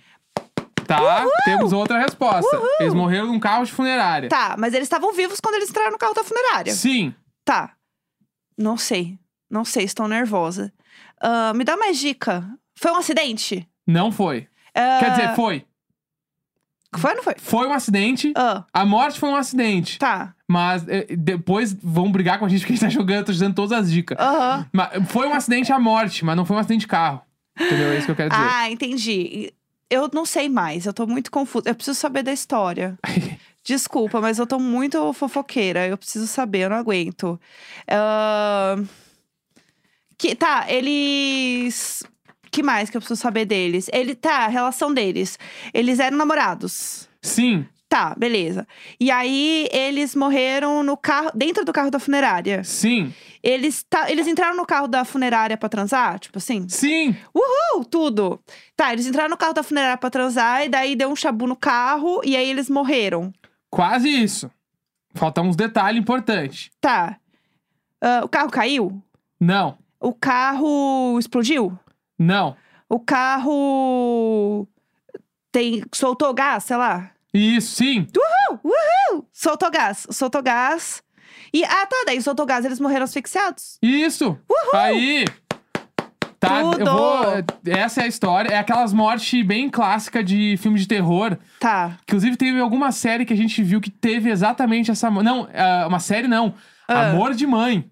Tá, 0.88 1.26
temos 1.45 1.74
outra 1.74 1.97
resposta. 1.99 2.61
Eles 2.80 2.93
morreram 2.93 3.28
num 3.28 3.39
carro 3.39 3.66
de 3.66 3.72
funerária. 3.72 4.30
Tá, 4.30 4.55
mas 4.59 4.74
eles 4.74 4.86
estavam 4.86 5.13
vivos 5.13 5.39
quando 5.39 5.55
eles 5.55 5.70
entraram 5.70 5.91
no 5.91 5.97
carro 5.97 6.13
da 6.13 6.24
funerária. 6.24 6.74
Sim. 6.74 7.13
Tá. 7.43 7.72
Não 8.57 8.78
sei. 8.78 9.18
Não 9.49 9.66
sei, 9.66 9.84
estou 9.86 10.07
nervosa. 10.07 10.72
Ah, 11.20 11.53
me 11.55 11.63
dá 11.63 11.76
mais 11.78 11.97
dica. 11.97 12.47
Foi 12.76 12.91
um 12.91 12.97
acidente? 12.97 13.68
Não 13.88 14.11
foi. 14.11 14.47
Ah, 14.76 14.97
Quer 14.99 15.09
dizer, 15.11 15.36
foi. 15.36 15.66
Foi 16.97 17.09
ou 17.11 17.16
não 17.18 17.24
foi? 17.24 17.36
Foi 17.38 17.68
um 17.68 17.74
acidente. 17.74 18.32
Ah, 18.36 18.63
A 18.72 18.86
morte 18.86 19.20
foi 19.20 19.30
um 19.30 19.36
acidente. 19.36 19.97
tá. 19.97 20.35
Mas 20.48 20.88
eh, 20.88 21.08
depois 21.18 21.74
vão 21.74 22.12
brigar 22.12 22.38
com 22.38 22.46
a 22.46 22.50
gente 22.50 22.60
porque 22.60 22.74
a 22.74 22.76
gente 22.76 22.86
tá 22.86 22.89
jogando, 22.89 23.18
eu 23.20 23.26
tô 23.26 23.34
te 23.34 23.39
dando 23.39 23.56
todas 23.56 23.72
as 23.72 23.91
dicas. 23.91 24.18
Aham. 24.20 24.66
Mas 24.72 24.89
foi 25.10 25.28
um 25.28 25.34
acidente 25.34 25.72
à 25.72 25.80
morte, 25.80 26.24
mas 26.24 26.36
não 26.38 26.46
foi 26.46 26.56
um 26.56 26.60
acidente 26.60 26.82
de 26.82 26.88
carro. 26.88 27.22
Entendeu? 27.60 27.89
É 27.89 27.98
isso 27.98 28.06
que 28.06 28.12
eu 28.12 28.16
quero 28.16 28.30
dizer. 28.30 28.41
Ah, 28.43 28.70
entendi. 28.70 29.52
Eu 29.89 30.10
não 30.14 30.26
sei 30.26 30.50
mais, 30.50 30.86
eu 30.86 30.93
tô 30.93 31.08
muito 31.08 31.32
confusa. 31.32 31.70
Eu 31.70 31.76
preciso 31.76 31.98
saber 32.00 32.22
da 32.24 32.34
história. 32.34 32.98
Desculpa, 33.64 34.22
mas 34.22 34.38
eu 34.38 34.46
tô 34.46 34.60
muito 34.60 35.12
fofoqueira. 35.14 35.88
Eu 35.88 35.98
preciso 35.98 36.28
saber, 36.28 36.60
eu 36.66 36.70
não 36.70 36.78
aguento. 36.78 37.39
Ah, 37.88 38.76
Que, 40.18 40.36
tá, 40.36 40.66
eles. 40.70 42.04
que 42.52 42.62
mais 42.64 42.89
que 42.89 42.98
eu 42.98 43.02
preciso 43.02 43.20
saber 43.20 43.46
deles? 43.46 43.89
Ele, 43.91 44.14
tá, 44.16 44.46
a 44.46 44.48
relação 44.48 44.93
deles. 44.93 45.38
Eles 45.74 46.00
eram 46.00 46.18
namorados. 46.18 47.10
Sim. 47.22 47.66
Tá, 47.96 48.14
beleza. 48.18 48.68
E 49.00 49.10
aí 49.10 49.70
eles 49.72 50.16
morreram 50.16 50.84
no 50.84 50.98
carro, 50.98 51.32
dentro 51.34 51.64
do 51.64 51.72
carro 51.72 51.89
da 51.89 51.98
funerária. 51.98 52.62
Sim, 52.62 53.14
Eles, 53.41 53.84
tá, 53.89 54.12
eles 54.12 54.28
entraram 54.28 54.58
no 54.58 54.66
carro 54.66 54.86
da 54.86 55.06
funerária 55.06 55.56
pra 55.56 55.70
transar? 55.70 56.20
Tipo 56.20 56.38
assim? 56.39 56.68
sim. 56.68 57.16
Uhul, 57.34 57.86
tudo. 57.86 58.38
Tá, 58.76 58.91
eles 58.91 59.08
entraram 59.08 59.30
no 59.30 59.38
carro 59.38 59.54
da 59.54 59.64
funerária 59.64 59.96
pra 59.96 60.10
transar 60.10 60.66
e 60.66 60.68
daí 60.70 60.93
deu 60.93 61.10
um 61.10 61.16
chabu 61.16 61.48
no 61.48 61.56
carro 61.56 62.20
e 62.26 62.36
aí 62.36 62.50
eles 62.50 62.70
morreram. 62.70 63.32
Quase 63.70 64.10
isso. 64.10 64.52
Faltam 65.14 65.48
uns 65.48 65.56
detalhes 65.56 66.02
importantes. 66.02 66.70
Tá. 66.82 67.16
Ah, 68.02 68.22
o 68.26 68.28
carro 68.28 68.50
caiu? 68.50 69.02
Não, 69.39 69.78
O 70.02 70.12
carro 70.14 71.18
explodiu? 71.18 71.72
não. 72.20 72.58
O 72.89 73.00
carro 73.00 74.68
tem 75.52 75.82
soltou 75.93 76.34
gás, 76.34 76.66
sei 76.66 76.76
lá. 76.76 77.12
Isso, 77.38 77.76
sim. 77.76 78.08
Soltou 79.32 79.70
gás, 79.70 80.08
soltou 80.10 80.42
gás. 80.42 81.04
E 81.54 81.64
ah, 81.64 81.86
tá, 81.86 82.04
daí 82.06 82.22
soltou 82.22 82.46
gás, 82.46 82.66
eles 82.66 82.80
morreram 82.80 83.04
asfixiados. 83.04 83.78
Isso. 83.82 84.38
Aí. 84.74 85.26
Tá, 86.40 86.62
eu 86.62 86.72
Tudo. 86.72 86.86
vou. 86.86 87.24
Essa 87.66 88.02
é 88.02 88.04
a 88.04 88.08
história. 88.08 88.50
É 88.50 88.58
aquelas 88.58 88.94
mortes 88.94 89.46
bem 89.46 89.70
clássicas 89.70 90.24
de 90.26 90.58
filme 90.58 90.80
de 90.80 90.88
terror. 90.88 91.38
Tá. 91.60 91.98
Inclusive, 92.04 92.38
teve 92.38 92.60
alguma 92.60 92.92
série 92.92 93.26
que 93.26 93.34
a 93.34 93.38
gente 93.38 93.64
viu 93.64 93.82
que 93.82 93.90
teve 93.90 94.30
exatamente 94.30 94.92
essa. 94.92 95.10
Não, 95.10 95.48
ah, 95.54 95.86
uma 95.88 96.00
série 96.00 96.28
não. 96.28 96.54
Ah. 96.88 97.10
Amor 97.10 97.34
de 97.34 97.48
Mãe. 97.48 97.90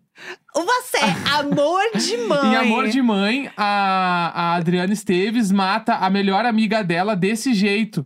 Você 0.53 0.99
amor 1.33 1.81
de 1.97 2.17
mãe. 2.27 2.51
Em 2.51 2.55
Amor 2.55 2.87
de 2.87 3.01
Mãe, 3.01 3.49
a, 3.57 4.31
a 4.35 4.55
Adriana 4.55 4.93
Esteves 4.93 5.51
mata 5.51 5.95
a 5.95 6.09
melhor 6.09 6.45
amiga 6.45 6.83
dela 6.83 7.15
desse 7.15 7.53
jeito. 7.53 8.05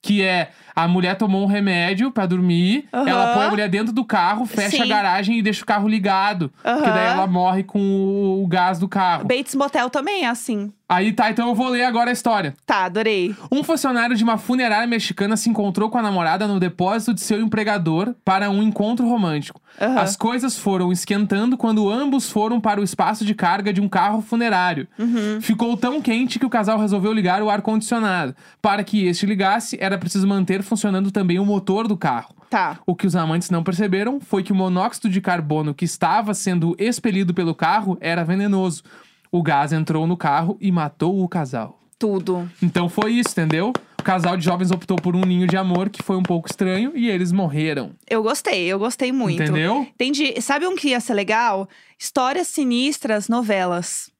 Que 0.00 0.22
é, 0.22 0.52
a 0.78 0.86
mulher 0.86 1.16
tomou 1.16 1.42
um 1.42 1.46
remédio 1.46 2.12
pra 2.12 2.24
dormir, 2.24 2.86
Aham. 2.92 3.08
ela 3.08 3.34
põe 3.34 3.46
a 3.46 3.50
mulher 3.50 3.68
dentro 3.68 3.92
do 3.92 4.04
carro, 4.04 4.46
fecha 4.46 4.76
Sim. 4.76 4.82
a 4.82 4.86
garagem 4.86 5.36
e 5.36 5.42
deixa 5.42 5.64
o 5.64 5.66
carro 5.66 5.88
ligado. 5.88 6.52
Porque 6.62 6.88
daí 6.88 7.06
ela 7.08 7.26
morre 7.26 7.64
com 7.64 7.80
o, 7.80 8.44
o 8.44 8.46
gás 8.46 8.78
do 8.78 8.86
carro. 8.86 9.26
Bates 9.26 9.56
Motel 9.56 9.90
também 9.90 10.24
é 10.24 10.28
assim. 10.28 10.72
Aí 10.90 11.12
tá, 11.12 11.30
então 11.30 11.48
eu 11.48 11.54
vou 11.54 11.68
ler 11.68 11.84
agora 11.84 12.08
a 12.08 12.12
história. 12.14 12.54
Tá, 12.64 12.84
adorei. 12.84 13.36
Um 13.52 13.62
funcionário 13.62 14.16
de 14.16 14.24
uma 14.24 14.38
funerária 14.38 14.86
mexicana 14.86 15.36
se 15.36 15.50
encontrou 15.50 15.90
com 15.90 15.98
a 15.98 16.02
namorada 16.02 16.48
no 16.48 16.58
depósito 16.58 17.12
de 17.12 17.20
seu 17.20 17.42
empregador 17.42 18.14
para 18.24 18.48
um 18.48 18.62
encontro 18.62 19.06
romântico. 19.06 19.60
Aham. 19.78 20.00
As 20.00 20.16
coisas 20.16 20.56
foram 20.56 20.90
esquentando 20.90 21.58
quando 21.58 21.90
ambos 21.90 22.30
foram 22.30 22.58
para 22.58 22.80
o 22.80 22.84
espaço 22.84 23.22
de 23.22 23.34
carga 23.34 23.70
de 23.70 23.82
um 23.82 23.88
carro 23.88 24.22
funerário. 24.22 24.88
Uhum. 24.98 25.42
Ficou 25.42 25.76
tão 25.76 26.00
quente 26.00 26.38
que 26.38 26.46
o 26.46 26.50
casal 26.50 26.78
resolveu 26.78 27.12
ligar 27.12 27.42
o 27.42 27.50
ar-condicionado. 27.50 28.34
Para 28.62 28.82
que 28.82 29.04
este 29.06 29.26
ligasse, 29.26 29.76
era 29.78 29.98
preciso 29.98 30.26
manter 30.26 30.62
funcionando 30.68 31.10
também 31.10 31.38
o 31.38 31.44
motor 31.44 31.88
do 31.88 31.96
carro. 31.96 32.34
Tá. 32.50 32.78
O 32.86 32.94
que 32.94 33.06
os 33.06 33.16
amantes 33.16 33.50
não 33.50 33.62
perceberam 33.62 34.20
foi 34.20 34.42
que 34.42 34.52
o 34.52 34.54
monóxido 34.54 35.08
de 35.08 35.20
carbono 35.20 35.74
que 35.74 35.84
estava 35.84 36.34
sendo 36.34 36.76
expelido 36.78 37.34
pelo 37.34 37.54
carro 37.54 37.98
era 38.00 38.24
venenoso. 38.24 38.82
O 39.30 39.42
gás 39.42 39.72
entrou 39.72 40.06
no 40.06 40.16
carro 40.16 40.56
e 40.60 40.70
matou 40.72 41.22
o 41.22 41.28
casal. 41.28 41.78
Tudo. 41.98 42.48
Então 42.62 42.88
foi 42.88 43.12
isso, 43.12 43.30
entendeu? 43.30 43.72
O 43.98 44.02
casal 44.02 44.36
de 44.36 44.44
jovens 44.44 44.70
optou 44.70 44.96
por 44.96 45.16
um 45.16 45.20
ninho 45.22 45.46
de 45.46 45.56
amor 45.56 45.90
que 45.90 46.02
foi 46.02 46.16
um 46.16 46.22
pouco 46.22 46.48
estranho 46.48 46.92
e 46.94 47.10
eles 47.10 47.32
morreram. 47.32 47.90
Eu 48.08 48.22
gostei, 48.22 48.66
eu 48.66 48.78
gostei 48.78 49.10
muito. 49.10 49.42
Entendeu? 49.42 49.86
Entendi. 49.94 50.40
Sabe 50.40 50.66
um 50.66 50.76
que 50.76 50.90
ia 50.90 51.00
ser 51.00 51.14
legal? 51.14 51.68
Histórias 51.98 52.46
sinistras, 52.46 53.28
novelas. 53.28 54.10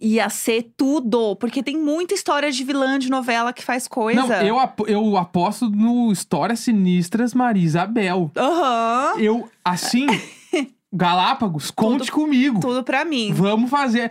Ia 0.00 0.28
ser 0.30 0.72
tudo. 0.76 1.34
Porque 1.36 1.62
tem 1.62 1.76
muita 1.76 2.14
história 2.14 2.50
de 2.52 2.62
vilã 2.64 2.98
de 2.98 3.10
novela 3.10 3.52
que 3.52 3.64
faz 3.64 3.88
coisa. 3.88 4.20
Não, 4.22 4.32
eu, 4.42 4.58
ap- 4.58 4.88
eu 4.88 5.16
aposto 5.16 5.68
no 5.68 6.12
Histórias 6.12 6.60
Sinistras 6.60 7.34
Maria 7.34 7.64
Isabel. 7.64 8.30
Aham. 8.36 9.14
Eu, 9.18 9.48
assim, 9.64 10.06
Galápagos, 10.92 11.70
conte 11.70 12.10
comigo. 12.10 12.60
Tudo 12.60 12.82
pra 12.82 13.04
mim. 13.04 13.32
Vamos 13.32 13.68
fazer. 13.68 14.10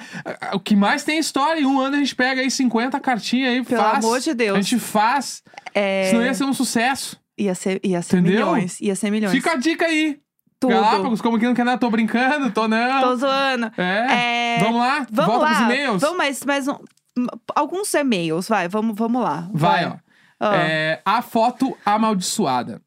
O 0.54 0.60
que 0.60 0.76
mais 0.76 1.04
tem 1.04 1.18
história. 1.18 1.60
Em 1.60 1.66
um 1.66 1.80
ano 1.80 1.96
a 1.96 2.00
gente 2.00 2.16
pega 2.16 2.42
aí 2.42 2.52
50 2.52 3.00
cartinhas 3.00 3.50
aí, 3.52 3.64
Pelo 3.64 3.82
faz. 3.82 4.04
amor 4.06 4.20
de 4.20 4.34
Deus. 4.34 4.58
A 4.58 4.62
gente 4.62 4.80
faz. 4.80 5.42
É, 5.74 6.10
Senão 6.12 6.24
ia 6.26 6.34
ser 6.34 6.44
um 6.44 6.54
sucesso. 6.54 7.20
Ia 7.40 7.56
ser, 7.56 7.80
ia 7.84 8.02
ser 8.02 8.18
Entendeu? 8.18 8.46
milhões. 8.48 8.80
Ia 8.82 8.96
ser 8.96 9.10
milhões. 9.10 9.32
Fica 9.32 9.54
a 9.54 9.56
dica 9.56 9.86
aí. 9.86 10.20
Tudo. 10.60 10.72
Galápagos, 10.74 11.22
como 11.22 11.38
que 11.40 11.46
não 11.46 11.54
quer 11.54 11.66
nada? 11.66 11.78
Tô 11.80 11.90
brincando, 11.90 12.52
tô 12.52 12.68
não. 12.68 13.02
Tô 13.02 13.16
zoando. 13.16 13.72
É. 13.78 14.56
É, 14.58 14.60
Vamos 14.64 14.80
lá? 14.80 15.06
Vamos 15.12 15.34
Volta 15.36 15.52
lá. 15.52 15.62
e-mails? 15.64 16.02
Vamos 16.02 16.18
mais, 16.18 16.44
mais 16.46 16.68
um, 16.68 16.76
alguns 17.56 17.94
e-mails, 17.94 18.48
vai. 18.50 18.68
Vamos, 18.68 18.96
vamos 18.98 19.22
lá. 19.22 19.50
Vai, 19.54 19.86
ó. 19.88 19.94
Ah, 20.40 20.56
É, 20.56 21.02
a 21.04 21.22
foto 21.24 21.76
amaldiçoada. 21.84 22.80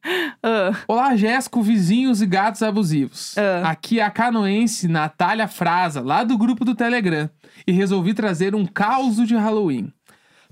ah. 0.42 0.70
Olá, 0.86 1.16
Jéssico, 1.16 1.60
vizinhos 1.62 2.22
e 2.22 2.26
gatos 2.26 2.62
abusivos. 2.62 3.36
Ah. 3.36 3.70
Aqui 3.70 3.98
é 3.98 4.04
a 4.04 4.10
canoense 4.10 4.86
Natália 4.86 5.48
Fraza, 5.48 6.00
lá 6.00 6.22
do 6.22 6.38
grupo 6.38 6.64
do 6.64 6.74
Telegram. 6.76 7.28
E 7.66 7.72
resolvi 7.72 8.14
trazer 8.14 8.54
um 8.54 8.64
caos 8.66 9.16
de 9.26 9.34
Halloween. 9.36 9.92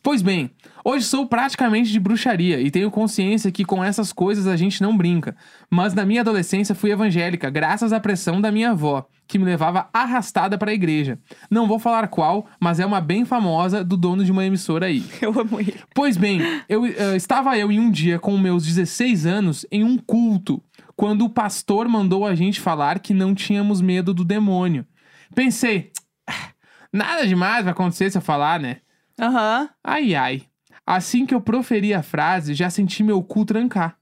Pois 0.02 0.22
bem, 0.22 0.50
hoje 0.88 1.04
sou 1.04 1.26
praticamente 1.26 1.92
de 1.92 2.00
bruxaria 2.00 2.58
e 2.62 2.70
tenho 2.70 2.90
consciência 2.90 3.52
que 3.52 3.62
com 3.62 3.84
essas 3.84 4.10
coisas 4.10 4.46
a 4.46 4.56
gente 4.56 4.80
não 4.80 4.96
brinca. 4.96 5.36
Mas 5.68 5.92
na 5.92 6.06
minha 6.06 6.22
adolescência 6.22 6.74
fui 6.74 6.90
evangélica, 6.90 7.50
graças 7.50 7.92
à 7.92 8.00
pressão 8.00 8.40
da 8.40 8.50
minha 8.50 8.70
avó, 8.70 9.06
que 9.26 9.38
me 9.38 9.44
levava 9.44 9.90
arrastada 9.92 10.56
para 10.56 10.70
a 10.70 10.74
igreja. 10.74 11.18
Não 11.50 11.68
vou 11.68 11.78
falar 11.78 12.08
qual, 12.08 12.46
mas 12.58 12.80
é 12.80 12.86
uma 12.86 13.02
bem 13.02 13.26
famosa 13.26 13.84
do 13.84 13.98
dono 13.98 14.24
de 14.24 14.32
uma 14.32 14.46
emissora 14.46 14.86
aí. 14.86 15.04
Eu 15.20 15.38
amo 15.38 15.60
ele. 15.60 15.78
Pois 15.94 16.16
bem, 16.16 16.40
eu, 16.68 16.86
eh, 16.86 17.16
estava 17.16 17.58
eu 17.58 17.70
em 17.70 17.78
um 17.78 17.90
dia 17.90 18.18
com 18.18 18.38
meus 18.38 18.64
16 18.64 19.26
anos 19.26 19.66
em 19.70 19.84
um 19.84 19.98
culto, 19.98 20.62
quando 20.96 21.24
o 21.26 21.30
pastor 21.30 21.86
mandou 21.86 22.26
a 22.26 22.34
gente 22.34 22.60
falar 22.60 22.98
que 23.00 23.12
não 23.12 23.34
tínhamos 23.34 23.82
medo 23.82 24.14
do 24.14 24.24
demônio. 24.24 24.86
Pensei, 25.34 25.90
"Ah, 26.26 26.52
nada 26.90 27.26
demais 27.26 27.64
vai 27.64 27.72
acontecer 27.72 28.10
se 28.10 28.16
eu 28.16 28.22
falar, 28.22 28.58
né? 28.58 28.78
Aham. 29.20 29.68
Ai 29.84 30.14
ai. 30.14 30.42
Assim 30.90 31.26
que 31.26 31.34
eu 31.34 31.40
proferi 31.42 31.92
a 31.92 32.02
frase, 32.02 32.54
já 32.54 32.70
senti 32.70 33.02
meu 33.02 33.22
cu 33.22 33.44
trancar. 33.44 33.98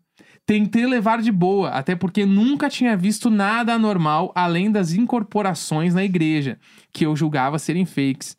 Tentei 0.46 0.86
levar 0.86 1.20
de 1.20 1.32
boa, 1.32 1.70
até 1.70 1.96
porque 1.96 2.24
nunca 2.24 2.70
tinha 2.70 2.96
visto 2.96 3.28
nada 3.28 3.74
anormal 3.74 4.30
além 4.36 4.70
das 4.70 4.92
incorporações 4.92 5.94
na 5.94 6.04
igreja, 6.04 6.60
que 6.92 7.04
eu 7.04 7.16
julgava 7.16 7.58
serem 7.58 7.84
fakes. 7.84 8.36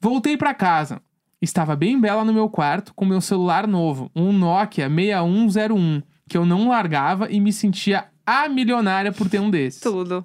Voltei 0.00 0.36
pra 0.36 0.54
casa. 0.54 1.02
Estava 1.40 1.74
bem 1.74 2.00
bela 2.00 2.24
no 2.24 2.32
meu 2.32 2.48
quarto 2.48 2.94
com 2.94 3.04
meu 3.04 3.20
celular 3.20 3.66
novo, 3.66 4.08
um 4.14 4.32
Nokia 4.32 4.88
6101, 4.88 6.02
que 6.28 6.38
eu 6.38 6.46
não 6.46 6.68
largava 6.68 7.32
e 7.32 7.40
me 7.40 7.52
sentia 7.52 8.04
a 8.24 8.48
milionária 8.48 9.10
por 9.10 9.28
ter 9.28 9.40
um 9.40 9.50
desses. 9.50 9.80
Tudo. 9.80 10.24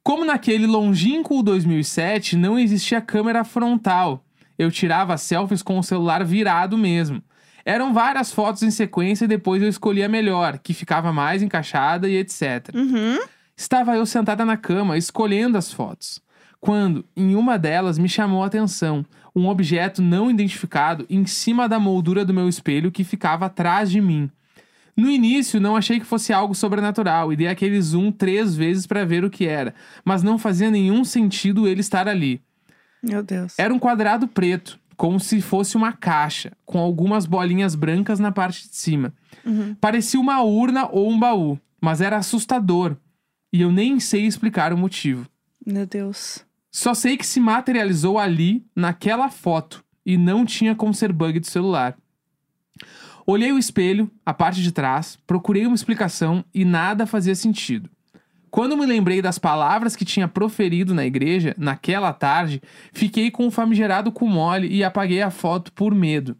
Como 0.00 0.24
naquele 0.24 0.68
longínquo 0.68 1.42
2007 1.42 2.36
não 2.36 2.56
existia 2.56 3.00
câmera 3.00 3.42
frontal, 3.42 4.24
eu 4.58 4.70
tirava 4.70 5.16
selfies 5.16 5.62
com 5.62 5.78
o 5.78 5.82
celular 5.82 6.24
virado 6.24 6.76
mesmo. 6.76 7.22
Eram 7.64 7.92
várias 7.92 8.32
fotos 8.32 8.62
em 8.62 8.70
sequência 8.70 9.24
e 9.24 9.28
depois 9.28 9.60
eu 9.60 9.68
escolhia 9.68 10.06
a 10.06 10.08
melhor, 10.08 10.58
que 10.58 10.72
ficava 10.72 11.12
mais 11.12 11.42
encaixada 11.42 12.08
e 12.08 12.16
etc. 12.16 12.70
Uhum. 12.74 13.18
Estava 13.56 13.96
eu 13.96 14.06
sentada 14.06 14.44
na 14.44 14.56
cama, 14.56 14.96
escolhendo 14.96 15.58
as 15.58 15.72
fotos. 15.72 16.20
Quando, 16.60 17.04
em 17.16 17.34
uma 17.34 17.58
delas, 17.58 17.98
me 17.98 18.08
chamou 18.08 18.42
a 18.42 18.46
atenção 18.46 19.04
um 19.36 19.48
objeto 19.48 20.00
não 20.00 20.30
identificado 20.30 21.04
em 21.10 21.26
cima 21.26 21.68
da 21.68 21.78
moldura 21.78 22.24
do 22.24 22.32
meu 22.32 22.48
espelho 22.48 22.90
que 22.90 23.04
ficava 23.04 23.46
atrás 23.46 23.90
de 23.90 24.00
mim. 24.00 24.30
No 24.96 25.10
início, 25.10 25.60
não 25.60 25.76
achei 25.76 26.00
que 26.00 26.06
fosse 26.06 26.32
algo 26.32 26.54
sobrenatural 26.54 27.30
e 27.30 27.36
dei 27.36 27.48
aquele 27.48 27.78
zoom 27.82 28.10
três 28.10 28.56
vezes 28.56 28.86
para 28.86 29.04
ver 29.04 29.24
o 29.24 29.30
que 29.30 29.46
era, 29.46 29.74
mas 30.02 30.22
não 30.22 30.38
fazia 30.38 30.70
nenhum 30.70 31.04
sentido 31.04 31.68
ele 31.68 31.80
estar 31.80 32.08
ali. 32.08 32.40
Meu 33.06 33.22
Deus. 33.22 33.54
Era 33.58 33.72
um 33.72 33.78
quadrado 33.78 34.26
preto, 34.26 34.78
como 34.96 35.20
se 35.20 35.40
fosse 35.40 35.76
uma 35.76 35.92
caixa, 35.92 36.52
com 36.64 36.78
algumas 36.78 37.26
bolinhas 37.26 37.74
brancas 37.74 38.18
na 38.18 38.32
parte 38.32 38.68
de 38.68 38.76
cima. 38.76 39.14
Uhum. 39.44 39.74
Parecia 39.80 40.18
uma 40.18 40.42
urna 40.42 40.88
ou 40.90 41.08
um 41.08 41.18
baú, 41.18 41.58
mas 41.80 42.00
era 42.00 42.16
assustador. 42.16 42.96
E 43.52 43.60
eu 43.60 43.70
nem 43.70 44.00
sei 44.00 44.26
explicar 44.26 44.72
o 44.72 44.78
motivo. 44.78 45.28
Meu 45.64 45.86
Deus. 45.86 46.44
Só 46.70 46.94
sei 46.94 47.16
que 47.16 47.26
se 47.26 47.40
materializou 47.40 48.18
ali, 48.18 48.66
naquela 48.74 49.30
foto, 49.30 49.84
e 50.04 50.16
não 50.16 50.44
tinha 50.44 50.74
como 50.74 50.92
ser 50.92 51.12
bug 51.12 51.40
do 51.40 51.46
celular. 51.46 51.96
Olhei 53.26 53.50
o 53.50 53.58
espelho, 53.58 54.10
a 54.24 54.32
parte 54.32 54.62
de 54.62 54.70
trás, 54.70 55.18
procurei 55.26 55.66
uma 55.66 55.74
explicação 55.74 56.44
e 56.54 56.64
nada 56.64 57.06
fazia 57.06 57.34
sentido. 57.34 57.90
Quando 58.56 58.74
me 58.74 58.86
lembrei 58.86 59.20
das 59.20 59.38
palavras 59.38 59.94
que 59.94 60.02
tinha 60.02 60.26
proferido 60.26 60.94
na 60.94 61.04
igreja, 61.04 61.54
naquela 61.58 62.10
tarde, 62.10 62.62
fiquei 62.90 63.30
com 63.30 63.46
o 63.46 63.50
famigerado 63.50 64.10
cu 64.10 64.26
mole 64.26 64.66
e 64.68 64.82
apaguei 64.82 65.20
a 65.20 65.30
foto 65.30 65.70
por 65.74 65.94
medo. 65.94 66.34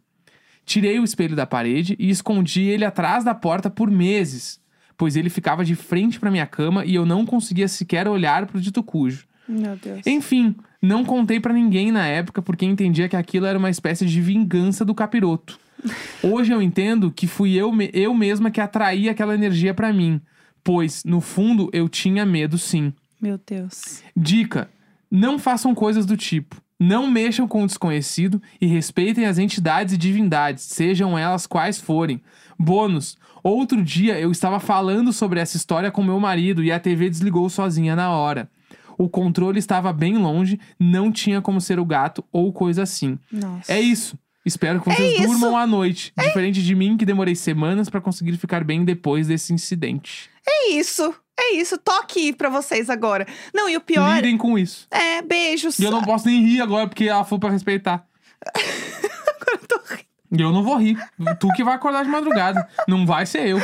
Tirei 0.65 0.99
o 0.99 1.03
espelho 1.03 1.35
da 1.35 1.45
parede 1.45 1.95
e 1.99 2.09
escondi 2.09 2.63
ele 2.63 2.83
atrás 2.83 3.23
da 3.23 3.35
porta 3.35 3.69
por 3.69 3.91
meses, 3.91 4.59
pois 4.97 5.15
ele 5.15 5.29
ficava 5.29 5.63
de 5.63 5.75
frente 5.75 6.19
para 6.19 6.31
minha 6.31 6.47
cama 6.47 6.83
e 6.83 6.95
eu 6.95 7.05
não 7.05 7.23
conseguia 7.23 7.67
sequer 7.67 8.07
olhar 8.07 8.47
para 8.47 8.57
o 8.57 8.61
dito 8.61 8.81
cujo. 8.81 9.27
Meu 9.47 9.75
Deus. 9.75 10.01
Enfim, 10.07 10.55
não 10.81 11.05
contei 11.05 11.39
pra 11.39 11.53
ninguém 11.53 11.91
na 11.91 12.07
época 12.07 12.41
porque 12.41 12.65
entendia 12.65 13.07
que 13.07 13.15
aquilo 13.15 13.45
era 13.45 13.59
uma 13.59 13.69
espécie 13.69 14.07
de 14.07 14.19
vingança 14.19 14.83
do 14.83 14.95
capiroto. 14.95 15.59
Hoje 16.23 16.51
eu 16.51 16.63
entendo 16.63 17.11
que 17.11 17.27
fui 17.27 17.53
eu, 17.53 17.71
eu 17.93 18.11
mesma 18.15 18.49
que 18.49 18.59
atraí 18.59 19.07
aquela 19.07 19.35
energia 19.35 19.71
pra 19.71 19.93
mim, 19.93 20.19
pois 20.67 21.05
no 21.05 21.21
fundo 21.21 21.69
eu 21.71 21.87
tinha 21.87 22.25
medo 22.25 22.57
sim. 22.57 22.91
Meu 23.21 23.39
Deus. 23.47 24.03
Dica: 24.13 24.69
não 25.09 25.39
façam 25.39 25.73
coisas 25.73 26.05
do 26.05 26.17
tipo. 26.17 26.61
Não 26.77 27.09
mexam 27.09 27.47
com 27.47 27.63
o 27.63 27.65
desconhecido 27.65 28.41
e 28.59 28.67
respeitem 28.67 29.25
as 29.25 29.37
entidades 29.37 29.93
e 29.93 29.97
divindades, 29.97 30.65
sejam 30.65 31.17
elas 31.17 31.47
quais 31.47 31.79
forem. 31.79 32.21
Bônus: 32.59 33.17
outro 33.41 33.81
dia 33.81 34.19
eu 34.19 34.29
estava 34.29 34.59
falando 34.59 35.13
sobre 35.13 35.39
essa 35.39 35.55
história 35.55 35.89
com 35.89 36.03
meu 36.03 36.19
marido 36.19 36.61
e 36.61 36.69
a 36.69 36.81
TV 36.81 37.09
desligou 37.09 37.49
sozinha 37.49 37.95
na 37.95 38.11
hora. 38.11 38.49
O 38.97 39.07
controle 39.07 39.59
estava 39.59 39.93
bem 39.93 40.17
longe, 40.17 40.59
não 40.77 41.13
tinha 41.13 41.41
como 41.41 41.61
ser 41.61 41.79
o 41.79 41.85
gato 41.85 42.25
ou 42.29 42.51
coisa 42.51 42.83
assim. 42.83 43.17
Nossa. 43.31 43.71
É 43.71 43.79
isso. 43.79 44.19
Espero 44.47 44.79
que 44.79 44.89
vocês 44.89 45.19
isso. 45.19 45.27
durmam 45.27 45.57
à 45.57 45.67
noite. 45.67 46.13
Diferente 46.17 46.63
de 46.63 46.73
mim, 46.73 46.95
que 46.95 47.05
demorei 47.05 47.35
semanas 47.35 47.89
pra 47.89 47.99
conseguir 47.99 48.37
ficar 48.37 48.63
bem 48.63 48.85
depois 48.85 49.27
desse 49.27 49.53
incidente. 49.53 50.29
É 50.47 50.69
isso. 50.69 51.13
É 51.37 51.55
isso. 51.55 51.77
Tô 51.77 51.91
aqui 51.91 52.31
pra 52.31 52.49
vocês 52.49 52.89
agora. 52.89 53.27
Não, 53.53 53.67
e 53.67 53.75
o 53.75 53.81
pior. 53.81 54.15
Lidem 54.15 54.37
com 54.37 54.57
isso. 54.57 54.87
É, 54.89 55.21
beijos. 55.21 55.77
E 55.77 55.83
eu 55.83 55.91
não 55.91 56.01
posso 56.01 56.27
nem 56.27 56.41
rir 56.41 56.61
agora, 56.61 56.87
porque 56.87 57.05
ela 57.05 57.25
foi 57.25 57.37
pra 57.37 57.49
respeitar. 57.49 58.07
Agora 58.47 59.59
eu 59.61 59.67
tô 59.67 59.79
rindo. 59.89 60.43
Eu 60.43 60.51
não 60.51 60.63
vou 60.63 60.77
rir. 60.77 60.97
Tu 61.39 61.47
que 61.53 61.63
vai 61.63 61.75
acordar 61.75 62.03
de 62.03 62.09
madrugada. 62.09 62.67
Não 62.87 63.05
vai 63.05 63.25
ser 63.25 63.47
eu. 63.47 63.59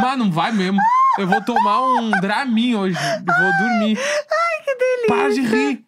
Mas 0.00 0.18
não 0.18 0.30
vai 0.30 0.52
mesmo. 0.52 0.78
Eu 1.18 1.28
vou 1.28 1.40
tomar 1.42 1.80
um 1.80 2.10
Dramin 2.10 2.74
hoje. 2.74 2.96
Eu 2.96 3.34
vou 3.34 3.68
dormir. 3.68 3.98
Ai, 3.98 4.64
que 4.64 4.74
delícia. 4.74 5.06
Para 5.06 5.28
de 5.30 5.40
rir. 5.42 5.84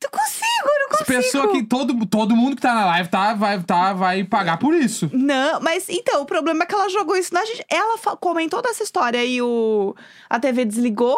Tu 0.00 0.10
consigo, 0.10 0.46
eu 0.64 0.80
não 0.80 0.86
As 0.90 0.98
consigo. 0.98 1.22
pessoas 1.22 1.50
que. 1.52 1.62
Todo, 1.62 2.06
todo 2.06 2.36
mundo 2.36 2.56
que 2.56 2.62
tá 2.62 2.74
na 2.74 2.84
live 2.86 3.08
tá, 3.08 3.34
vai, 3.34 3.62
tá, 3.62 3.92
vai 3.92 4.24
pagar 4.24 4.58
por 4.58 4.74
isso. 4.74 5.08
Não, 5.12 5.60
mas 5.60 5.88
então, 5.88 6.22
o 6.22 6.26
problema 6.26 6.64
é 6.64 6.66
que 6.66 6.74
ela 6.74 6.88
jogou 6.88 7.16
isso 7.16 7.32
na 7.32 7.44
gente. 7.44 7.64
Ela 7.70 7.96
comentou 8.16 8.60
dessa 8.60 8.82
história 8.82 9.24
e 9.24 9.40
o... 9.40 9.94
a 10.28 10.38
TV 10.40 10.64
desligou. 10.64 11.16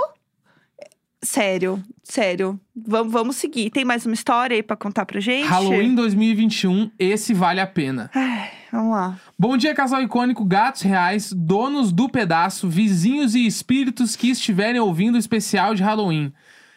Sério, 1.23 1.83
sério. 2.05 2.61
Vamos, 2.77 3.13
vamos 3.13 3.37
seguir. 3.37 3.71
Tem 3.71 3.85
mais 3.85 4.07
uma 4.07 4.15
história 4.15 4.55
aí 4.55 4.63
pra 4.63 4.77
contar 4.77 5.05
pra 5.05 5.19
gente? 5.21 5.49
Halloween 5.49 5.95
2021, 5.95 6.93
esse 6.99 7.35
vale 7.35 7.61
a 7.61 7.67
pena. 7.67 8.09
Ai, 8.15 8.51
vamos 8.73 8.91
lá. 8.93 9.19
Bom 9.39 9.57
dia, 9.57 9.75
casal 9.75 10.03
icônico, 10.03 10.45
gatos 10.45 10.83
reais, 10.83 11.33
donos 11.33 11.93
do 11.93 12.09
pedaço, 12.09 12.69
vizinhos 12.69 13.35
e 13.35 13.47
espíritos 13.47 14.17
que 14.17 14.31
estiverem 14.31 14.81
ouvindo 14.81 15.15
o 15.15 15.19
especial 15.19 15.75
de 15.75 15.83
Halloween. 15.83 16.33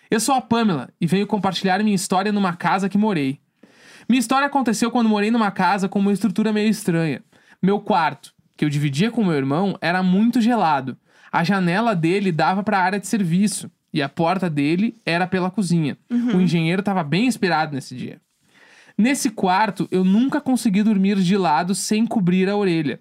Eu 0.10 0.20
sou 0.20 0.36
a 0.36 0.42
Pamela 0.42 0.90
e 1.00 1.08
venho 1.08 1.26
compartilhar 1.28 1.82
minha 1.84 1.96
história 1.96 2.32
numa 2.32 2.54
casa 2.54 2.90
que 2.90 2.98
morei. 2.98 3.40
Minha 4.10 4.20
história 4.20 4.48
aconteceu 4.48 4.92
quando 4.92 5.10
morei 5.10 5.32
numa 5.32 5.52
casa 5.52 5.88
com 5.88 6.00
uma 6.00 6.12
estrutura 6.12 6.52
meio 6.52 6.70
estranha. 6.70 7.24
Meu 7.62 7.80
quarto, 7.80 8.34
que 8.58 8.66
eu 8.66 8.70
dividia 8.70 9.10
com 9.12 9.24
meu 9.24 9.34
irmão, 9.34 9.78
era 9.80 10.04
muito 10.04 10.42
gelado. 10.42 10.98
A 11.32 11.44
janela 11.44 11.96
dele 11.96 12.32
dava 12.32 12.62
para 12.62 12.78
a 12.78 12.84
área 12.84 13.00
de 13.00 13.08
serviço 13.08 13.72
e 13.94 14.02
a 14.02 14.10
porta 14.10 14.50
dele 14.50 14.98
era 15.06 15.26
pela 15.28 15.50
cozinha. 15.50 15.98
O 16.36 16.42
engenheiro 16.42 16.82
estava 16.82 17.04
bem 17.04 17.26
inspirado 17.26 17.74
nesse 17.74 17.96
dia. 17.96 18.20
Nesse 19.02 19.32
quarto, 19.32 19.88
eu 19.90 20.04
nunca 20.04 20.40
consegui 20.40 20.84
dormir 20.84 21.16
de 21.16 21.36
lado 21.36 21.74
sem 21.74 22.06
cobrir 22.06 22.48
a 22.48 22.56
orelha. 22.56 23.00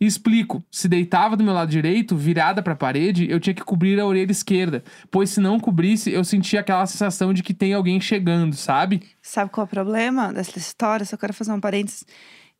Explico: 0.00 0.60
se 0.68 0.88
deitava 0.88 1.36
do 1.36 1.44
meu 1.44 1.54
lado 1.54 1.70
direito, 1.70 2.16
virada 2.16 2.60
para 2.60 2.72
a 2.72 2.76
parede, 2.76 3.30
eu 3.30 3.38
tinha 3.38 3.54
que 3.54 3.62
cobrir 3.62 4.00
a 4.00 4.06
orelha 4.06 4.32
esquerda, 4.32 4.82
pois 5.08 5.30
se 5.30 5.40
não 5.40 5.60
cobrisse, 5.60 6.10
eu 6.10 6.24
sentia 6.24 6.58
aquela 6.58 6.84
sensação 6.84 7.32
de 7.32 7.44
que 7.44 7.54
tem 7.54 7.72
alguém 7.72 8.00
chegando, 8.00 8.56
sabe? 8.56 9.02
Sabe 9.22 9.52
qual 9.52 9.64
é 9.64 9.66
o 9.66 9.70
problema 9.70 10.32
dessa 10.32 10.58
história? 10.58 11.06
Só 11.06 11.16
quero 11.16 11.32
fazer 11.32 11.52
um 11.52 11.60
parênteses. 11.60 12.04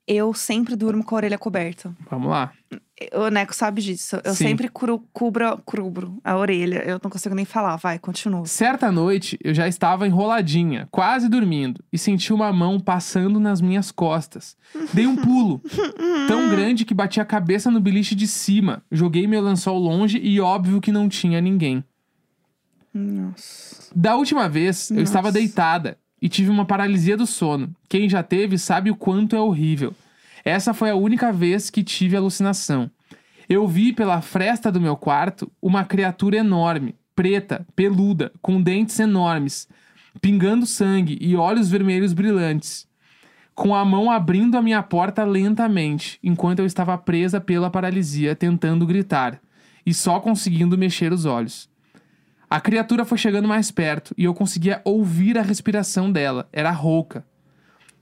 Eu 0.07 0.33
sempre 0.33 0.77
durmo 0.77 1.03
com 1.03 1.17
a 1.17 1.19
orelha 1.19 1.39
coberta. 1.39 1.93
Vamos 2.09 2.31
lá. 2.31 2.53
O 3.15 3.29
Neco 3.29 3.55
sabe 3.55 3.81
disso. 3.81 4.21
Eu 4.23 4.35
Sim. 4.35 4.49
sempre 4.49 4.69
cubro, 4.69 5.03
cubro, 5.13 5.61
cubro 5.65 6.19
a 6.23 6.37
orelha. 6.37 6.83
Eu 6.87 7.01
não 7.03 7.11
consigo 7.11 7.35
nem 7.35 7.45
falar. 7.45 7.77
Vai, 7.77 7.99
continua. 7.99 8.45
Certa 8.47 8.93
noite, 8.93 9.39
eu 9.43 9.55
já 9.55 9.67
estava 9.67 10.07
enroladinha, 10.07 10.87
quase 10.91 11.29
dormindo, 11.29 11.83
e 11.91 11.97
senti 11.97 12.33
uma 12.33 12.53
mão 12.53 12.79
passando 12.79 13.41
nas 13.41 13.61
minhas 13.61 13.91
costas. 13.91 14.57
Dei 14.93 15.07
um 15.07 15.17
pulo, 15.17 15.63
tão 16.29 16.51
grande 16.51 16.85
que 16.85 16.93
bati 16.93 17.21
a 17.21 17.25
cabeça 17.25 17.71
no 17.71 17.81
beliche 17.81 18.15
de 18.15 18.27
cima. 18.27 18.83
Joguei 18.93 19.27
meu 19.27 19.41
lençol 19.41 19.79
longe 19.79 20.19
e 20.19 20.41
óbvio 20.41 20.81
que 20.81 20.93
não 20.93 21.09
tinha 21.09 21.41
ninguém. 21.41 21.83
Nossa. 22.93 23.91
Da 23.95 24.17
última 24.17 24.49
vez, 24.49 24.91
eu 24.91 24.97
Nossa. 24.97 25.05
estava 25.05 25.33
deitada 25.33 25.97
e 26.21 26.29
tive 26.29 26.51
uma 26.51 26.67
paralisia 26.67 27.17
do 27.17 27.27
sono. 27.27 27.75
Quem 27.89 28.09
já 28.09 28.23
teve 28.23 28.59
sabe 28.59 28.91
o 28.91 28.97
quanto 28.97 29.35
é 29.35 29.41
horrível. 29.41 29.95
Essa 30.45 30.73
foi 30.73 30.91
a 30.91 30.95
única 30.95 31.33
vez 31.33 31.71
que 31.71 31.83
tive 31.83 32.17
alucinação. 32.17 32.91
Eu 33.49 33.67
vi 33.67 33.93
pela 33.93 34.21
fresta 34.21 34.71
do 34.71 34.81
meu 34.81 34.97
quarto 34.97 35.51
uma 35.61 35.85
criatura 35.85 36.37
enorme, 36.37 36.95
preta, 37.15 37.67
peluda, 37.75 38.33
com 38.41 38.63
dentes 38.63 38.99
enormes, 39.01 39.69
pingando 40.21 40.67
sangue 40.67 41.19
e 41.21 41.37
olhos 41.37 41.69
vermelhos 41.69 42.13
brilhantes, 42.13 42.89
com 43.55 43.75
a 43.75 43.85
mão 43.85 44.11
abrindo 44.11 44.57
a 44.57 44.63
minha 44.63 44.83
porta 44.83 45.25
lentamente, 45.25 46.19
enquanto 46.23 46.61
eu 46.61 46.67
estava 46.67 46.97
presa 46.97 47.41
pela 47.41 47.71
paralisia, 47.71 48.35
tentando 48.35 48.87
gritar 48.87 49.41
e 49.85 49.93
só 49.93 50.21
conseguindo 50.21 50.79
mexer 50.79 51.13
os 51.13 51.25
olhos. 51.25 51.69
A 52.49 52.61
criatura 52.61 53.05
foi 53.05 53.19
chegando 53.19 53.47
mais 53.47 53.71
perto 53.71 54.15
e 54.17 54.25
eu 54.25 54.35
conseguia 54.35 54.81
ouvir 54.85 55.39
a 55.39 55.43
respiração 55.43 56.11
dela. 56.11 56.49
Era 56.53 56.71
rouca. 56.71 57.25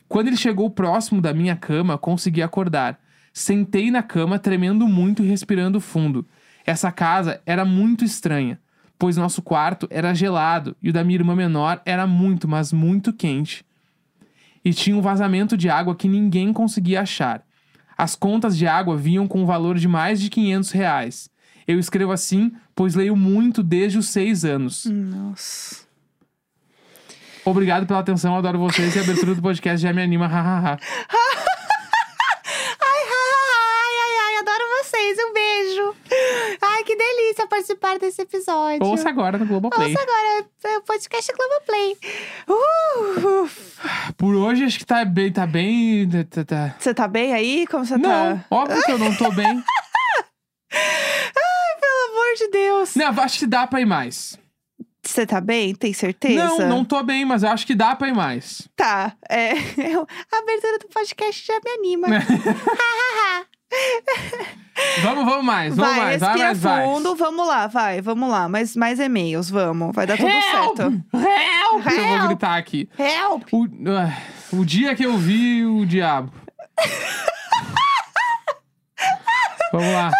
Quando 0.08 0.28
ele 0.28 0.36
chegou 0.36 0.70
próximo 0.70 1.20
da 1.20 1.34
minha 1.34 1.54
cama, 1.54 1.98
consegui 1.98 2.42
acordar. 2.42 2.98
Sentei 3.32 3.90
na 3.90 4.02
cama, 4.02 4.38
tremendo 4.38 4.88
muito 4.88 5.22
e 5.22 5.28
respirando 5.28 5.80
fundo. 5.80 6.26
Essa 6.64 6.90
casa 6.90 7.40
era 7.46 7.64
muito 7.64 8.04
estranha, 8.04 8.58
pois 8.98 9.16
nosso 9.16 9.42
quarto 9.42 9.86
era 9.90 10.14
gelado 10.14 10.76
e 10.82 10.90
o 10.90 10.92
da 10.92 11.04
minha 11.04 11.18
irmã 11.18 11.34
menor 11.34 11.80
era 11.84 12.06
muito, 12.06 12.48
mas 12.48 12.72
muito 12.72 13.12
quente. 13.12 13.64
E 14.64 14.72
tinha 14.72 14.96
um 14.96 15.00
vazamento 15.00 15.56
de 15.56 15.68
água 15.68 15.94
que 15.94 16.08
ninguém 16.08 16.52
conseguia 16.52 17.02
achar. 17.02 17.42
As 17.96 18.14
contas 18.14 18.56
de 18.56 18.66
água 18.66 18.96
vinham 18.96 19.26
com 19.26 19.42
um 19.42 19.46
valor 19.46 19.76
de 19.76 19.88
mais 19.88 20.20
de 20.20 20.30
500 20.30 20.70
reais. 20.70 21.30
Eu 21.66 21.78
escrevo 21.78 22.12
assim, 22.12 22.52
pois 22.74 22.94
leio 22.94 23.14
muito 23.14 23.62
desde 23.62 23.98
os 23.98 24.08
seis 24.08 24.44
anos. 24.44 24.86
Nossa. 24.86 25.87
Obrigado 27.44 27.86
pela 27.86 28.00
atenção, 28.00 28.36
adoro 28.36 28.58
vocês 28.58 28.94
e 28.94 28.98
a 28.98 29.02
abertura 29.02 29.34
do 29.34 29.42
podcast 29.42 29.80
já 29.80 29.92
me 29.92 30.02
anima, 30.02 30.26
hahaha. 30.26 30.78
Ai, 32.80 33.02
ai, 33.04 33.94
ai, 34.00 34.16
ai, 34.24 34.36
adoro 34.40 34.64
vocês. 34.82 35.16
Um 35.18 35.32
beijo. 35.32 35.94
Ai, 36.60 36.84
que 36.84 36.96
delícia 36.96 37.46
participar 37.46 37.98
desse 37.98 38.22
episódio. 38.22 38.84
Ouça 38.84 39.08
agora 39.08 39.38
no 39.38 39.46
Globoplay. 39.46 39.88
Ouça 39.90 40.02
agora, 40.02 40.46
é 40.64 40.78
o 40.78 40.82
podcast 40.82 41.32
Globoplay. 41.32 41.96
Uh, 42.48 43.48
Por 44.16 44.34
hoje 44.34 44.64
acho 44.64 44.78
que 44.78 44.86
tá 44.86 45.04
bem, 45.04 45.32
tá 45.32 45.46
bem. 45.46 46.08
tá- 46.30 46.44
tá- 46.44 46.74
Você 46.78 46.92
tá 46.94 47.06
bem 47.08 47.32
aí? 47.32 47.66
Como 47.66 47.84
você 47.84 47.96
Não, 47.96 48.08
tá? 48.38 48.44
óbvio 48.50 48.82
que 48.82 48.92
eu 48.92 48.98
não 48.98 49.14
tô 49.16 49.30
bem. 49.32 49.46
Ai, 50.72 51.80
pelo 51.80 52.12
amor 52.12 52.34
de 52.36 52.48
Deus. 52.50 52.94
Não, 52.94 53.08
acho 53.22 53.38
que 53.38 53.46
dá 53.46 53.66
pra 53.66 53.80
ir 53.80 53.86
mais. 53.86 54.38
Você 55.08 55.24
tá 55.26 55.40
bem? 55.40 55.74
Tem 55.74 55.92
certeza? 55.94 56.44
Não, 56.44 56.58
não 56.68 56.84
tô 56.84 57.02
bem, 57.02 57.24
mas 57.24 57.42
eu 57.42 57.48
acho 57.48 57.66
que 57.66 57.74
dá 57.74 57.96
pra 57.96 58.08
ir 58.08 58.14
mais. 58.14 58.68
Tá. 58.76 59.14
É, 59.28 59.52
eu- 59.90 60.06
a 60.30 60.38
abertura 60.38 60.78
do 60.78 60.86
podcast 60.88 61.46
já 61.46 61.58
me 61.64 61.70
anima. 61.70 62.06
Vamos, 65.02 65.24
vamos 65.26 65.44
mais, 65.44 65.76
vamos 65.76 65.94
vai, 65.94 66.00
mais, 66.04 66.20
vai 66.20 66.28
respira 66.30 66.46
mais, 66.46 66.58
vai. 66.60 66.86
fundo. 66.86 67.14
Vamos 67.16 67.46
lá, 67.46 67.66
vai, 67.66 68.00
vamos 68.00 68.30
lá. 68.30 68.48
Mais, 68.48 68.74
mais 68.76 68.98
e-mails, 68.98 69.50
vamos. 69.50 69.94
Vai 69.94 70.06
dar 70.06 70.16
tudo 70.16 70.28
Help! 70.28 70.42
certo. 70.50 70.82
Help! 70.82 71.86
Eu 71.98 72.18
vou 72.18 72.28
gritar 72.28 72.56
aqui. 72.56 72.88
Help! 72.98 73.42
O, 73.52 73.66
ah, 73.90 74.16
o 74.52 74.64
dia 74.64 74.94
que 74.94 75.04
eu 75.04 75.18
vi 75.18 75.66
o 75.66 75.84
diabo. 75.84 76.32
Vamos 79.72 79.92
lá. 79.92 80.10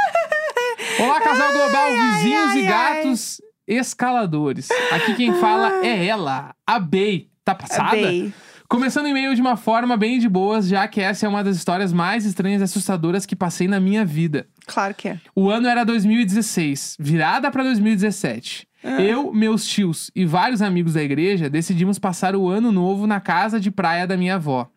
Olá, 1.01 1.21
casal 1.21 1.53
global, 1.53 1.91
vizinhos 1.91 2.51
ai, 2.51 2.59
e 2.59 2.63
gatos 2.67 3.41
escaladores. 3.69 4.69
Aqui 4.91 5.15
quem 5.15 5.35
fala 5.35 5.85
é 5.85 6.07
ela, 6.07 6.55
a 6.67 6.81
Bey. 6.81 7.29
Tá 7.45 7.55
passada? 7.55 7.93
Bey. 7.93 8.33
Começando 8.67 9.07
o 9.07 9.09
e-mail 9.09 9.35
de 9.35 9.41
uma 9.41 9.57
forma 9.57 9.97
bem 9.97 10.19
de 10.19 10.29
boas, 10.29 10.69
já 10.69 10.87
que 10.89 11.01
essa 11.01 11.25
é 11.25 11.29
uma 11.29 11.43
das 11.45 11.57
histórias 11.57 11.93
mais 11.93 12.27
estranhas 12.27 12.61
e 12.61 12.65
assustadoras 12.65 13.25
que 13.25 13.37
passei 13.37 13.67
na 13.69 13.81
minha 13.81 14.05
vida. 14.05 14.47
Claro 14.67 14.95
que 14.95 15.09
é. 15.09 15.21
O 15.35 15.49
ano 15.49 15.69
era 15.69 15.85
2016, 15.85 16.97
virada 16.99 17.51
para 17.51 17.63
2017. 17.63 18.67
Eu, 18.99 19.33
meus 19.33 19.67
tios 19.67 20.11
e 20.15 20.25
vários 20.25 20.63
amigos 20.63 20.95
da 20.95 21.03
igreja 21.03 21.51
decidimos 21.51 21.99
passar 21.99 22.37
o 22.37 22.49
ano 22.49 22.71
novo 22.71 23.07
na 23.07 23.21
casa 23.21 23.59
de 23.59 23.71
praia 23.71 24.07
da 24.07 24.17
minha 24.17 24.37
avó. 24.37 24.71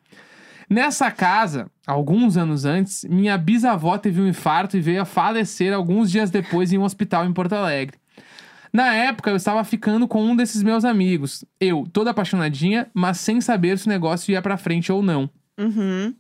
Nessa 0.69 1.11
casa, 1.11 1.69
alguns 1.85 2.37
anos 2.37 2.63
antes, 2.63 3.03
minha 3.03 3.37
bisavó 3.37 3.97
teve 3.97 4.21
um 4.21 4.27
infarto 4.27 4.77
e 4.77 4.79
veio 4.79 5.01
a 5.01 5.05
falecer 5.05 5.73
alguns 5.73 6.09
dias 6.09 6.31
depois 6.31 6.71
em 6.71 6.77
um 6.77 6.83
hospital 6.83 7.25
em 7.25 7.33
Porto 7.33 7.53
Alegre. 7.53 8.01
Na 8.74 8.93
época, 8.93 9.30
eu 9.30 9.36
estava 9.36 9.63
ficando 9.63 10.07
com 10.07 10.24
um 10.24 10.36
desses 10.36 10.63
meus 10.63 10.86
amigos. 10.86 11.43
Eu, 11.59 11.86
toda 11.91 12.11
apaixonadinha, 12.11 12.89
mas 12.93 13.19
sem 13.19 13.41
saber 13.41 13.78
se 13.78 13.86
o 13.88 13.89
negócio 13.89 14.32
ia 14.32 14.41
pra 14.41 14.57
frente 14.57 14.91
ou 14.91 15.01
não. 15.03 15.30
Uhum. 15.59 16.13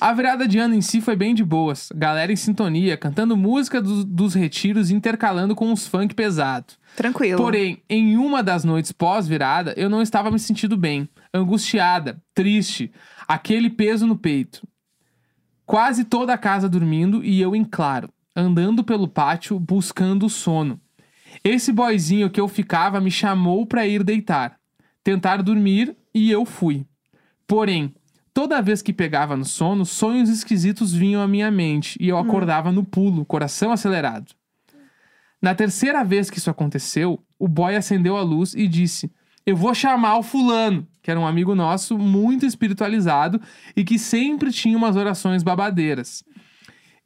A 0.00 0.12
virada 0.12 0.48
de 0.48 0.58
ano 0.58 0.74
em 0.74 0.80
si 0.80 1.00
foi 1.00 1.14
bem 1.14 1.34
de 1.34 1.44
boas. 1.44 1.90
Galera 1.94 2.32
em 2.32 2.36
sintonia, 2.36 2.96
cantando 2.96 3.36
música 3.36 3.80
do- 3.80 4.04
dos 4.04 4.34
retiros, 4.34 4.90
intercalando 4.90 5.54
com 5.54 5.70
uns 5.70 5.86
funk 5.86 6.14
pesado. 6.14 6.72
Tranquilo. 6.96 7.36
Porém, 7.40 7.82
em 7.88 8.16
uma 8.16 8.42
das 8.42 8.64
noites 8.64 8.90
pós-virada, 8.90 9.74
eu 9.76 9.88
não 9.90 10.00
estava 10.02 10.30
me 10.30 10.38
sentindo 10.38 10.76
bem. 10.76 11.08
Angustiada, 11.32 12.20
triste, 12.34 12.90
aquele 13.28 13.68
peso 13.70 14.06
no 14.06 14.16
peito. 14.16 14.66
Quase 15.66 16.04
toda 16.04 16.32
a 16.34 16.38
casa 16.38 16.68
dormindo 16.68 17.24
e 17.24 17.40
eu 17.40 17.54
em 17.54 17.64
claro, 17.64 18.08
andando 18.34 18.82
pelo 18.84 19.06
pátio 19.08 19.58
buscando 19.58 20.26
o 20.26 20.30
sono. 20.30 20.80
Esse 21.46 21.70
boyzinho 21.70 22.30
que 22.30 22.40
eu 22.40 22.48
ficava 22.48 23.02
me 23.02 23.10
chamou 23.10 23.66
para 23.66 23.86
ir 23.86 24.02
deitar, 24.02 24.58
tentar 25.02 25.42
dormir 25.42 25.94
e 26.14 26.30
eu 26.30 26.46
fui. 26.46 26.86
Porém, 27.46 27.94
toda 28.32 28.62
vez 28.62 28.80
que 28.80 28.94
pegava 28.94 29.36
no 29.36 29.44
sono, 29.44 29.84
sonhos 29.84 30.30
esquisitos 30.30 30.94
vinham 30.94 31.20
à 31.20 31.28
minha 31.28 31.50
mente 31.50 31.98
e 32.00 32.08
eu 32.08 32.16
acordava 32.16 32.72
no 32.72 32.82
pulo, 32.82 33.26
coração 33.26 33.70
acelerado. 33.70 34.32
Na 35.42 35.54
terceira 35.54 36.02
vez 36.02 36.30
que 36.30 36.38
isso 36.38 36.48
aconteceu, 36.48 37.22
o 37.38 37.46
boy 37.46 37.76
acendeu 37.76 38.16
a 38.16 38.22
luz 38.22 38.54
e 38.54 38.66
disse: 38.66 39.12
Eu 39.44 39.54
vou 39.54 39.74
chamar 39.74 40.16
o 40.16 40.22
fulano, 40.22 40.88
que 41.02 41.10
era 41.10 41.20
um 41.20 41.26
amigo 41.26 41.54
nosso 41.54 41.98
muito 41.98 42.46
espiritualizado 42.46 43.38
e 43.76 43.84
que 43.84 43.98
sempre 43.98 44.50
tinha 44.50 44.78
umas 44.78 44.96
orações 44.96 45.42
babadeiras. 45.42 46.24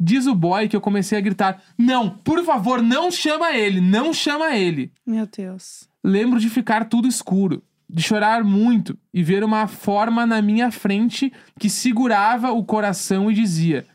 Diz 0.01 0.27
o 0.27 0.35
boy 0.35 0.69
que 0.69 0.77
eu 0.77 0.81
comecei 0.81 1.19
a 1.19 1.21
gritar: 1.21 1.61
Não, 1.77 2.09
por 2.09 2.45
favor, 2.45 2.81
não 2.81 3.11
chama 3.11 3.53
ele, 3.53 3.81
não 3.81 4.13
chama 4.13 4.57
ele. 4.57 4.93
Meu 5.05 5.27
Deus. 5.27 5.89
Lembro 6.05 6.39
de 6.39 6.49
ficar 6.49 6.85
tudo 6.85 7.09
escuro, 7.09 7.63
de 7.91 8.03
chorar 8.03 8.45
muito 8.45 8.97
e 9.13 9.23
ver 9.23 9.43
uma 9.43 9.67
forma 9.67 10.25
na 10.25 10.41
minha 10.41 10.71
frente 10.71 11.33
que 11.59 11.69
segurava 11.69 12.53
o 12.53 12.65
coração 12.65 13.31
e 13.31 13.35
dizia: 13.35 13.87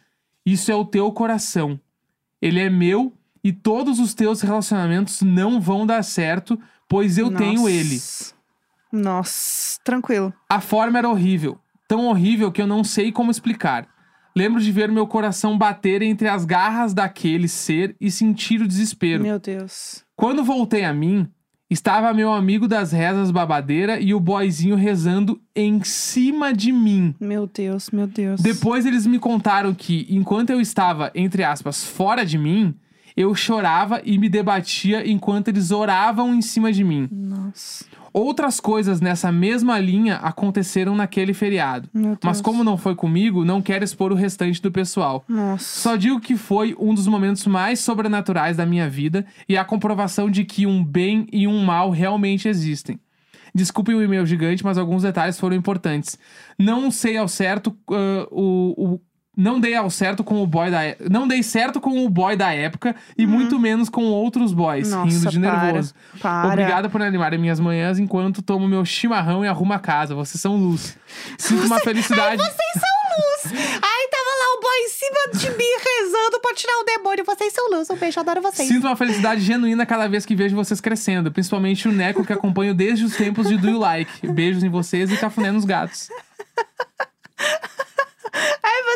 Isso 0.46 0.72
é 0.72 0.76
o 0.76 0.84
teu 0.86 1.12
coração. 1.12 1.80
Ele 2.42 2.60
é 2.60 2.70
meu 2.70 3.14
e 3.42 3.54
todos 3.54 4.00
os 4.00 4.14
teus 4.14 4.42
relacionamentos 4.42 5.22
não 5.22 5.62
vão 5.62 5.86
dar 5.86 6.04
certo, 6.04 6.60
pois 6.90 7.18
eu 7.18 7.32
tenho 7.32 7.62
Nossa. 7.62 7.72
ele. 7.72 8.02
Nossa, 8.92 9.80
tranquilo. 9.84 10.34
A 10.50 10.60
forma 10.60 10.98
era 11.00 11.10
horrível, 11.10 11.58
tão 11.88 12.08
horrível 12.08 12.52
que 12.52 12.62
eu 12.62 12.68
não 12.68 12.84
sei 12.84 13.12
como 13.12 13.32
explicar. 13.32 13.88
Lembro 14.36 14.60
de 14.60 14.72
ver 14.72 14.92
meu 14.92 15.06
coração 15.06 15.58
bater 15.58 16.02
entre 16.02 16.28
as 16.28 16.44
garras 16.44 16.94
daquele 16.94 17.48
ser 17.48 17.96
e 18.02 18.10
sentir 18.10 18.62
o 18.62 18.68
desespero. 18.68 19.22
Meu 19.22 19.38
Deus. 19.38 20.04
Quando 20.16 20.44
voltei 20.44 20.84
a 20.84 20.94
mim, 20.94 21.28
estava 21.70 22.14
meu 22.14 22.32
amigo 22.34 22.68
das 22.68 22.92
rezas 22.92 23.30
babadeira 23.30 24.00
e 24.00 24.14
o 24.14 24.20
boyzinho 24.20 24.76
rezando 24.76 25.40
em 25.56 25.84
cima 25.84 26.52
de 26.52 26.72
mim. 26.72 27.14
Meu 27.20 27.46
Deus, 27.46 27.92
meu 27.92 28.08
Deus. 28.08 28.42
Depois 28.42 28.86
eles 28.86 29.06
me 29.06 29.20
contaram 29.20 29.74
que, 29.74 30.08
enquanto 30.10 30.50
eu 30.50 30.60
estava, 30.60 31.12
entre 31.14 31.44
aspas, 31.44 31.84
fora 31.84 32.26
de 32.26 32.38
mim, 32.38 32.76
eu 33.16 33.34
chorava 33.36 34.02
e 34.04 34.18
me 34.18 34.28
debatia 34.30 35.08
enquanto 35.08 35.50
eles 35.50 35.70
oravam 35.70 36.34
em 36.34 36.42
cima 36.42 36.72
de 36.72 36.84
mim. 36.84 37.08
Nossa. 37.12 37.86
Outras 38.14 38.60
coisas 38.60 39.02
nessa 39.02 39.32
mesma 39.32 39.80
linha 39.80 40.18
aconteceram 40.18 40.96
naquele 40.96 41.34
feriado. 41.34 41.90
Mas 42.24 42.40
como 42.42 42.64
não 42.64 42.78
foi 42.78 42.94
comigo, 42.96 43.44
não 43.44 43.60
quero 43.62 43.84
expor 43.84 44.12
o 44.12 44.16
restante 44.16 44.62
do 44.62 44.72
pessoal. 44.72 45.26
Nossa. 45.28 45.64
Só 45.82 45.96
digo 45.96 46.20
que 46.20 46.38
foi 46.38 46.76
um 46.80 46.94
dos 46.94 47.08
momentos 47.08 47.48
mais 47.48 47.80
sobrenaturais 47.80 48.56
da 48.58 48.66
minha 48.68 48.88
vida 48.88 49.26
e 49.50 49.58
a 49.58 49.66
comprovação 49.66 50.30
de 50.30 50.46
que 50.46 50.68
um 50.68 50.84
bem 50.86 51.26
e 51.34 51.48
um 51.48 51.64
mal 51.66 51.90
realmente 51.90 52.48
existem. 52.48 53.00
Desculpem 53.56 53.96
o 53.96 54.02
e-mail 54.04 54.26
gigante, 54.26 54.64
mas 54.64 54.78
alguns 54.78 55.04
detalhes 55.04 55.40
foram 55.40 55.56
importantes. 55.56 56.18
Não 56.58 56.90
sei 56.92 57.18
ao 57.18 57.28
certo 57.28 57.76
ah, 57.92 58.28
o, 58.32 58.94
o- 58.96 59.02
Não 59.36 59.60
dei 59.60 59.74
ao 59.74 59.90
certo 59.90 60.24
com 60.24 60.44
o 60.44 60.46
boy 60.48 60.70
da 60.70 60.84
é- 60.84 60.98
Não 61.10 61.28
dei 61.28 61.42
certo 61.42 61.82
com 61.82 62.06
o 62.06 62.10
boy 62.10 62.36
da 62.36 62.54
época 62.54 62.96
e 63.18 63.26
muito 63.26 63.60
menos 63.60 63.90
com 63.90 64.04
outros 64.06 64.54
boys. 64.54 64.92
Nossa, 64.92 65.10
rindo 65.12 65.30
de 65.32 65.40
para. 65.40 65.64
nervoso. 65.64 65.94
Para. 66.22 66.48
Obrigada 66.50 66.88
por 66.90 67.02
animarem 67.02 67.40
minhas 67.40 67.60
manhãs 67.60 67.98
enquanto 67.98 68.44
tomo 68.44 68.68
meu 68.68 68.86
chimarrão 68.86 69.44
e 69.44 69.48
arrumo 69.48 69.74
a 69.74 69.80
casa. 69.80 70.14
Vocês 70.14 70.40
são 70.40 70.56
luz. 70.56 70.96
Sinto 71.38 71.66
uma 71.66 71.80
felicidade. 71.80 72.38
Vocês 72.38 72.74
são 72.74 73.54
luz. 73.54 73.64
Ai, 73.82 74.08
tava 74.12 74.30
lá 74.40 74.58
o 74.58 74.62
boy 74.62 74.78
em 74.78 74.90
cima 74.90 75.20
de 75.52 75.58
mim 75.58 75.74
rezando 75.84 76.40
pra 76.40 76.54
tirar 76.54 76.78
o 76.80 76.84
demônio. 76.84 77.26
Vocês 77.26 77.52
são 77.54 77.72
luz. 77.72 77.90
Um 77.90 77.96
beijo, 77.96 78.20
adoro 78.20 78.40
vocês. 78.42 78.68
Sinto 78.68 78.86
uma 78.86 78.96
felicidade 78.96 79.42
genuína 79.42 79.84
cada 79.86 80.08
vez 80.08 80.28
que 80.28 80.36
vejo 80.36 80.56
vocês 80.56 80.80
crescendo. 80.80 81.32
Principalmente 81.32 81.88
o 81.88 81.92
Neco, 81.92 82.24
que 82.24 82.34
acompanho 82.34 82.76
desde 82.76 83.04
os 83.04 83.16
tempos 83.16 83.48
de 83.48 83.58
Do 83.58 83.68
You 83.70 83.80
Like. 83.80 84.28
Beijos 84.28 84.64
em 84.64 84.70
vocês 84.70 85.12
e 85.12 85.18
cafuné 85.18 85.52
nos 85.52 85.66
gatos. 85.66 86.10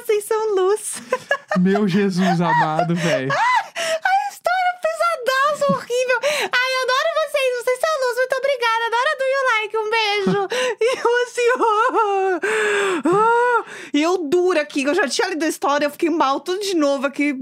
Vocês 0.06 0.24
são 0.26 0.56
luz. 0.56 1.02
Meu 1.60 1.88
Jesus 1.88 2.40
amado, 2.40 2.96
velho. 2.96 3.32
Ai, 3.32 4.30
história 4.32 4.74
pesadaço, 4.82 5.74
horrível. 5.74 6.20
Ai, 6.24 6.72
adoro 6.84 7.10
vocês. 7.28 7.64
Vocês 7.64 7.80
são 7.80 7.90
luz. 8.08 8.16
Muito 8.18 8.36
obrigada. 8.38 8.86
Adoro 8.88 9.12
do 9.18 9.26
you 9.34 9.44
like. 9.54 9.78
Um 9.78 9.90
beijo. 9.90 10.48
E 10.80 10.98
eu 11.00 11.24
assim, 11.24 11.50
oh, 11.60 13.10
oh. 13.10 13.64
E 13.94 14.02
eu 14.02 14.18
dura 14.30 14.62
aqui. 14.62 14.84
Eu 14.84 14.94
já 14.94 15.08
tinha 15.08 15.30
lido 15.30 15.44
a 15.44 15.48
história. 15.48 15.86
Eu 15.86 15.90
fiquei 15.90 16.10
mal 16.10 16.40
tudo 16.40 16.62
de 16.62 16.76
novo 16.76 17.08
aqui. 17.08 17.36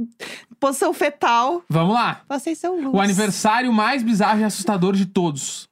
Posição 0.60 0.94
fetal. 0.94 1.62
Vamos 1.70 1.94
lá. 1.94 2.22
Vocês 2.30 2.58
são 2.58 2.80
luz. 2.80 2.94
O 2.94 3.00
aniversário 3.02 3.72
mais 3.74 4.02
bizarro 4.02 4.40
e 4.40 4.44
assustador 4.44 4.94
de 4.94 5.06
todos. 5.06 5.68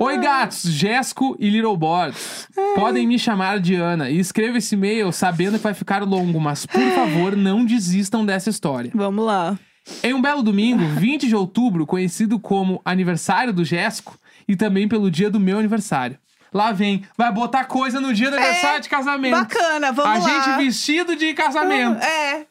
Oi, 0.00 0.18
gatos, 0.18 0.62
Jesco 0.64 1.36
e 1.38 1.48
Little 1.48 1.76
Boards. 1.76 2.48
Podem 2.74 3.06
me 3.06 3.18
chamar 3.18 3.60
de 3.60 3.74
Ana 3.74 4.10
e 4.10 4.18
escreva 4.18 4.58
esse 4.58 4.74
e-mail 4.74 5.12
sabendo 5.12 5.56
que 5.58 5.64
vai 5.64 5.74
ficar 5.74 6.02
longo, 6.02 6.40
mas 6.40 6.66
por 6.66 6.82
favor, 6.94 7.36
não 7.36 7.64
desistam 7.64 8.24
dessa 8.24 8.50
história. 8.50 8.90
Vamos 8.94 9.24
lá. 9.24 9.58
Em 10.02 10.14
um 10.14 10.22
belo 10.22 10.42
domingo, 10.42 10.84
20 10.98 11.26
de 11.28 11.34
outubro, 11.36 11.86
conhecido 11.86 12.38
como 12.38 12.80
aniversário 12.84 13.52
do 13.52 13.64
Jesco 13.64 14.16
e 14.48 14.54
também 14.56 14.88
pelo 14.88 15.10
dia 15.10 15.30
do 15.30 15.40
meu 15.40 15.58
aniversário. 15.58 16.18
Lá 16.52 16.70
vem, 16.70 17.02
vai 17.16 17.32
botar 17.32 17.64
coisa 17.64 17.98
no 18.00 18.12
dia 18.12 18.30
do 18.30 18.36
aniversário 18.36 18.82
de 18.82 18.88
casamento. 18.88 19.38
Bacana, 19.38 19.88
A 19.88 19.92
vamos 19.92 20.22
lá. 20.24 20.28
gente 20.42 20.56
vestido 20.64 21.16
de 21.16 21.32
casamento. 21.34 22.02
É. 22.02 22.46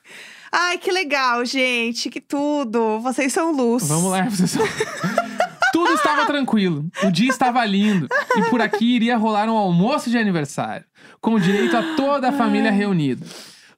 Ai, 0.52 0.78
que 0.78 0.92
legal, 0.92 1.46
gente. 1.46 2.10
Que 2.10 2.20
tudo. 2.20 3.00
Vocês 3.00 3.32
são 3.32 3.52
luz. 3.52 3.88
Vamos 3.88 4.12
lá, 4.12 4.24
vocês 4.24 4.52
são- 4.52 4.66
Tudo 5.72 5.94
estava 5.94 6.26
tranquilo, 6.26 6.90
o 7.04 7.12
dia 7.12 7.30
estava 7.30 7.64
lindo 7.66 8.08
e 8.36 8.50
por 8.50 8.62
aqui 8.62 8.96
iria 8.96 9.18
rolar 9.18 9.50
um 9.50 9.58
almoço 9.58 10.10
de 10.10 10.18
aniversário, 10.18 10.86
com 11.20 11.40
direito 11.40 11.78
a 11.78 11.96
toda 11.96 12.30
a 12.30 12.32
família 12.32 12.72
reunida. 12.72 13.26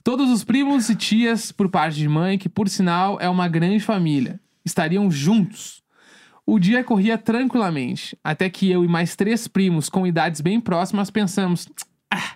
Todos 0.04 0.30
os 0.30 0.44
primos 0.44 0.90
e 0.90 0.96
tias, 0.96 1.52
por 1.52 1.70
parte 1.70 1.98
de 1.98 2.10
mãe, 2.10 2.38
que 2.38 2.50
por 2.50 2.68
sinal 2.68 3.18
é 3.22 3.30
uma 3.30 3.48
grande 3.48 3.80
família, 3.80 4.40
estariam 4.66 5.10
juntos. 5.10 5.82
O 6.46 6.60
dia 6.60 6.84
corria 6.84 7.18
tranquilamente, 7.18 8.18
até 8.22 8.50
que 8.50 8.70
eu 8.70 8.84
e 8.84 8.88
mais 8.88 9.16
três 9.16 9.48
primos 9.48 9.88
com 9.88 10.06
idades 10.06 10.42
bem 10.42 10.60
próximas 10.60 11.10
pensamos: 11.10 11.70
ah, 12.12 12.34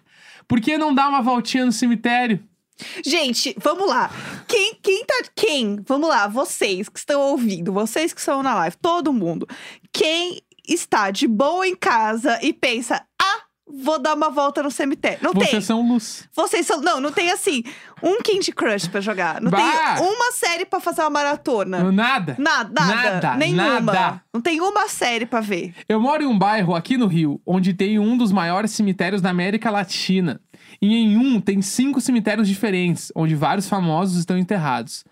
por 0.48 0.62
que 0.62 0.78
não 0.78 0.94
dar 0.94 1.10
uma 1.10 1.22
voltinha 1.22 1.66
no 1.66 1.72
cemitério? 1.74 2.40
Gente, 3.06 3.56
vamos 3.62 3.88
lá. 3.88 4.10
Quem, 4.48 4.76
quem 4.82 5.06
tá. 5.06 5.16
Quem? 5.36 5.80
Vamos 5.88 6.08
lá, 6.10 6.28
vocês 6.28 6.90
que 6.90 7.00
estão 7.00 7.22
ouvindo, 7.22 7.72
vocês 7.74 8.14
que 8.14 8.20
estão 8.20 8.42
na 8.44 8.54
live, 8.56 8.76
todo 8.82 9.12
mundo. 9.14 9.48
Quem 9.92 10.42
está 10.68 11.12
de 11.12 11.28
boa 11.28 11.68
em 11.68 11.76
casa 11.76 12.38
e 12.42 12.52
pensa, 12.54 13.02
ah, 13.22 13.42
vou 13.84 14.00
dar 14.00 14.16
uma 14.16 14.30
volta 14.30 14.62
no 14.64 14.70
cemitério. 14.72 15.20
Não 15.22 15.34
Vocês 15.34 15.50
tem. 15.52 15.62
são 15.62 15.82
luz. 15.88 16.28
Vocês 16.36 16.66
são. 16.68 16.82
Não, 16.82 17.00
não 17.02 17.12
tem 17.12 17.32
assim, 17.32 17.64
um 18.04 18.18
Candy 18.22 18.52
Crush 18.52 18.88
pra 18.88 19.02
jogar. 19.02 19.42
Não 19.42 19.50
Bah! 19.52 19.96
tem 19.98 20.06
uma 20.06 20.32
série 20.32 20.66
pra 20.66 20.80
fazer 20.80 21.02
uma 21.02 21.10
maratona. 21.10 21.92
Nada. 21.92 22.36
Nada, 22.38 22.70
nada, 22.74 22.96
Nada, 22.96 23.36
nenhuma. 23.36 23.80
nada. 23.82 24.22
Não 24.34 24.42
tem 24.42 24.62
uma 24.62 24.88
série 24.88 25.26
pra 25.26 25.42
ver. 25.42 25.74
Eu 25.90 26.00
moro 26.00 26.22
em 26.24 26.28
um 26.28 26.38
bairro 26.38 26.76
aqui 26.76 26.96
no 26.98 27.08
Rio, 27.08 27.42
onde 27.46 27.74
tem 27.74 27.98
um 28.00 28.18
dos 28.18 28.32
maiores 28.32 28.72
cemitérios 28.72 29.22
da 29.22 29.30
América 29.30 29.70
Latina. 29.72 30.40
E 30.82 30.96
em 30.96 31.18
um 31.18 31.40
tem 31.40 31.62
cinco 31.62 32.00
cemitérios 32.02 32.48
diferentes, 32.48 33.12
onde 33.16 33.36
vários 33.36 33.68
famosos 33.68 34.18
estão 34.18 34.38
enterrados. 34.38 35.04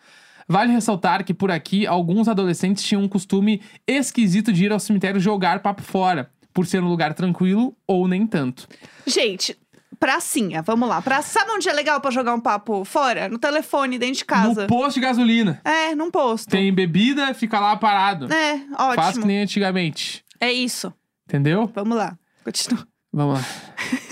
Vale 0.48 0.72
ressaltar 0.72 1.24
que 1.24 1.34
por 1.34 1.50
aqui 1.50 1.88
alguns 1.88 2.28
adolescentes 2.28 2.84
tinham 2.84 3.02
um 3.02 3.08
costume 3.08 3.62
esquisito 3.88 4.54
de 4.54 4.66
ir 4.66 4.72
ao 4.72 4.80
cemitério 4.80 5.20
jogar 5.20 5.60
papo 5.62 5.82
fora, 5.82 6.30
por 6.54 6.68
ser 6.68 6.84
um 6.84 6.88
lugar 6.88 7.14
tranquilo 7.16 7.76
ou 7.88 8.08
nem 8.08 8.28
tanto. 8.28 8.68
Gente, 9.08 9.58
pracinha, 10.00 10.62
vamos 10.62 10.88
lá. 10.88 11.02
Pra, 11.02 11.24
sabe 11.24 11.50
onde 11.52 11.68
é 11.68 11.74
legal 11.74 12.00
pra 12.00 12.12
jogar 12.12 12.36
um 12.36 12.40
papo 12.40 12.86
fora? 12.86 13.28
No 13.28 13.40
telefone, 13.40 13.98
dentro 13.98 14.18
de 14.18 14.26
casa. 14.26 14.62
No 14.62 14.68
posto 14.68 14.96
de 14.96 15.02
gasolina. 15.02 15.60
É, 15.66 15.96
num 15.96 16.12
posto. 16.12 16.48
Tem 16.50 16.72
bebida, 16.72 17.34
fica 17.34 17.60
lá 17.60 17.76
parado. 17.76 18.32
É, 18.32 18.60
Faz 18.78 18.96
que 18.96 19.02
ótimo. 19.02 19.26
nem 19.26 19.42
antigamente. 19.42 20.24
É 20.40 20.52
isso. 20.52 20.94
Entendeu? 21.28 21.72
Vamos 21.74 21.98
lá. 21.98 22.16
Continua. 22.44 22.88
Vamos 23.12 23.40
lá. 23.40 23.46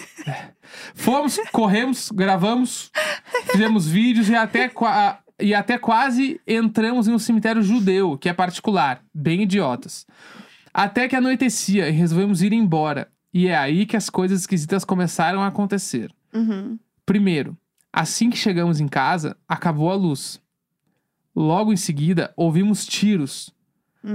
Fomos, 0.94 1.40
corremos, 1.52 2.12
gravamos, 2.12 2.92
fizemos 3.52 3.88
vídeos 3.88 4.30
e 4.30 4.36
até, 4.36 4.72
e 5.40 5.54
até 5.54 5.78
quase 5.78 6.40
entramos 6.48 7.08
em 7.08 7.14
um 7.14 7.20
cemitério 7.20 7.62
judeu, 7.62 8.18
que 8.18 8.30
é 8.30 8.34
particular, 8.34 9.02
bem 9.14 9.44
idiotas. 9.44 10.06
Até 10.74 11.08
que 11.08 11.16
anoitecia 11.16 11.88
e 11.90 11.92
resolvemos 11.92 12.42
ir 12.42 12.54
embora. 12.54 13.08
E 13.34 13.48
é 13.48 13.56
aí 13.56 13.86
que 13.86 13.98
as 13.98 14.10
coisas 14.10 14.42
esquisitas 14.42 14.84
começaram 14.84 15.42
a 15.42 15.48
acontecer. 15.48 16.12
Uhum. 16.34 16.78
Primeiro, 17.06 17.58
Assim 17.94 18.32
que 18.32 18.38
chegamos 18.38 18.80
em 18.80 18.88
casa, 18.88 19.38
acabou 19.48 19.92
a 19.92 19.96
luz. 19.96 20.42
Logo 21.36 21.72
em 21.72 21.78
seguida, 21.78 22.34
ouvimos 22.36 22.88
tiros. 22.88 23.54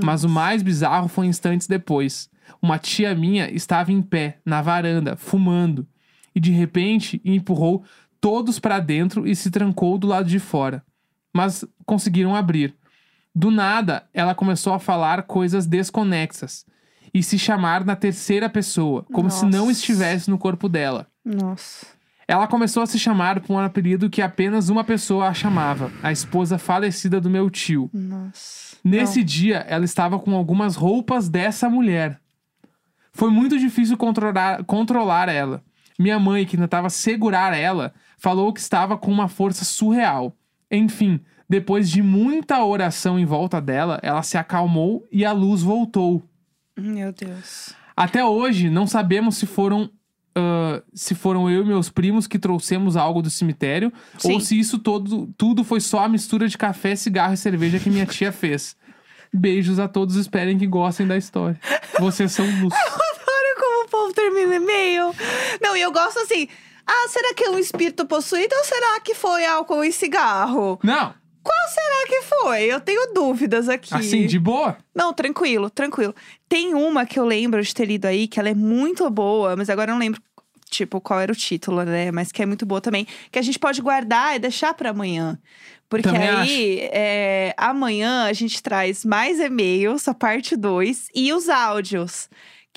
Mas 0.03 0.25
o 0.25 0.29
mais 0.29 0.65
bizarro 0.65 1.07
foi 1.07 1.27
instantes 1.27 1.69
depois. 1.69 2.29
Uma 2.61 2.77
tia 2.77 3.15
minha 3.15 3.49
estava 3.49 3.93
em 3.93 4.03
pé, 4.03 4.41
na 4.45 4.61
varanda, 4.61 5.17
fumando. 5.17 5.87
E 6.39 6.41
de 6.41 6.53
repente 6.53 7.21
empurrou 7.25 7.83
todos 8.21 8.61
para 8.61 8.79
dentro 8.79 9.27
e 9.27 9.35
se 9.35 9.51
trancou 9.51 9.99
do 9.99 10.07
lado 10.07 10.29
de 10.29 10.39
fora. 10.39 10.85
Mas 11.35 11.65
conseguiram 11.85 12.33
abrir. 12.33 12.77
Do 13.35 13.51
nada, 13.51 14.09
ela 14.15 14.37
começou 14.37 14.73
a 14.73 14.79
falar 14.79 15.25
coisas 15.25 15.67
desconexas 15.67 16.65
e 17.13 17.25
se 17.25 17.37
chamar 17.41 17.85
na 17.85 17.97
terceira 17.97 18.49
pessoa, 18.49 19.05
como 19.13 19.29
se 19.33 19.45
não 19.47 19.67
Nossa. 19.67 19.73
estivesse 19.73 20.31
no 20.31 20.39
corpo 20.39 20.69
dela. 20.69 21.09
Nossa. 21.25 21.85
Ela 22.29 22.47
começou 22.47 22.85
a 22.85 22.87
se 22.87 23.01
chamar 23.01 23.41
por 23.41 23.55
um 23.55 23.59
apelido 23.59 24.09
que 24.09 24.23
apenas 24.23 24.69
uma 24.69 24.85
pessoa 24.85 25.27
a 25.27 25.35
chamava, 25.35 25.91
a 26.05 26.13
esposa 26.13 26.57
falecida 26.57 27.21
do 27.21 27.29
meu 27.29 27.51
tio. 27.51 27.91
Nossa. 27.93 28.77
Nesse 28.85 29.25
dia, 29.25 29.67
ela 29.69 29.85
estava 29.85 30.21
com 30.21 30.37
algumas 30.37 30.77
roupas 30.77 31.29
dessa 31.29 31.69
mulher. 31.69 32.21
Foi 33.13 33.29
muito 33.29 33.59
difícil 33.59 33.97
controlar, 33.97 34.63
controlar 34.63 35.29
ela. 35.29 35.65
Minha 35.99 36.19
mãe, 36.19 36.47
que 36.47 36.57
tentava 36.57 36.89
segurar 36.89 37.57
ela, 37.57 37.93
falou 38.17 38.53
que 38.53 38.61
estava 38.61 38.97
com 38.97 39.11
uma 39.11 39.29
força 39.29 39.65
surreal. 39.65 40.37
Enfim, 40.71 41.21
depois 41.49 41.91
de 41.91 42.03
muita 42.03 42.63
oração 42.63 43.19
em 43.19 43.25
volta 43.25 43.61
dela, 43.61 43.99
ela 44.03 44.23
se 44.23 44.37
acalmou 44.39 45.07
e 45.11 45.25
a 45.25 45.33
luz 45.33 45.63
voltou. 45.63 46.23
Meu 46.77 47.13
Deus. 47.13 47.75
Até 47.97 48.25
hoje, 48.25 48.71
não 48.71 48.87
sabemos 48.87 49.37
se 49.37 49.47
foram. 49.47 49.91
ah, 50.37 50.81
se 50.95 51.17
foram 51.17 51.51
eu 51.51 51.63
e 51.63 51.67
meus 51.67 51.91
primos 51.91 52.29
que 52.29 52.39
trouxemos 52.39 52.97
algo 52.97 53.21
do 53.21 53.29
cemitério 53.31 53.93
ou 54.23 54.39
Sim. 54.39 54.41
se 54.41 54.59
isso 54.59 54.79
todo, 54.79 55.27
tudo 55.37 55.65
foi 55.65 55.81
só 55.81 56.05
a 56.05 56.09
mistura 56.09 56.47
de 56.47 56.57
café, 56.57 56.95
cigarro 56.95 57.35
e 57.35 57.37
cerveja 57.37 57.81
que 57.81 57.91
minha 57.91 58.07
tia 58.07 58.31
fez. 58.31 58.77
Beijos 59.35 59.79
a 59.81 59.89
todos, 59.89 60.15
esperem 60.15 60.57
que 60.57 60.67
gostem 60.67 61.07
da 61.09 61.17
história. 61.17 61.59
Vocês 61.99 62.31
são 62.31 62.47
luz. 62.63 62.73
Como 64.19 64.31
o 64.31 64.35
termina 64.35 64.57
e-mail. 64.57 65.15
Não, 65.61 65.77
e 65.77 65.81
eu 65.81 65.93
gosto 65.93 66.19
assim. 66.21 66.49
Ah, 66.87 67.09
será 67.09 67.35
que 67.35 67.45
é 67.45 67.51
um 67.51 67.59
espírito 67.59 68.07
possuído 68.07 68.55
ou 68.57 68.65
será 68.65 69.01
que 69.01 69.15
foi 69.15 69.45
álcool 69.45 69.85
e 69.85 69.93
cigarro? 69.93 70.79
Não, 70.83 71.15
Qual 71.43 71.69
será 71.69 72.07
que 72.09 72.23
foi? 72.23 72.63
Eu 72.65 72.81
tenho 72.81 73.13
dúvidas 73.13 73.69
aqui. 73.69 73.95
assim, 73.95 74.27
de 74.27 74.39
boa. 74.39 74.79
Não, 74.95 75.13
tranquilo, 75.13 75.69
tranquilo. 75.71 76.15
Tem 76.49 76.75
uma 76.75 77.05
que 77.05 77.19
eu 77.19 77.25
lembro 77.27 77.63
de 77.63 77.75
ter 77.75 77.85
lido 77.85 78.07
aí, 78.07 78.27
que 78.27 78.41
ela 78.41 78.49
é 78.49 78.55
muito 78.55 79.09
boa, 79.11 79.55
mas 79.55 79.69
agora 79.69 79.91
eu 79.91 79.95
não 79.95 80.01
lembro, 80.01 80.21
tipo, 80.71 81.01
qual 81.01 81.21
era 81.21 81.31
o 81.33 81.37
título, 81.37 81.83
né? 81.85 82.11
Mas 82.11 82.33
que 82.33 82.43
é 82.43 82.47
muito 82.47 82.65
boa 82.65 82.81
também. 82.81 83.07
Que 83.31 83.39
a 83.39 83.43
gente 83.43 83.59
pode 83.59 83.81
guardar 83.83 84.37
e 84.37 84.39
deixar 84.39 84.73
pra 84.75 84.91
amanhã. 84.91 85.39
Porque 85.89 86.09
Também 86.09 86.29
aí, 86.29 86.81
é, 86.93 87.55
amanhã 87.57 88.25
a 88.25 88.33
gente 88.35 88.63
traz 88.63 89.05
mais 89.05 89.41
e-mails, 89.41 90.07
a 90.07 90.15
parte 90.15 90.55
2, 90.57 91.09
e 91.15 91.33
os 91.33 91.49
áudios. 91.49 92.29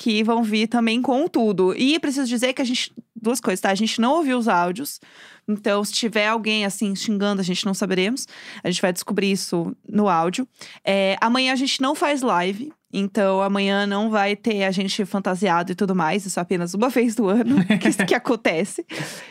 Que 0.02 0.24
vão 0.24 0.42
vir 0.42 0.68
também 0.68 1.00
com 1.00 1.28
tudo. 1.28 1.76
E 1.78 2.00
preciso 2.00 2.28
dizer 2.28 2.54
que 2.54 2.62
a 2.62 2.66
gente. 2.66 2.92
Duas 3.16 3.40
coisas, 3.40 3.62
tá? 3.62 3.70
A 3.70 3.76
gente 3.76 4.02
não 4.02 4.14
ouviu 4.14 4.36
os 4.36 4.48
áudios. 4.48 5.00
Então, 5.48 5.84
se 5.84 5.94
tiver 5.94 6.28
alguém 6.28 6.66
assim 6.66 6.96
xingando, 6.96 7.40
a 7.40 7.44
gente 7.44 7.64
não 7.68 7.74
saberemos. 7.76 8.28
A 8.64 8.72
gente 8.72 8.82
vai 8.82 8.92
descobrir 8.92 9.32
isso 9.32 9.76
no 9.88 10.10
áudio. 10.10 10.48
É, 10.84 11.18
amanhã 11.22 11.54
a 11.54 11.56
gente 11.56 11.80
não 11.84 11.94
faz 11.94 12.24
live. 12.24 12.74
Então, 12.94 13.42
amanhã 13.42 13.86
não 13.86 14.10
vai 14.10 14.36
ter 14.36 14.64
a 14.64 14.72
gente 14.72 15.06
fantasiado 15.06 15.72
e 15.72 15.76
tudo 15.76 15.96
mais. 15.96 16.26
Isso 16.26 16.40
é 16.40 16.42
apenas 16.42 16.74
uma 16.74 16.90
vez 16.90 17.16
do 17.16 17.28
ano 17.30 17.64
que 17.80 17.88
isso 17.90 18.06
que 18.06 18.14
acontece. 18.16 18.86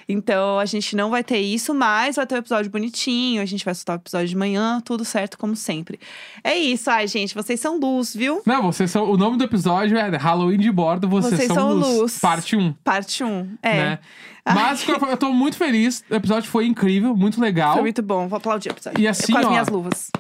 Então, 0.09 0.59
a 0.59 0.65
gente 0.65 0.97
não 0.97 1.11
vai 1.11 1.23
ter 1.23 1.39
isso, 1.39 1.75
mas 1.75 2.17
vai 2.17 2.27
ter 2.27 2.35
um 2.35 2.39
episódio 2.39 2.71
bonitinho. 2.71 3.43
A 3.43 3.47
gente 3.47 3.65
vai 3.65 3.75
soltar 3.75 3.97
o 3.97 4.01
episódio 4.01 4.29
de 4.29 4.37
manhã, 4.37 4.81
tudo 4.85 5.05
certo, 5.05 5.39
como 5.39 5.55
sempre. 5.55 5.99
É 6.43 6.57
isso, 6.57 6.91
ai, 6.91 7.07
gente. 7.07 7.35
Vocês 7.35 7.61
são 7.61 7.79
luz, 7.79 8.15
viu? 8.15 8.43
Não, 8.47 8.63
vocês 8.63 8.91
são. 8.91 9.11
O 9.11 9.17
nome 9.17 9.37
do 9.37 9.45
episódio 9.45 9.97
é 9.99 10.17
Halloween 10.17 10.59
de 10.59 10.71
Bordo, 10.71 11.09
vocês, 11.09 11.35
Vocês 11.35 11.47
são, 11.49 11.57
são 11.57 11.73
luz. 11.73 11.99
luz. 11.99 12.19
Parte 12.19 12.57
1. 12.57 12.73
Parte 12.85 13.25
1. 13.25 13.57
É. 13.63 13.75
Né? 13.77 13.99
Mas 14.45 14.87
eu 14.89 15.17
tô 15.17 15.33
muito 15.33 15.57
feliz. 15.57 16.03
O 16.11 16.15
episódio 16.15 16.51
foi 16.51 16.67
incrível, 16.67 17.15
muito 17.15 17.41
legal. 17.41 17.75
Foi 17.75 17.83
muito 17.83 18.03
bom. 18.03 18.27
Vou 18.27 18.37
aplaudir 18.39 18.71
o 18.71 18.73
episódio. 18.73 19.01
E 19.01 19.07
assim, 19.07 19.33
Com 19.33 19.39
as 19.39 19.45
ó, 19.45 19.51
minhas 19.51 19.69
luvas. 19.69 20.11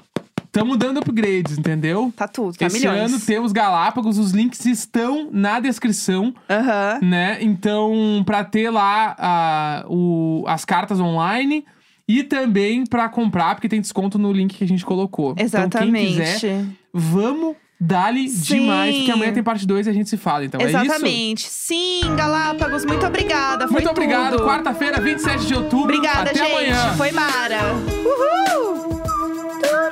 Tamo 0.52 0.76
dando 0.76 0.98
upgrades, 0.98 1.56
entendeu? 1.58 2.12
Tá 2.16 2.26
tudo, 2.26 2.56
tá 2.56 2.66
Esse 2.66 2.78
milhões. 2.80 3.12
ano 3.12 3.20
temos 3.20 3.52
Galápagos, 3.52 4.18
os 4.18 4.32
links 4.32 4.64
estão 4.66 5.28
na 5.32 5.60
descrição, 5.60 6.34
Aham. 6.48 6.98
né? 7.02 7.38
Então, 7.40 8.22
pra 8.26 8.42
ter 8.42 8.68
lá 8.70 9.14
a- 9.16 9.84
o- 9.88 10.44
as 10.48 10.64
cartas 10.64 10.98
online 10.98 11.64
e 12.08 12.24
também 12.24 12.84
pra 12.84 13.08
comprar, 13.08 13.54
porque 13.54 13.68
tem 13.68 13.80
desconto 13.80 14.18
no 14.18 14.32
link 14.32 14.56
que 14.56 14.64
a 14.64 14.66
gente 14.66 14.84
colocou. 14.84 15.34
Exatamente. 15.38 16.12
Então, 16.14 16.24
quem 16.24 16.34
quiser, 16.34 16.64
vamos 16.92 17.54
dar-lhe 17.80 18.28
Sim. 18.28 18.54
demais, 18.60 18.96
porque 18.96 19.10
amanhã 19.12 19.32
tem 19.32 19.42
parte 19.44 19.64
2 19.64 19.86
e 19.86 19.90
a 19.90 19.92
gente 19.92 20.10
se 20.10 20.16
fala. 20.16 20.44
Então, 20.44 20.60
é 20.60 20.64
isso? 20.64 20.76
Exatamente. 20.76 21.46
Sim, 21.48 22.00
Galápagos, 22.16 22.84
muito 22.84 23.06
obrigada. 23.06 23.66
Foi 23.68 23.74
Muito 23.76 23.90
obrigado. 23.90 24.32
tudo. 24.32 24.44
Quarta-feira, 24.46 25.00
27 25.00 25.46
de 25.46 25.54
outubro. 25.54 25.94
Obrigada, 25.94 26.30
Até 26.30 26.34
gente. 26.34 26.50
amanhã. 26.50 26.92
Foi 26.96 27.12
Mara. 27.12 27.60
Uhul! 28.04 28.99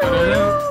Salut. 0.08 0.67